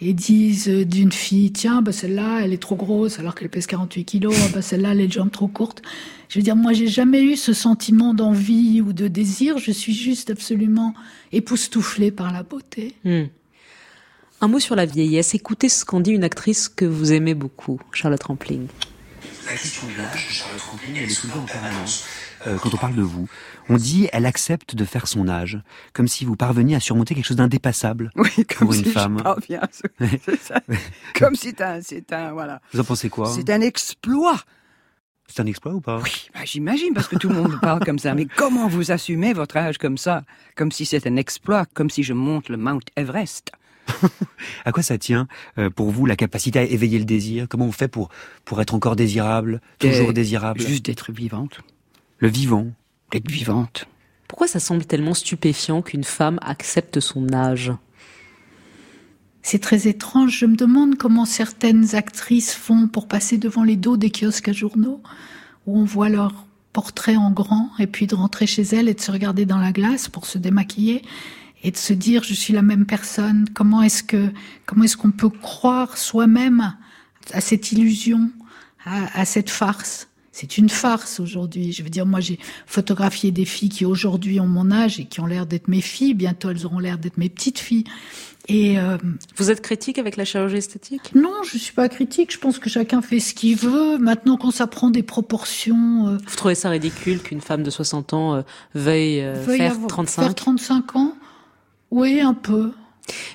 et 0.00 0.12
disent 0.12 0.68
d'une 0.68 1.12
fille, 1.12 1.52
tiens, 1.52 1.80
bah 1.80 1.92
celle-là, 1.92 2.40
elle 2.42 2.52
est 2.52 2.60
trop 2.60 2.74
grosse 2.74 3.20
alors 3.20 3.36
qu'elle 3.36 3.48
pèse 3.48 3.66
48 3.66 4.04
kilos, 4.04 4.34
bah 4.52 4.60
celle-là, 4.60 4.90
elle 4.90 5.00
a 5.00 5.02
les 5.04 5.10
jambes 5.10 5.30
trop 5.30 5.46
courtes. 5.46 5.80
Je 6.28 6.40
veux 6.40 6.42
dire, 6.42 6.56
moi, 6.56 6.72
j'ai 6.72 6.88
jamais 6.88 7.22
eu 7.22 7.36
ce 7.36 7.52
sentiment 7.52 8.14
d'envie 8.14 8.80
ou 8.80 8.92
de 8.92 9.06
désir, 9.06 9.58
je 9.58 9.70
suis 9.70 9.94
juste 9.94 10.30
absolument 10.30 10.92
époustouflée 11.30 12.10
par 12.10 12.32
la 12.32 12.42
beauté. 12.42 12.96
Hmm. 13.04 13.26
Un 14.40 14.48
mot 14.48 14.58
sur 14.58 14.74
la 14.74 14.84
vieillesse. 14.84 15.34
Écoutez 15.34 15.68
ce 15.68 15.84
qu'en 15.84 16.00
dit 16.00 16.10
une 16.10 16.24
actrice 16.24 16.68
que 16.68 16.84
vous 16.84 17.12
aimez 17.12 17.34
beaucoup, 17.34 17.80
Charlotte 17.92 18.24
Rampling. 18.24 18.66
La 19.46 19.52
question 19.52 19.86
de 19.86 20.02
l'âge, 20.02 20.26
Charlotte 20.30 20.60
Rampling, 20.60 20.96
elle 20.96 21.04
est 21.04 21.08
souvent 21.08 21.38
en 21.38 21.44
permanence. 21.44 22.04
Euh, 22.46 22.58
quand 22.58 22.74
on 22.74 22.76
parle 22.76 22.94
de 22.94 23.02
vous, 23.02 23.28
on 23.68 23.76
dit 23.76 24.08
elle 24.12 24.26
accepte 24.26 24.74
de 24.74 24.84
faire 24.84 25.06
son 25.08 25.28
âge, 25.28 25.58
comme 25.92 26.08
si 26.08 26.24
vous 26.24 26.36
parveniez 26.36 26.74
à 26.76 26.80
surmonter 26.80 27.14
quelque 27.14 27.24
chose 27.26 27.36
d'indépassable 27.36 28.10
oui, 28.16 28.30
comme 28.46 28.68
pour 28.68 28.74
une 28.74 28.84
si 28.84 28.90
femme. 28.90 29.16
Je 29.18 29.22
parviens, 29.22 29.62
c'est 30.26 30.40
ça. 30.40 30.60
comme 31.18 31.34
si 31.36 31.48
c'est 31.48 31.60
un, 31.62 31.80
c'est 31.80 32.12
un, 32.12 32.32
voilà. 32.32 32.60
Vous 32.72 32.80
en 32.80 32.84
pensez 32.84 33.08
quoi 33.08 33.30
C'est 33.34 33.48
un 33.50 33.60
exploit. 33.60 34.40
C'est 35.26 35.40
un 35.40 35.46
exploit 35.46 35.72
ou 35.72 35.80
pas? 35.80 36.00
Oui, 36.04 36.28
bah, 36.34 36.40
j'imagine, 36.44 36.92
parce 36.92 37.08
que 37.08 37.16
tout 37.16 37.30
le 37.30 37.34
monde 37.34 37.58
parle 37.60 37.80
comme 37.80 37.98
ça. 37.98 38.14
Mais 38.14 38.26
comment 38.26 38.68
vous 38.68 38.90
assumez 38.92 39.32
votre 39.32 39.56
âge 39.56 39.78
comme 39.78 39.96
ça? 39.96 40.22
Comme 40.54 40.70
si 40.70 40.84
c'est 40.84 41.06
un 41.06 41.16
exploit, 41.16 41.64
comme 41.72 41.88
si 41.88 42.02
je 42.02 42.12
monte 42.12 42.50
le 42.50 42.58
Mount 42.58 42.80
Everest. 42.96 43.50
à 44.64 44.72
quoi 44.72 44.82
ça 44.82 44.96
tient 44.98 45.26
euh, 45.58 45.70
pour 45.70 45.90
vous 45.90 46.04
la 46.06 46.16
capacité 46.16 46.58
à 46.58 46.62
éveiller 46.62 46.98
le 46.98 47.04
désir? 47.06 47.46
Comment 47.48 47.66
on 47.66 47.72
fait 47.72 47.88
pour 47.88 48.10
pour 48.44 48.60
être 48.60 48.74
encore 48.74 48.96
désirable, 48.96 49.60
toujours 49.78 50.10
Euh, 50.10 50.12
désirable? 50.12 50.60
Juste 50.60 50.86
d'être 50.86 51.10
vivante. 51.12 51.60
Le 52.24 52.30
vivant. 52.30 52.68
D'être 53.10 53.30
vivante. 53.30 53.86
Pourquoi 54.28 54.48
ça 54.48 54.58
semble 54.58 54.86
tellement 54.86 55.12
stupéfiant 55.12 55.82
qu'une 55.82 56.04
femme 56.04 56.38
accepte 56.40 56.98
son 56.98 57.30
âge? 57.34 57.70
C'est 59.42 59.58
très 59.58 59.88
étrange. 59.88 60.38
Je 60.38 60.46
me 60.46 60.56
demande 60.56 60.96
comment 60.96 61.26
certaines 61.26 61.94
actrices 61.94 62.54
font 62.54 62.88
pour 62.88 63.08
passer 63.08 63.36
devant 63.36 63.62
les 63.62 63.76
dos 63.76 63.98
des 63.98 64.10
kiosques 64.10 64.48
à 64.48 64.54
journaux, 64.54 65.02
où 65.66 65.78
on 65.78 65.84
voit 65.84 66.08
leur 66.08 66.46
portrait 66.72 67.16
en 67.16 67.30
grand, 67.30 67.68
et 67.78 67.86
puis 67.86 68.06
de 68.06 68.14
rentrer 68.14 68.46
chez 68.46 68.62
elles 68.62 68.88
et 68.88 68.94
de 68.94 69.02
se 69.02 69.12
regarder 69.12 69.44
dans 69.44 69.58
la 69.58 69.72
glace 69.72 70.08
pour 70.08 70.24
se 70.24 70.38
démaquiller 70.38 71.02
et 71.62 71.72
de 71.72 71.76
se 71.76 71.92
dire 71.92 72.22
je 72.22 72.32
suis 72.32 72.54
la 72.54 72.62
même 72.62 72.86
personne. 72.86 73.44
Comment 73.52 73.82
est-ce 73.82 74.02
que 74.02 74.32
comment 74.64 74.84
est-ce 74.84 74.96
qu'on 74.96 75.10
peut 75.10 75.28
croire 75.28 75.98
soi-même 75.98 76.74
à 77.34 77.42
cette 77.42 77.70
illusion, 77.72 78.30
à, 78.86 79.20
à 79.20 79.26
cette 79.26 79.50
farce? 79.50 80.08
C'est 80.36 80.58
une 80.58 80.68
farce 80.68 81.20
aujourd'hui. 81.20 81.72
Je 81.72 81.84
veux 81.84 81.90
dire, 81.90 82.06
moi, 82.06 82.18
j'ai 82.18 82.40
photographié 82.66 83.30
des 83.30 83.44
filles 83.44 83.68
qui 83.68 83.84
aujourd'hui 83.84 84.40
ont 84.40 84.48
mon 84.48 84.72
âge 84.72 84.98
et 84.98 85.04
qui 85.04 85.20
ont 85.20 85.26
l'air 85.26 85.46
d'être 85.46 85.68
mes 85.68 85.80
filles. 85.80 86.12
Bientôt, 86.14 86.50
elles 86.50 86.66
auront 86.66 86.80
l'air 86.80 86.98
d'être 86.98 87.18
mes 87.18 87.28
petites 87.28 87.60
filles. 87.60 87.84
Et 88.48 88.80
euh, 88.80 88.98
Vous 89.36 89.52
êtes 89.52 89.60
critique 89.62 89.96
avec 89.96 90.16
la 90.16 90.24
chirurgie 90.24 90.56
esthétique? 90.56 91.14
Non, 91.14 91.32
je 91.50 91.56
suis 91.56 91.72
pas 91.72 91.88
critique. 91.88 92.32
Je 92.32 92.38
pense 92.38 92.58
que 92.58 92.68
chacun 92.68 93.00
fait 93.00 93.20
ce 93.20 93.32
qu'il 93.32 93.56
veut. 93.56 93.96
Maintenant, 93.98 94.36
quand 94.36 94.50
ça 94.50 94.66
prend 94.66 94.90
des 94.90 95.04
proportions, 95.04 96.08
euh, 96.08 96.16
Vous 96.26 96.36
trouvez 96.36 96.56
ça 96.56 96.68
ridicule 96.68 97.20
qu'une 97.22 97.40
femme 97.40 97.62
de 97.62 97.70
60 97.70 98.12
ans 98.12 98.34
euh, 98.34 98.42
veuille, 98.74 99.20
euh, 99.22 99.34
veuille 99.46 99.58
faire 99.58 99.72
avoir- 99.74 99.86
35 99.86 100.22
faire 100.22 100.34
35 100.34 100.96
ans, 100.96 101.14
oui, 101.92 102.20
un 102.20 102.34
peu. 102.34 102.72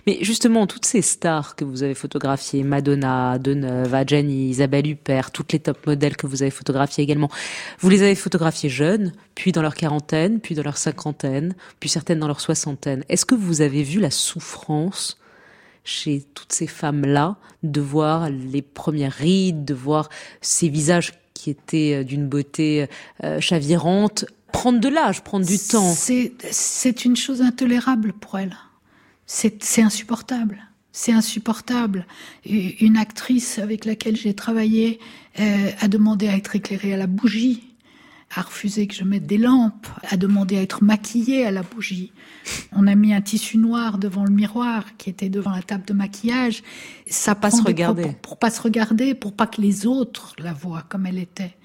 Mais 0.08 0.18
justement, 0.22 0.68
toutes 0.68 0.86
ces 0.86 1.02
stars 1.02 1.56
que 1.56 1.64
vous 1.64 1.84
avez 1.84 1.94
photographiées, 1.94 2.64
Madonna, 2.64 3.38
Deneuve, 3.38 3.94
Adjani, 3.94 4.50
Isabelle 4.50 4.88
Huppert, 4.88 5.32
toutes 5.32 5.54
les 5.54 5.60
top 5.60 5.86
modèles 5.86 6.18
que 6.18 6.28
vous 6.28 6.42
avez 6.42 6.52
photographiées 6.52 7.04
également, 7.04 7.30
vous 7.80 7.90
les 7.90 8.02
avez 8.02 8.16
photographiées 8.16 8.70
jeunes, 8.70 9.14
puis 9.36 9.52
dans 9.52 9.62
leur 9.62 9.76
quarantaine, 9.76 10.40
puis 10.40 10.56
dans 10.56 10.64
leur 10.64 10.78
cinquantaine, 10.78 11.54
puis 11.80 11.90
certaines 11.90 12.20
dans 12.20 12.28
leur 12.28 12.42
soixantaine. 12.42 13.04
Est-ce 13.10 13.26
que 13.26 13.36
vous 13.36 13.62
avez 13.62 13.84
vu 13.84 14.00
la 14.00 14.12
souffrance 14.12 15.18
chez 15.84 16.24
toutes 16.34 16.52
ces 16.54 16.68
femmes-là 16.68 17.38
de 17.64 17.82
voir 17.82 18.30
les 18.30 18.62
premières 18.62 19.14
rides, 19.14 19.66
de 19.66 19.74
voir 19.74 20.10
ces 20.42 20.70
visages 20.70 21.14
qui 21.34 21.50
étaient 21.50 22.00
euh, 22.00 22.04
d'une 22.04 22.28
beauté 22.28 22.88
euh, 23.24 23.40
chavirante, 23.40 24.26
prendre 24.52 24.80
de 24.80 24.90
l'âge, 24.90 25.24
prendre 25.24 25.46
du 25.46 25.58
temps 25.58 25.94
C'est 25.94 27.06
une 27.06 27.16
chose 27.16 27.42
intolérable 27.42 28.14
pour 28.14 28.38
elle. 28.40 28.56
C'est 29.32 29.82
insupportable. 29.84 30.58
C'est 30.92 31.12
insupportable. 31.12 32.08
Une 32.46 32.98
actrice 32.98 33.60
avec 33.60 33.86
laquelle 33.86 34.18
j'ai 34.18 34.34
travaillé 34.34 35.00
euh, 35.40 35.70
a 35.80 35.88
demandé 35.88 36.28
à 36.28 36.36
être 36.36 36.56
éclairée 36.56 36.96
à 36.96 36.98
la 36.98 37.06
bougie, 37.06 37.64
a 38.36 38.42
refusé 38.42 38.88
que 38.88 38.96
je 38.96 39.04
mette 39.04 39.28
des 39.28 39.38
lampes, 39.38 39.86
a 40.10 40.18
demandé 40.18 40.58
à 40.58 40.64
être 40.64 40.84
maquillée 40.84 41.46
à 41.46 41.52
la 41.52 41.62
bougie. 41.62 42.12
On 42.72 42.88
a 42.88 42.96
mis 42.96 43.14
un 43.14 43.22
tissu 43.22 43.60
noir 43.60 44.00
devant 44.00 44.24
le 44.26 44.32
miroir 44.32 44.98
qui 44.98 45.12
était 45.12 45.30
devant 45.30 45.52
la 45.52 45.62
table 45.62 45.86
de 45.86 45.94
maquillage. 45.94 46.64
Ça 47.08 47.36
pas 47.36 47.52
se 47.52 47.62
regarder. 47.62 48.02
propos- 48.02 48.18
pour 48.24 48.38
pas 48.40 48.50
se 48.50 48.62
regarder, 48.62 49.14
pour 49.14 49.34
pas 49.34 49.46
que 49.46 49.62
les 49.62 49.86
autres 49.86 50.34
la 50.40 50.54
voient 50.54 50.86
comme 50.90 51.06
elle 51.06 51.20
était. 51.20 51.56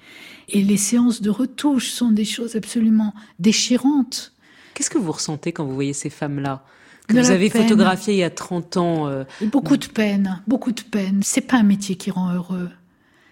Et 0.49 0.61
les 0.61 0.77
séances 0.77 1.19
de 1.23 1.31
retouche 1.31 1.89
sont 1.89 2.11
des 2.11 2.25
choses 2.25 2.55
absolument 2.55 3.15
déchirantes. 3.39 4.33
Qu'est-ce 4.75 4.91
que 4.91 4.99
vous 4.99 5.11
ressentez 5.13 5.51
quand 5.51 5.65
vous 5.65 5.73
voyez 5.73 5.93
ces 5.93 6.11
femmes-là? 6.11 6.63
Que 7.07 7.13
De 7.13 7.19
vous 7.21 7.31
avez 7.31 7.49
peine. 7.49 7.63
photographiées 7.63 8.13
il 8.15 8.19
y 8.19 8.23
a 8.23 8.29
30 8.29 8.77
ans 8.77 9.07
euh, 9.07 9.23
beaucoup 9.51 9.77
de 9.77 9.85
peine, 9.87 10.41
beaucoup 10.47 10.71
de 10.71 10.81
peine. 10.81 11.21
C'est 11.23 11.41
pas 11.41 11.57
un 11.57 11.63
métier 11.63 11.95
qui 11.95 12.11
rend 12.11 12.33
heureux. 12.33 12.69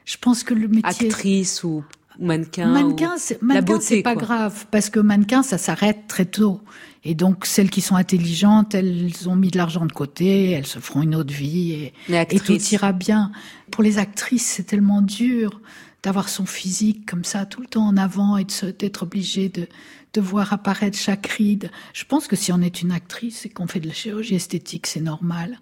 Je 0.06 0.18
pense 0.18 0.44
que 0.44 0.54
le 0.54 0.68
métier 0.68 1.08
actrice 1.08 1.64
ou 1.64 1.84
mannequin 2.20 2.68
mannequin, 2.68 3.14
ou 3.16 3.18
c'est 3.18 3.42
mannequin, 3.42 3.80
c'est 3.82 4.02
pas 4.04 4.14
quoi. 4.14 4.22
grave 4.24 4.66
parce 4.70 4.90
que 4.90 5.00
mannequin, 5.00 5.42
ça 5.44 5.58
s'arrête 5.58 6.08
très 6.08 6.26
tôt. 6.26 6.62
Et 7.06 7.16
donc 7.16 7.46
celles 7.46 7.70
qui 7.70 7.82
sont 7.82 7.96
intelligentes, 7.96 8.76
elles 8.76 9.12
ont 9.28 9.36
mis 9.36 9.50
de 9.50 9.58
l'argent 9.58 9.86
de 9.86 9.92
côté, 9.92 10.52
elles 10.52 10.68
se 10.68 10.80
feront 10.80 11.02
une 11.02 11.16
autre 11.16 11.34
vie 11.34 11.72
et, 11.74 11.94
et 12.10 12.40
tout 12.40 12.54
ira 12.72 12.92
bien. 12.94 13.32
Pour 13.72 13.82
les 13.84 13.98
actrices, 13.98 14.46
c'est 14.46 14.64
tellement 14.64 15.02
dur 15.02 15.60
d'avoir 16.04 16.28
son 16.30 16.46
physique 16.46 17.06
comme 17.10 17.24
ça 17.24 17.46
tout 17.46 17.62
le 17.62 17.68
temps 17.68 17.88
en 17.88 17.96
avant 17.98 18.38
et 18.38 18.44
de 18.44 18.52
se- 18.52 18.66
d'être 18.68 19.04
obligé 19.04 19.48
de 19.50 19.68
de 20.14 20.22
voir 20.22 20.54
apparaître 20.54 20.98
chaque 20.98 21.28
ride. 21.28 21.72
Je 21.94 22.06
pense 22.06 22.28
que 22.28 22.36
si 22.36 22.52
on 22.52 22.62
est 22.62 22.82
une 22.82 22.92
actrice 22.92 23.46
et 23.46 23.50
qu'on 23.50 23.68
fait 23.68 23.80
de 23.80 23.88
la 23.88 23.94
chirurgie 23.94 24.36
esthétique, 24.36 24.88
c'est 24.88 25.02
normal. 25.02 25.60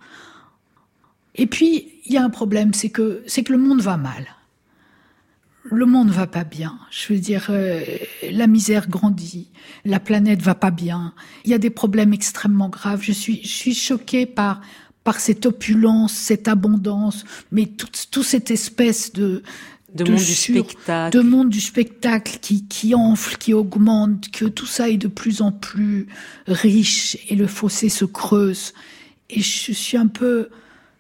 Et 1.36 1.48
puis, 1.48 2.02
il 2.06 2.14
y 2.14 2.18
a 2.18 2.24
un 2.24 2.30
problème, 2.30 2.74
c'est 2.74 2.90
que, 2.90 3.24
c'est 3.28 3.44
que 3.44 3.54
le 3.54 3.58
monde 3.58 3.82
va 3.82 3.98
mal. 3.98 4.28
Le 5.64 5.86
monde 5.86 6.10
va 6.10 6.28
pas 6.28 6.44
bien. 6.44 6.78
Je 6.90 7.14
veux 7.14 7.20
dire, 7.20 7.48
euh, 7.50 7.82
la 8.30 8.48
misère 8.48 8.90
grandit, 8.90 9.50
la 9.86 10.00
planète 10.00 10.42
va 10.42 10.56
pas 10.56 10.72
bien. 10.72 11.14
Il 11.46 11.52
y 11.52 11.54
a 11.54 11.60
des 11.60 11.70
problèmes 11.70 12.14
extrêmement 12.14 12.68
graves. 12.68 13.02
Je 13.02 13.12
suis, 13.12 13.42
je 13.44 13.48
suis 13.48 13.76
choquée 13.76 14.26
par 14.26 14.62
par 15.04 15.20
cette 15.20 15.46
opulence, 15.46 16.14
cette 16.14 16.48
abondance, 16.48 17.26
mais 17.52 17.66
toute, 17.66 18.08
toute 18.12 18.24
cette 18.24 18.52
espèce 18.52 19.12
de 19.14 19.42
De 19.94 20.06
monde 20.06 20.20
du 20.20 20.36
spectacle. 20.36 21.18
de 21.18 21.22
monde 21.22 21.50
du 21.50 21.60
spectacle 21.60 22.38
qui 22.42 22.66
qui 22.68 22.96
enfle, 22.96 23.38
qui 23.38 23.54
augmente, 23.54 24.32
que 24.32 24.46
tout 24.46 24.66
ça 24.66 24.90
est 24.90 24.98
de 24.98 25.08
plus 25.08 25.42
en 25.42 25.52
plus 25.52 26.08
riche 26.48 27.18
et 27.28 27.36
le 27.36 27.48
fossé 27.48 27.90
se 27.90 28.06
creuse. 28.06 28.74
Et 29.30 29.42
je 29.42 29.72
suis 29.72 29.98
un 29.98 30.08
peu, 30.08 30.50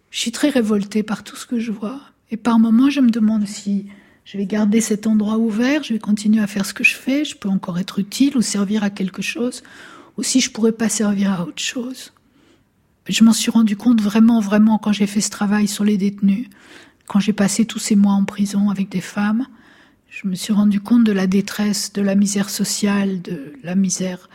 je 0.10 0.20
suis 0.20 0.32
très 0.32 0.50
révoltée 0.50 1.04
par 1.04 1.24
tout 1.24 1.36
ce 1.36 1.46
que 1.46 1.60
je 1.60 1.72
vois. 1.72 2.02
Et 2.32 2.38
par 2.38 2.60
moments, 2.60 2.90
je 2.90 3.00
me 3.00 3.10
demande 3.10 3.46
si 3.48 3.88
je 4.26 4.38
vais 4.38 4.46
garder 4.46 4.82
cet 4.82 5.08
endroit 5.08 5.38
ouvert, 5.38 5.84
je 5.84 5.94
vais 5.94 6.00
continuer 6.00 6.42
à 6.42 6.48
faire 6.48 6.66
ce 6.66 6.74
que 6.74 6.84
je 6.84 6.96
fais, 6.96 7.26
je 7.26 7.36
peux 7.36 7.50
encore 7.50 7.80
être 7.80 8.00
utile 8.00 8.38
ou 8.38 8.42
servir 8.42 8.84
à 8.84 8.90
quelque 8.90 9.22
chose, 9.22 9.64
ou 10.18 10.24
si 10.24 10.40
je 10.40 10.52
pourrais 10.52 10.72
pas 10.72 10.90
servir 10.90 11.32
à 11.32 11.46
autre 11.46 11.62
chose. 11.62 12.14
Je 13.10 13.24
m'en 13.24 13.34
suis 13.34 13.52
rendu 13.52 13.76
compte 13.76 14.00
vraiment, 14.00 14.40
vraiment 14.40 14.78
quand 14.78 14.94
j'ai 14.94 15.08
fait 15.08 15.22
ce 15.22 15.30
travail 15.30 15.68
sur 15.68 15.84
les 15.84 15.98
détenus, 15.98 16.48
quand 17.12 17.20
j'ai 17.20 17.34
passé 17.34 17.66
tous 17.66 17.78
ces 17.78 17.98
mois 17.98 18.14
en 18.14 18.24
prison 18.24 18.70
avec 18.70 18.88
des 18.88 19.02
femmes, 19.02 19.46
je 20.10 20.30
me 20.30 20.34
suis 20.34 20.54
rendu 20.54 20.80
compte 20.80 21.04
de 21.04 21.12
la 21.12 21.28
détresse, 21.28 21.92
de 21.92 22.02
la 22.02 22.16
misère 22.16 22.50
sociale, 22.50 23.22
de 23.22 23.54
la 23.64 23.76
misère 23.76 24.30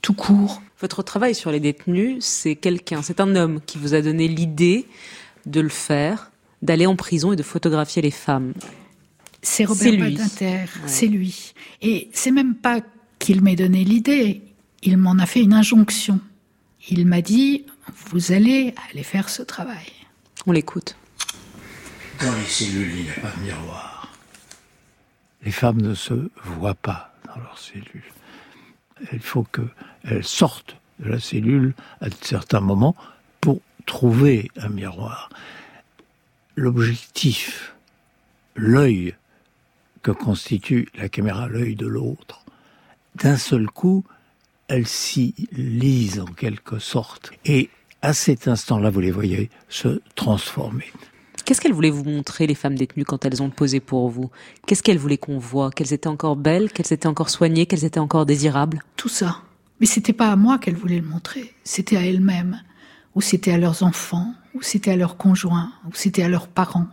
tout 0.00 0.14
court. 0.14 0.62
Votre 0.80 1.02
travail 1.02 1.34
sur 1.34 1.50
les 1.50 1.60
détenus, 1.60 2.24
c'est 2.24 2.56
quelqu'un, 2.56 3.02
c'est 3.02 3.20
un 3.20 3.36
homme 3.36 3.60
qui 3.66 3.76
vous 3.76 3.92
a 3.92 4.00
donné 4.00 4.28
l'idée 4.28 4.86
de 5.44 5.60
le 5.60 5.68
faire, 5.68 6.30
d'aller 6.62 6.86
en 6.86 6.96
prison 6.96 7.34
et 7.34 7.36
de 7.36 7.42
photographier 7.42 8.00
les 8.00 8.10
femmes. 8.10 8.54
C'est 9.42 9.66
Robert. 9.66 9.98
Badinter, 9.98 10.64
c'est 10.86 11.08
lui. 11.08 11.52
Et 11.82 12.08
c'est 12.14 12.30
même 12.30 12.54
pas 12.54 12.80
qu'il 13.18 13.42
m'ait 13.42 13.56
donné 13.56 13.84
l'idée, 13.84 14.40
il 14.82 14.96
m'en 14.96 15.18
a 15.18 15.26
fait 15.26 15.42
une 15.42 15.52
injonction. 15.52 16.18
Il 16.88 17.04
m'a 17.04 17.20
dit, 17.20 17.66
vous 18.08 18.32
allez 18.32 18.74
aller 18.90 19.02
faire 19.02 19.28
ce 19.28 19.42
travail. 19.42 19.92
On 20.46 20.52
l'écoute. 20.52 20.96
Dans 22.20 22.34
les 22.34 22.44
cellules, 22.44 22.94
il 22.96 23.02
n'y 23.04 23.10
a 23.10 23.14
pas 23.14 23.30
de 23.36 23.42
miroir. 23.42 24.12
Les 25.42 25.50
femmes 25.50 25.80
ne 25.82 25.94
se 25.94 26.30
voient 26.44 26.74
pas 26.74 27.14
dans 27.26 27.40
leurs 27.40 27.58
cellules. 27.58 28.12
Il 29.12 29.20
faut 29.20 29.44
qu'elles 29.44 30.24
sortent 30.24 30.76
de 30.98 31.10
la 31.10 31.20
cellule 31.20 31.74
à 32.00 32.06
certains 32.22 32.60
moments 32.60 32.96
pour 33.40 33.60
trouver 33.84 34.50
un 34.56 34.68
miroir. 34.68 35.28
l'objectif, 36.56 37.74
l'œil 38.54 39.14
que 40.02 40.10
constitue 40.10 40.88
la 40.94 41.10
caméra, 41.10 41.48
l'œil 41.48 41.76
de 41.76 41.86
l'autre, 41.86 42.44
d'un 43.14 43.36
seul 43.36 43.66
coup, 43.66 44.04
elle 44.68 44.86
s'y 44.86 45.34
lise 45.52 46.18
en 46.18 46.24
quelque 46.24 46.78
sorte. 46.78 47.30
Et 47.44 47.68
à 48.00 48.14
cet 48.14 48.48
instant-là, 48.48 48.88
vous 48.88 49.00
les 49.00 49.10
voyez 49.10 49.50
se 49.68 50.00
transformer. 50.14 50.90
Qu'est-ce 51.46 51.60
qu'elles 51.60 51.72
voulaient 51.72 51.90
vous 51.90 52.02
montrer, 52.02 52.48
les 52.48 52.56
femmes 52.56 52.74
détenues, 52.74 53.04
quand 53.04 53.24
elles 53.24 53.40
ont 53.40 53.50
posé 53.50 53.78
pour 53.78 54.08
vous? 54.08 54.30
Qu'est-ce 54.66 54.82
qu'elles 54.82 54.98
voulaient 54.98 55.16
qu'on 55.16 55.38
voit? 55.38 55.70
Qu'elles 55.70 55.92
étaient 55.92 56.08
encore 56.08 56.34
belles, 56.34 56.72
qu'elles 56.72 56.92
étaient 56.92 57.06
encore 57.06 57.30
soignées, 57.30 57.66
qu'elles 57.66 57.84
étaient 57.84 58.00
encore 58.00 58.26
désirables? 58.26 58.82
Tout 58.96 59.08
ça. 59.08 59.42
Mais 59.78 59.86
c'était 59.86 60.12
pas 60.12 60.32
à 60.32 60.34
moi 60.34 60.58
qu'elles 60.58 60.74
voulaient 60.74 60.98
le 60.98 61.06
montrer, 61.06 61.54
c'était 61.62 61.96
à 61.96 62.04
elles-mêmes, 62.04 62.60
ou 63.14 63.20
c'était 63.20 63.52
à 63.52 63.58
leurs 63.58 63.84
enfants, 63.84 64.34
ou 64.54 64.62
c'était 64.62 64.90
à 64.90 64.96
leurs 64.96 65.16
conjoints, 65.16 65.70
ou 65.86 65.90
c'était 65.94 66.24
à 66.24 66.28
leurs 66.28 66.48
parents, 66.48 66.88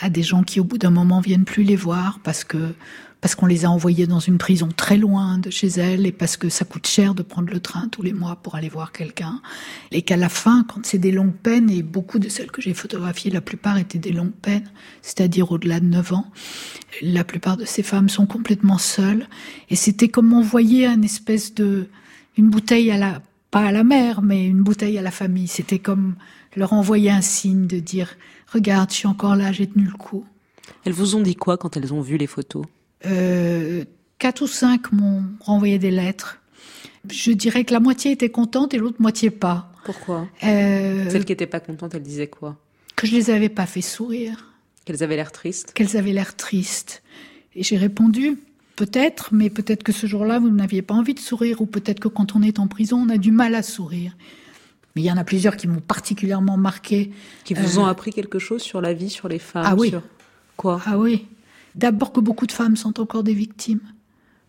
à 0.00 0.08
des 0.08 0.22
gens 0.22 0.44
qui 0.44 0.60
au 0.60 0.64
bout 0.64 0.78
d'un 0.78 0.88
moment 0.88 1.20
viennent 1.20 1.44
plus 1.44 1.62
les 1.62 1.76
voir 1.76 2.20
parce 2.22 2.42
que 2.42 2.72
parce 3.24 3.36
qu'on 3.36 3.46
les 3.46 3.64
a 3.64 3.70
envoyés 3.70 4.06
dans 4.06 4.20
une 4.20 4.36
prison 4.36 4.68
très 4.68 4.98
loin 4.98 5.38
de 5.38 5.48
chez 5.48 5.68
elles 5.68 6.04
et 6.04 6.12
parce 6.12 6.36
que 6.36 6.50
ça 6.50 6.66
coûte 6.66 6.86
cher 6.86 7.14
de 7.14 7.22
prendre 7.22 7.50
le 7.50 7.58
train 7.58 7.88
tous 7.88 8.02
les 8.02 8.12
mois 8.12 8.36
pour 8.36 8.54
aller 8.54 8.68
voir 8.68 8.92
quelqu'un. 8.92 9.40
Et 9.92 10.02
qu'à 10.02 10.18
la 10.18 10.28
fin, 10.28 10.62
quand 10.64 10.84
c'est 10.84 10.98
des 10.98 11.10
longues 11.10 11.32
peines, 11.32 11.70
et 11.70 11.82
beaucoup 11.82 12.18
de 12.18 12.28
celles 12.28 12.50
que 12.50 12.60
j'ai 12.60 12.74
photographiées, 12.74 13.30
la 13.30 13.40
plupart 13.40 13.78
étaient 13.78 13.98
des 13.98 14.12
longues 14.12 14.34
peines, 14.42 14.70
c'est-à-dire 15.00 15.52
au-delà 15.52 15.80
de 15.80 15.86
9 15.86 16.12
ans, 16.12 16.30
la 17.00 17.24
plupart 17.24 17.56
de 17.56 17.64
ces 17.64 17.82
femmes 17.82 18.10
sont 18.10 18.26
complètement 18.26 18.76
seules. 18.76 19.26
Et 19.70 19.76
c'était 19.76 20.08
comme 20.08 20.34
on 20.34 20.42
voyait 20.42 20.84
un 20.84 21.00
espèce 21.00 21.54
de, 21.54 21.88
une 22.36 22.50
bouteille 22.50 22.90
à 22.90 22.98
la, 22.98 23.22
pas 23.50 23.64
à 23.64 23.72
la 23.72 23.84
mer, 23.84 24.20
mais 24.20 24.46
une 24.46 24.60
bouteille 24.62 24.98
à 24.98 25.02
la 25.02 25.10
famille. 25.10 25.48
C'était 25.48 25.78
comme 25.78 26.16
leur 26.56 26.74
envoyer 26.74 27.10
un 27.10 27.22
signe 27.22 27.66
de 27.66 27.78
dire, 27.78 28.16
regarde, 28.52 28.90
je 28.90 28.96
suis 28.96 29.08
encore 29.08 29.34
là, 29.34 29.50
j'ai 29.50 29.66
tenu 29.66 29.86
le 29.86 29.96
coup. 29.96 30.26
Elles 30.84 30.92
vous 30.92 31.16
ont 31.16 31.22
dit 31.22 31.36
quoi 31.36 31.56
quand 31.56 31.78
elles 31.78 31.94
ont 31.94 32.02
vu 32.02 32.18
les 32.18 32.26
photos? 32.26 32.66
Quatre 34.18 34.42
ou 34.42 34.46
cinq 34.46 34.92
m'ont 34.92 35.24
renvoyé 35.40 35.78
des 35.78 35.90
lettres. 35.90 36.40
Je 37.10 37.32
dirais 37.32 37.64
que 37.64 37.72
la 37.72 37.80
moitié 37.80 38.12
était 38.12 38.30
contente 38.30 38.72
et 38.74 38.78
l'autre 38.78 39.00
moitié 39.00 39.30
pas. 39.30 39.70
Pourquoi? 39.84 40.26
Euh, 40.42 41.10
Celles 41.10 41.24
qui 41.24 41.32
n'étaient 41.32 41.46
pas 41.46 41.60
contentes, 41.60 41.94
elles 41.94 42.02
disaient 42.02 42.28
quoi? 42.28 42.56
Que 42.96 43.06
je 43.06 43.12
les 43.12 43.30
avais 43.30 43.50
pas 43.50 43.66
fait 43.66 43.82
sourire. 43.82 44.52
Qu'elles 44.84 45.02
avaient 45.02 45.16
l'air 45.16 45.32
tristes? 45.32 45.72
Qu'elles 45.74 45.96
avaient 45.96 46.12
l'air 46.12 46.34
tristes. 46.36 47.02
Et 47.54 47.62
j'ai 47.62 47.76
répondu, 47.76 48.38
peut-être, 48.76 49.30
mais 49.32 49.50
peut-être 49.50 49.82
que 49.82 49.92
ce 49.92 50.06
jour-là, 50.06 50.38
vous 50.38 50.48
n'aviez 50.50 50.80
pas 50.82 50.94
envie 50.94 51.14
de 51.14 51.20
sourire, 51.20 51.60
ou 51.60 51.66
peut-être 51.66 52.00
que 52.00 52.08
quand 52.08 52.34
on 52.36 52.42
est 52.42 52.58
en 52.58 52.66
prison, 52.68 52.98
on 53.06 53.08
a 53.10 53.18
du 53.18 53.30
mal 53.32 53.54
à 53.54 53.62
sourire. 53.62 54.16
Mais 54.96 55.02
il 55.02 55.04
y 55.04 55.12
en 55.12 55.16
a 55.16 55.24
plusieurs 55.24 55.56
qui 55.56 55.66
m'ont 55.66 55.80
particulièrement 55.80 56.56
marqué. 56.56 57.10
Qui 57.44 57.54
vous 57.54 57.78
ont 57.78 57.86
appris 57.86 58.12
quelque 58.12 58.38
chose 58.38 58.62
sur 58.62 58.80
la 58.80 58.94
vie, 58.94 59.10
sur 59.10 59.28
les 59.28 59.38
femmes 59.40 59.64
Ah 59.66 59.74
oui. 59.74 59.90
sur... 59.90 60.02
Quoi? 60.56 60.80
Ah 60.86 60.96
oui. 60.98 61.26
D'abord 61.74 62.12
que 62.12 62.20
beaucoup 62.20 62.46
de 62.46 62.52
femmes 62.52 62.76
sont 62.76 63.00
encore 63.00 63.24
des 63.24 63.34
victimes. 63.34 63.80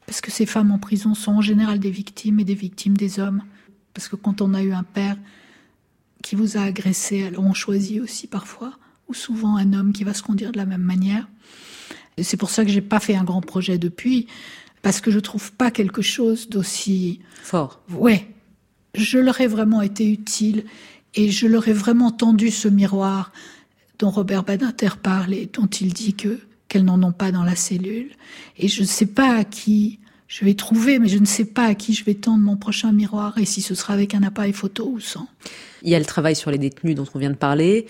Parce 0.05 0.21
que 0.21 0.32
ces 0.32 0.45
femmes 0.45 0.71
en 0.71 0.78
prison 0.78 1.15
sont 1.15 1.34
en 1.34 1.41
général 1.41 1.80
des 1.80 1.89
victimes 1.89 2.39
et 2.39 2.43
des 2.43 2.55
victimes 2.55 2.95
des 2.95 3.19
hommes. 3.19 3.41
Parce 3.93 4.07
que 4.07 4.15
quand 4.15 4.41
on 4.41 4.53
a 4.53 4.61
eu 4.61 4.73
un 4.73 4.84
père 4.84 5.17
qui 6.21 6.36
vous 6.36 6.57
a 6.57 6.61
agressé, 6.61 7.23
alors 7.26 7.43
on 7.43 7.53
choisit 7.53 8.01
aussi 8.01 8.28
parfois, 8.28 8.78
ou 9.07 9.13
souvent 9.13 9.57
un 9.57 9.73
homme 9.73 9.93
qui 9.93 10.03
va 10.03 10.13
se 10.13 10.23
conduire 10.23 10.51
de 10.51 10.57
la 10.57 10.65
même 10.65 10.82
manière. 10.82 11.28
Et 12.17 12.23
c'est 12.23 12.38
pour 12.38 12.49
ça 12.49 12.63
que 12.63 12.71
j'ai 12.71 12.82
pas 12.82 12.99
fait 12.99 13.15
un 13.15 13.23
grand 13.23 13.41
projet 13.41 13.78
depuis, 13.78 14.28
parce 14.82 15.01
que 15.01 15.11
je 15.11 15.19
trouve 15.19 15.51
pas 15.51 15.71
quelque 15.71 16.01
chose 16.01 16.49
d'aussi 16.49 17.19
fort. 17.41 17.82
Ouais, 17.89 18.28
je 18.93 19.17
leur 19.17 19.41
ai 19.41 19.47
vraiment 19.47 19.82
été 19.82 20.09
utile 20.09 20.65
et 21.15 21.32
je 21.32 21.47
leur 21.47 21.67
ai 21.67 21.73
vraiment 21.73 22.11
tendu 22.11 22.51
ce 22.51 22.67
miroir 22.67 23.32
dont 23.99 24.09
Robert 24.09 24.43
Badinter 24.43 24.97
parle 25.01 25.34
et 25.34 25.49
dont 25.51 25.67
il 25.67 25.93
dit 25.93 26.13
que 26.13 26.39
qu'elles 26.68 26.86
n'en 26.86 27.01
ont 27.03 27.11
pas 27.11 27.32
dans 27.32 27.43
la 27.43 27.55
cellule. 27.55 28.11
Et 28.57 28.68
je 28.68 28.82
ne 28.82 28.88
sais 28.88 29.05
pas 29.05 29.38
à 29.38 29.43
qui 29.43 29.99
je 30.28 30.43
vais 30.43 30.55
trouver, 30.55 30.99
mais 30.99 31.07
je 31.07 31.18
ne 31.18 31.26
sais 31.26 31.45
pas 31.45 31.66
à 31.66 31.76
qui 31.76 31.93
je 31.93 32.03
vais 32.03 32.16
tendre 32.16 32.43
mon 32.43 32.57
prochain 32.57 32.91
miroir 32.91 33.38
et 33.38 33.45
si 33.45 33.61
ce 33.61 33.76
sera 33.76 33.93
avec 33.93 34.13
un 34.16 34.24
appareil 34.24 34.53
photo 34.53 34.88
ou 34.88 34.99
sans. 34.99 35.28
Il 35.84 35.89
y 35.89 35.95
a 35.95 35.99
le 35.99 36.05
travail 36.05 36.36
sur 36.36 36.51
les 36.51 36.57
détenus 36.57 36.95
dont 36.95 37.05
on 37.13 37.20
vient 37.20 37.30
de 37.30 37.36
parler. 37.36 37.86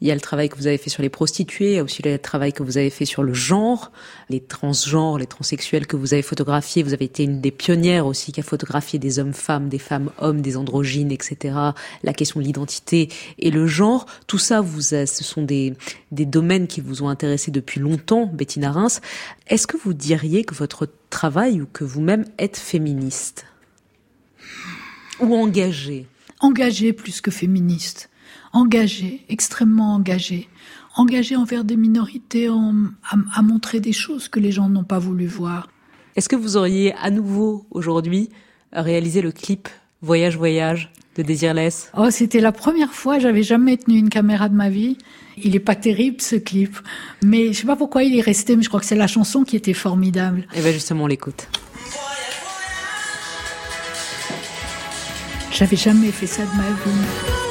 Il 0.00 0.08
y 0.08 0.10
a 0.10 0.14
le 0.14 0.20
travail 0.20 0.48
que 0.48 0.56
vous 0.56 0.66
avez 0.66 0.78
fait 0.78 0.88
sur 0.88 1.02
les 1.02 1.10
prostituées, 1.10 1.72
il 1.72 1.74
y 1.74 1.78
a 1.78 1.84
aussi 1.84 2.02
le 2.02 2.18
travail 2.18 2.54
que 2.54 2.62
vous 2.62 2.78
avez 2.78 2.88
fait 2.88 3.04
sur 3.04 3.22
le 3.22 3.34
genre, 3.34 3.92
les 4.30 4.40
transgenres, 4.40 5.18
les 5.18 5.26
transsexuels 5.26 5.86
que 5.86 5.96
vous 5.96 6.14
avez 6.14 6.22
photographiés. 6.22 6.82
Vous 6.82 6.94
avez 6.94 7.04
été 7.04 7.24
une 7.24 7.42
des 7.42 7.50
pionnières 7.50 8.06
aussi 8.06 8.32
qui 8.32 8.40
a 8.40 8.42
photographié 8.42 8.98
des 8.98 9.18
hommes-femmes, 9.18 9.68
des 9.68 9.78
femmes-hommes, 9.78 10.40
des 10.40 10.56
androgynes, 10.56 11.12
etc. 11.12 11.54
La 12.02 12.14
question 12.14 12.40
de 12.40 12.46
l'identité 12.46 13.10
et 13.38 13.50
le 13.50 13.66
genre, 13.66 14.06
tout 14.26 14.38
ça, 14.38 14.62
vous, 14.62 14.80
ce 14.80 15.06
sont 15.06 15.42
des, 15.42 15.74
des 16.12 16.24
domaines 16.24 16.66
qui 16.66 16.80
vous 16.80 17.02
ont 17.02 17.10
intéressé 17.10 17.50
depuis 17.50 17.78
longtemps, 17.78 18.24
Bettina 18.24 18.72
Reims. 18.72 19.02
Est-ce 19.48 19.66
que 19.66 19.76
vous 19.76 19.92
diriez 19.92 20.44
que 20.44 20.54
votre 20.54 20.88
travail 21.10 21.60
ou 21.60 21.66
que 21.70 21.84
vous-même 21.84 22.24
êtes 22.38 22.56
féministe? 22.56 23.44
Ou 25.20 25.34
engagée? 25.34 26.06
Engagée 26.40 26.94
plus 26.94 27.20
que 27.20 27.30
féministe 27.30 28.08
engagé, 28.52 29.24
extrêmement 29.28 29.94
engagé, 29.94 30.48
engagé 30.96 31.36
envers 31.36 31.64
des 31.64 31.76
minorités, 31.76 32.48
en, 32.48 32.74
à, 33.08 33.16
à, 33.34 33.42
montrer 33.42 33.80
des 33.80 33.92
choses 33.92 34.28
que 34.28 34.40
les 34.40 34.52
gens 34.52 34.68
n'ont 34.68 34.84
pas 34.84 34.98
voulu 34.98 35.26
voir. 35.26 35.68
Est-ce 36.16 36.28
que 36.28 36.36
vous 36.36 36.56
auriez 36.56 36.94
à 36.94 37.10
nouveau 37.10 37.66
aujourd'hui 37.70 38.30
réalisé 38.72 39.22
le 39.22 39.32
clip 39.32 39.68
Voyage 40.02 40.36
Voyage 40.36 40.92
de 41.16 41.22
Désirless? 41.22 41.90
Oh, 41.96 42.10
c'était 42.10 42.40
la 42.40 42.52
première 42.52 42.92
fois, 42.92 43.18
j'avais 43.18 43.42
jamais 43.42 43.76
tenu 43.76 43.96
une 43.96 44.08
caméra 44.08 44.48
de 44.48 44.54
ma 44.54 44.70
vie. 44.70 44.98
Il 45.42 45.54
est 45.54 45.60
pas 45.60 45.74
terrible 45.74 46.20
ce 46.20 46.36
clip, 46.36 46.76
mais 47.22 47.52
je 47.52 47.60
sais 47.60 47.66
pas 47.66 47.76
pourquoi 47.76 48.02
il 48.02 48.16
est 48.16 48.22
resté, 48.22 48.56
mais 48.56 48.62
je 48.62 48.68
crois 48.68 48.80
que 48.80 48.86
c'est 48.86 48.96
la 48.96 49.06
chanson 49.06 49.44
qui 49.44 49.56
était 49.56 49.74
formidable. 49.74 50.46
Et 50.54 50.60
ben 50.60 50.72
justement, 50.72 51.04
on 51.04 51.06
l'écoute. 51.06 51.48
J'avais 55.52 55.76
jamais 55.76 56.10
fait 56.10 56.26
ça 56.26 56.42
de 56.42 56.56
ma 56.56 56.68
vie. 56.68 57.49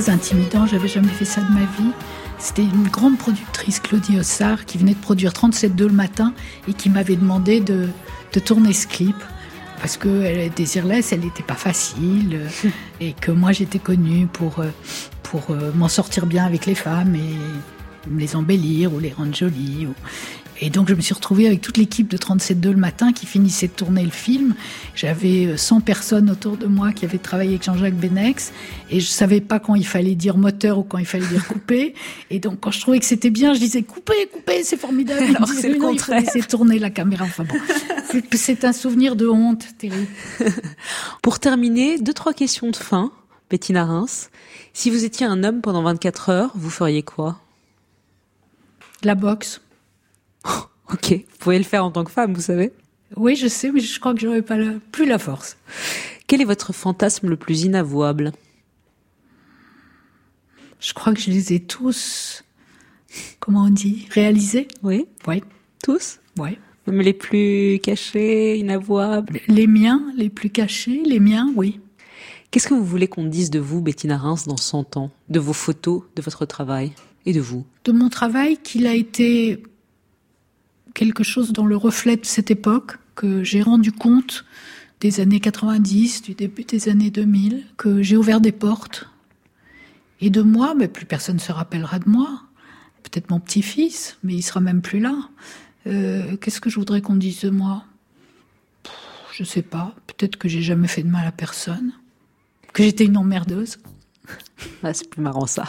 Très 0.00 0.10
intimidant, 0.10 0.66
j'avais 0.66 0.88
jamais 0.88 1.08
fait 1.08 1.24
ça 1.24 1.40
de 1.40 1.50
ma 1.50 1.60
vie. 1.60 1.90
C'était 2.38 2.62
une 2.62 2.86
grande 2.88 3.16
productrice, 3.16 3.80
Claudie 3.80 4.18
Ossard, 4.18 4.66
qui 4.66 4.76
venait 4.76 4.92
de 4.92 5.00
produire 5.00 5.32
37.2 5.32 5.86
le 5.86 5.88
matin 5.88 6.34
et 6.68 6.74
qui 6.74 6.90
m'avait 6.90 7.16
demandé 7.16 7.60
de, 7.60 7.88
de, 8.34 8.40
tourner 8.40 8.74
ce 8.74 8.86
clip. 8.86 9.16
Parce 9.80 9.96
que 9.96 10.22
elle, 10.22 10.50
Désirless, 10.50 11.12
elle 11.12 11.20
n'était 11.20 11.42
pas 11.42 11.54
facile 11.54 12.40
et 13.00 13.14
que 13.14 13.30
moi 13.30 13.52
j'étais 13.52 13.78
connue 13.78 14.26
pour, 14.26 14.62
pour 15.22 15.56
m'en 15.74 15.88
sortir 15.88 16.26
bien 16.26 16.44
avec 16.44 16.66
les 16.66 16.74
femmes 16.74 17.14
et 17.14 17.36
les 18.14 18.36
embellir 18.36 18.92
ou 18.92 18.98
les 18.98 19.12
rendre 19.12 19.34
jolies. 19.34 19.86
Ou... 19.86 19.94
Et 20.60 20.70
donc 20.70 20.88
je 20.88 20.94
me 20.94 21.00
suis 21.00 21.14
retrouvée 21.14 21.46
avec 21.46 21.60
toute 21.60 21.76
l'équipe 21.76 22.08
de 22.08 22.16
37.2 22.16 22.70
le 22.70 22.76
matin 22.76 23.12
qui 23.12 23.26
finissait 23.26 23.68
de 23.68 23.72
tourner 23.72 24.02
le 24.02 24.10
film. 24.10 24.54
J'avais 24.94 25.56
100 25.56 25.80
personnes 25.80 26.30
autour 26.30 26.56
de 26.56 26.66
moi 26.66 26.92
qui 26.92 27.04
avaient 27.04 27.18
travaillé 27.18 27.50
avec 27.50 27.62
Jean-Jacques 27.62 27.96
Benex 27.96 28.52
et 28.90 29.00
je 29.00 29.06
savais 29.06 29.40
pas 29.40 29.60
quand 29.60 29.74
il 29.74 29.86
fallait 29.86 30.14
dire 30.14 30.38
moteur 30.38 30.78
ou 30.78 30.82
quand 30.82 30.98
il 30.98 31.06
fallait 31.06 31.26
dire 31.26 31.46
couper. 31.48 31.94
Et 32.30 32.38
donc 32.38 32.60
quand 32.60 32.70
je 32.70 32.80
trouvais 32.80 32.98
que 32.98 33.04
c'était 33.04 33.30
bien, 33.30 33.52
je 33.52 33.60
disais 33.60 33.82
couper, 33.82 34.28
couper, 34.32 34.64
c'est 34.64 34.78
formidable. 34.78 35.36
Alors 35.36 35.48
c'est 35.48 35.68
le 35.68 35.78
contraire. 35.78 36.22
Il 36.34 36.42
faut 36.42 36.48
tourner 36.48 36.78
la 36.78 36.90
caméra. 36.90 37.24
Enfin 37.24 37.44
bon, 37.44 37.56
c'est 38.32 38.64
un 38.64 38.72
souvenir 38.72 39.16
de 39.16 39.28
honte 39.28 39.66
terrible. 39.78 40.06
Pour 41.22 41.38
terminer, 41.38 41.98
deux 41.98 42.14
trois 42.14 42.32
questions 42.32 42.70
de 42.70 42.76
fin, 42.76 43.12
Bettina 43.50 43.84
Reims. 43.84 44.30
Si 44.72 44.90
vous 44.90 45.04
étiez 45.04 45.26
un 45.26 45.44
homme 45.44 45.60
pendant 45.60 45.82
24 45.82 46.30
heures, 46.30 46.50
vous 46.54 46.70
feriez 46.70 47.02
quoi? 47.02 47.40
La 49.02 49.14
boxe. 49.14 49.60
Ok, 50.92 51.10
vous 51.10 51.38
pouvez 51.40 51.58
le 51.58 51.64
faire 51.64 51.84
en 51.84 51.90
tant 51.90 52.04
que 52.04 52.12
femme, 52.12 52.32
vous 52.32 52.40
savez 52.40 52.72
Oui, 53.16 53.34
je 53.34 53.48
sais, 53.48 53.72
mais 53.72 53.80
je 53.80 53.98
crois 53.98 54.14
que 54.14 54.20
j'aurais 54.20 54.42
pas 54.42 54.56
la, 54.56 54.74
plus 54.92 55.04
la 55.04 55.18
force. 55.18 55.56
Quel 56.28 56.40
est 56.40 56.44
votre 56.44 56.72
fantasme 56.72 57.28
le 57.28 57.36
plus 57.36 57.62
inavouable? 57.62 58.32
Je 60.78 60.92
crois 60.92 61.12
que 61.12 61.20
je 61.20 61.30
les 61.30 61.52
ai 61.52 61.60
tous, 61.60 62.44
comment 63.40 63.64
on 63.64 63.70
dit, 63.70 64.06
réalisés. 64.10 64.68
Oui. 64.82 65.06
Oui. 65.26 65.42
Tous? 65.82 66.20
Oui. 66.38 66.58
Même 66.86 67.00
les 67.00 67.12
plus 67.12 67.80
cachés, 67.82 68.58
inavouables? 68.58 69.40
Les 69.48 69.66
miens, 69.66 70.12
les 70.16 70.30
plus 70.30 70.50
cachés, 70.50 71.02
les 71.04 71.18
miens, 71.18 71.52
oui. 71.56 71.80
Qu'est-ce 72.50 72.68
que 72.68 72.74
vous 72.74 72.84
voulez 72.84 73.08
qu'on 73.08 73.24
dise 73.24 73.50
de 73.50 73.58
vous, 73.58 73.80
Bettina 73.80 74.16
Reims, 74.16 74.46
dans 74.46 74.56
100 74.56 74.96
ans? 74.96 75.10
De 75.28 75.40
vos 75.40 75.52
photos, 75.52 76.02
de 76.14 76.22
votre 76.22 76.46
travail? 76.46 76.92
Et 77.24 77.32
de 77.32 77.40
vous? 77.40 77.64
De 77.84 77.90
mon 77.90 78.08
travail, 78.08 78.56
qu'il 78.58 78.86
a 78.86 78.94
été 78.94 79.62
quelque 80.96 81.22
chose 81.22 81.52
dans 81.52 81.66
le 81.66 81.76
reflet 81.76 82.16
de 82.16 82.24
cette 82.24 82.50
époque, 82.50 82.98
que 83.14 83.44
j'ai 83.44 83.62
rendu 83.62 83.92
compte 83.92 84.44
des 85.00 85.20
années 85.20 85.40
90, 85.40 86.22
du 86.22 86.34
début 86.34 86.64
des 86.64 86.88
années 86.88 87.10
2000, 87.10 87.64
que 87.76 88.02
j'ai 88.02 88.16
ouvert 88.16 88.40
des 88.40 88.50
portes. 88.50 89.08
Et 90.22 90.30
de 90.30 90.40
moi, 90.40 90.74
mais 90.74 90.88
plus 90.88 91.04
personne 91.04 91.36
ne 91.36 91.40
se 91.40 91.52
rappellera 91.52 91.98
de 91.98 92.08
moi. 92.08 92.40
Peut-être 93.02 93.28
mon 93.30 93.40
petit-fils, 93.40 94.16
mais 94.24 94.34
il 94.34 94.42
sera 94.42 94.60
même 94.60 94.80
plus 94.80 94.98
là. 94.98 95.14
Euh, 95.86 96.36
Qu'est-ce 96.38 96.62
que 96.62 96.70
je 96.70 96.78
voudrais 96.78 97.02
qu'on 97.02 97.16
dise 97.16 97.42
de 97.42 97.50
moi? 97.50 97.84
Je 99.32 99.44
sais 99.44 99.62
pas. 99.62 99.94
Peut-être 100.06 100.36
que 100.36 100.48
j'ai 100.48 100.62
jamais 100.62 100.88
fait 100.88 101.02
de 101.02 101.10
mal 101.10 101.26
à 101.26 101.32
personne. 101.32 101.92
Que 102.72 102.82
j'étais 102.82 103.04
une 103.04 103.18
emmerdeuse. 103.18 103.78
Ah, 104.82 104.94
c'est 104.94 105.08
plus 105.10 105.20
marrant 105.20 105.46
ça. 105.46 105.64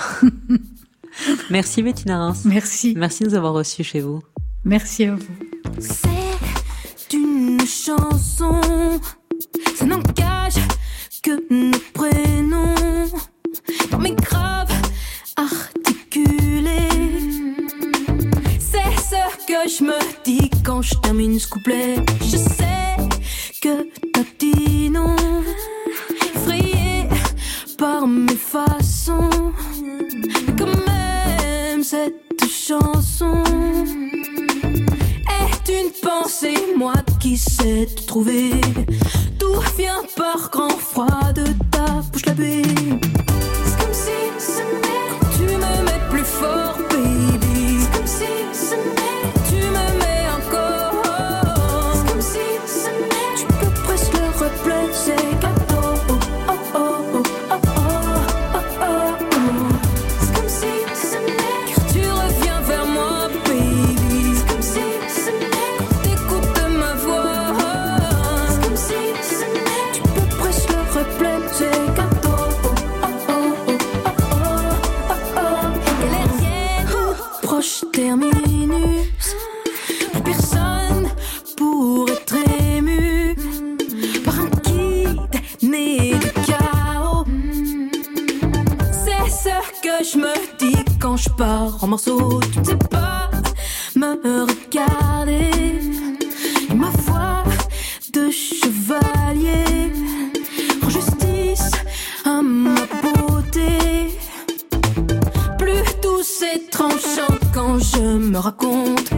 Merci 1.50 1.84
Bettina 1.84 2.18
Reims. 2.18 2.46
Merci. 2.46 2.94
Merci 2.96 3.24
de 3.24 3.30
nous 3.30 3.36
avoir 3.36 3.54
reçus 3.54 3.84
chez 3.84 4.00
vous. 4.00 4.22
Merci 4.68 5.06
à 5.06 5.16
vous. 5.16 5.80
C'est 5.80 7.14
une 7.14 7.58
chanson, 7.66 8.60
ça 9.78 9.86
n'engage 9.86 10.62
que 11.24 11.42
nos 11.50 11.78
prénoms. 11.94 13.06
Dans 13.90 14.00
mes 14.00 14.12
graves 14.12 14.74
articulés, 15.38 16.90
c'est 18.60 18.92
ce 19.00 19.48
que 19.48 19.70
je 19.70 19.86
me 19.86 20.24
dis 20.26 20.52
quand 20.66 20.82
je 20.82 20.96
termine 20.96 21.40
ce 21.40 21.48
couplet. 21.48 21.96
Je 22.24 22.36
sais 22.36 22.98
que 23.62 23.88
t'as 24.12 24.26
dit 24.38 24.90
non, 24.90 25.16
effrayé 26.36 27.08
par 27.78 28.06
mes 28.06 28.36
façons. 28.36 29.30
Mais 30.46 30.54
quand 30.58 30.76
même, 30.86 31.84
cette 31.86 32.44
chanson 32.46 33.44
une 35.70 35.92
pensée, 35.92 36.58
moi 36.78 36.94
qui 37.20 37.38
sais 37.38 37.88
te 37.88 38.04
trouver. 38.06 38.52
Tout 39.38 39.60
vient 39.78 40.04
par 40.16 40.50
grand 40.50 40.78
froid 40.78 41.34
de 41.34 41.46
ta 41.72 42.02
bouche 42.12 42.26
la 42.26 42.34
baie. 42.34 42.62
C'est 43.66 43.80
comme 43.80 43.94
si 43.94 44.12
ce 44.40 44.62
tu 45.36 45.44
me 45.44 45.84
mets 45.86 46.10
plus 46.10 46.24
fort, 46.24 46.78
en 91.40 91.88
morceaux. 91.88 92.40
Tu 92.52 92.60
ne 92.60 92.64
sais 92.64 92.76
pas 92.76 93.30
me 93.96 94.46
regarder. 94.46 95.52
Ma 96.76 96.90
voix 96.90 97.44
de 98.14 98.30
chevalier 98.30 99.92
rend 100.82 100.90
justice 100.90 101.72
à 102.26 102.42
ma 102.42 102.76
beauté. 103.02 104.18
Plus 105.58 105.84
douce 106.02 106.44
et 106.44 106.68
tranchante 106.70 107.42
quand 107.54 107.80
je 107.80 108.18
me 108.18 108.38
raconte. 108.38 109.17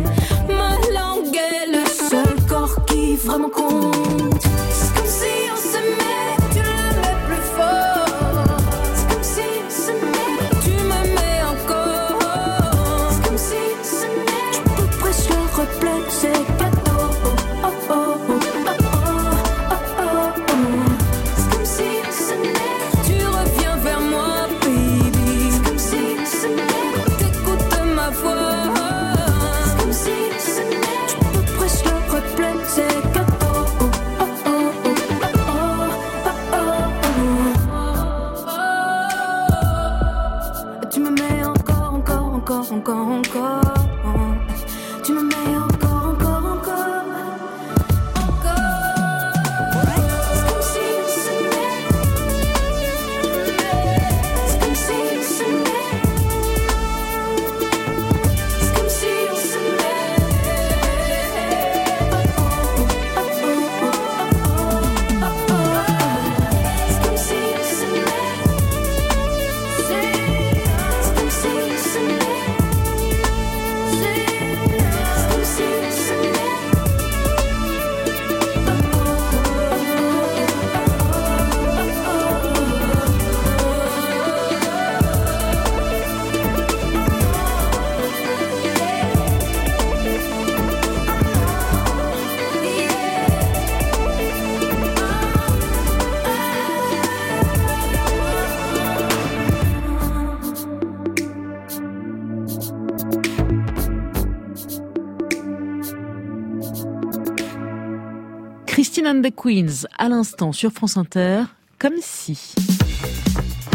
Christine 109.00 109.18
and 109.18 109.22
the 109.22 109.34
Queens, 109.34 109.88
à 109.98 110.10
l'instant 110.10 110.52
sur 110.52 110.72
France 110.72 110.98
Inter, 110.98 111.44
comme 111.78 111.94
si. 112.02 112.54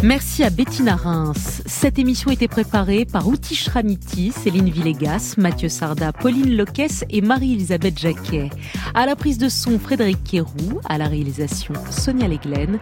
Merci 0.02 0.44
à 0.44 0.50
Bettina 0.50 0.96
Reims. 0.96 1.62
Cette 1.64 1.98
émission 1.98 2.30
était 2.30 2.48
préparée 2.48 3.06
par 3.06 3.26
Outi 3.26 3.54
Shraniti, 3.54 4.32
Céline 4.32 4.68
Villegas, 4.68 5.36
Mathieu 5.38 5.70
Sarda, 5.70 6.12
Pauline 6.12 6.54
Loquès 6.54 7.06
et 7.08 7.22
Marie-Elisabeth 7.22 7.98
Jacquet. 7.98 8.50
À 8.94 9.06
la 9.06 9.16
prise 9.16 9.38
de 9.38 9.48
son, 9.48 9.78
Frédéric 9.78 10.22
Quérou. 10.24 10.80
À 10.90 10.98
la 10.98 11.06
réalisation, 11.06 11.72
Sonia 11.90 12.28
Leglen. 12.28 12.78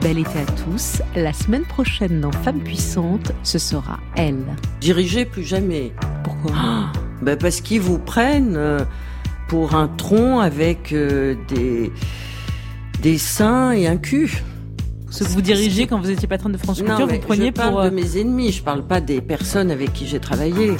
Bel 0.00 0.18
été 0.18 0.38
à 0.38 0.46
tous. 0.64 1.02
La 1.16 1.32
semaine 1.32 1.64
prochaine 1.64 2.20
dans 2.20 2.30
Femmes 2.30 2.62
puissantes, 2.62 3.32
ce 3.42 3.58
sera 3.58 3.98
elle. 4.14 4.44
Dirigez 4.80 5.24
plus 5.24 5.44
jamais. 5.44 5.92
Pourquoi? 6.22 6.92
Ben 7.20 7.36
Parce 7.36 7.60
qu'ils 7.60 7.80
vous 7.80 7.98
prennent 7.98 8.54
euh, 8.56 8.84
pour 9.50 9.74
un 9.74 9.88
tronc 9.88 10.38
avec 10.38 10.92
euh, 10.92 11.34
des, 11.48 11.90
des 13.02 13.18
seins 13.18 13.72
et 13.72 13.88
un 13.88 13.96
cul. 13.96 14.44
Ce 15.10 15.24
que 15.24 15.28
vous 15.30 15.42
dirigez 15.42 15.88
quand 15.88 15.98
vous 15.98 16.08
étiez 16.08 16.28
patronne 16.28 16.52
de 16.52 16.56
France 16.56 16.78
Culture, 16.78 17.00
Non, 17.00 17.06
vous 17.08 17.18
preniez 17.18 17.46
je 17.46 17.50
parle 17.50 17.70
pour... 17.70 17.80
euh, 17.80 17.90
de 17.90 17.94
mes 17.96 18.16
ennemis, 18.16 18.52
je 18.52 18.62
parle 18.62 18.86
pas 18.86 19.00
des 19.00 19.20
personnes 19.20 19.72
avec 19.72 19.92
qui 19.92 20.06
j'ai 20.06 20.20
travaillé. 20.20 20.74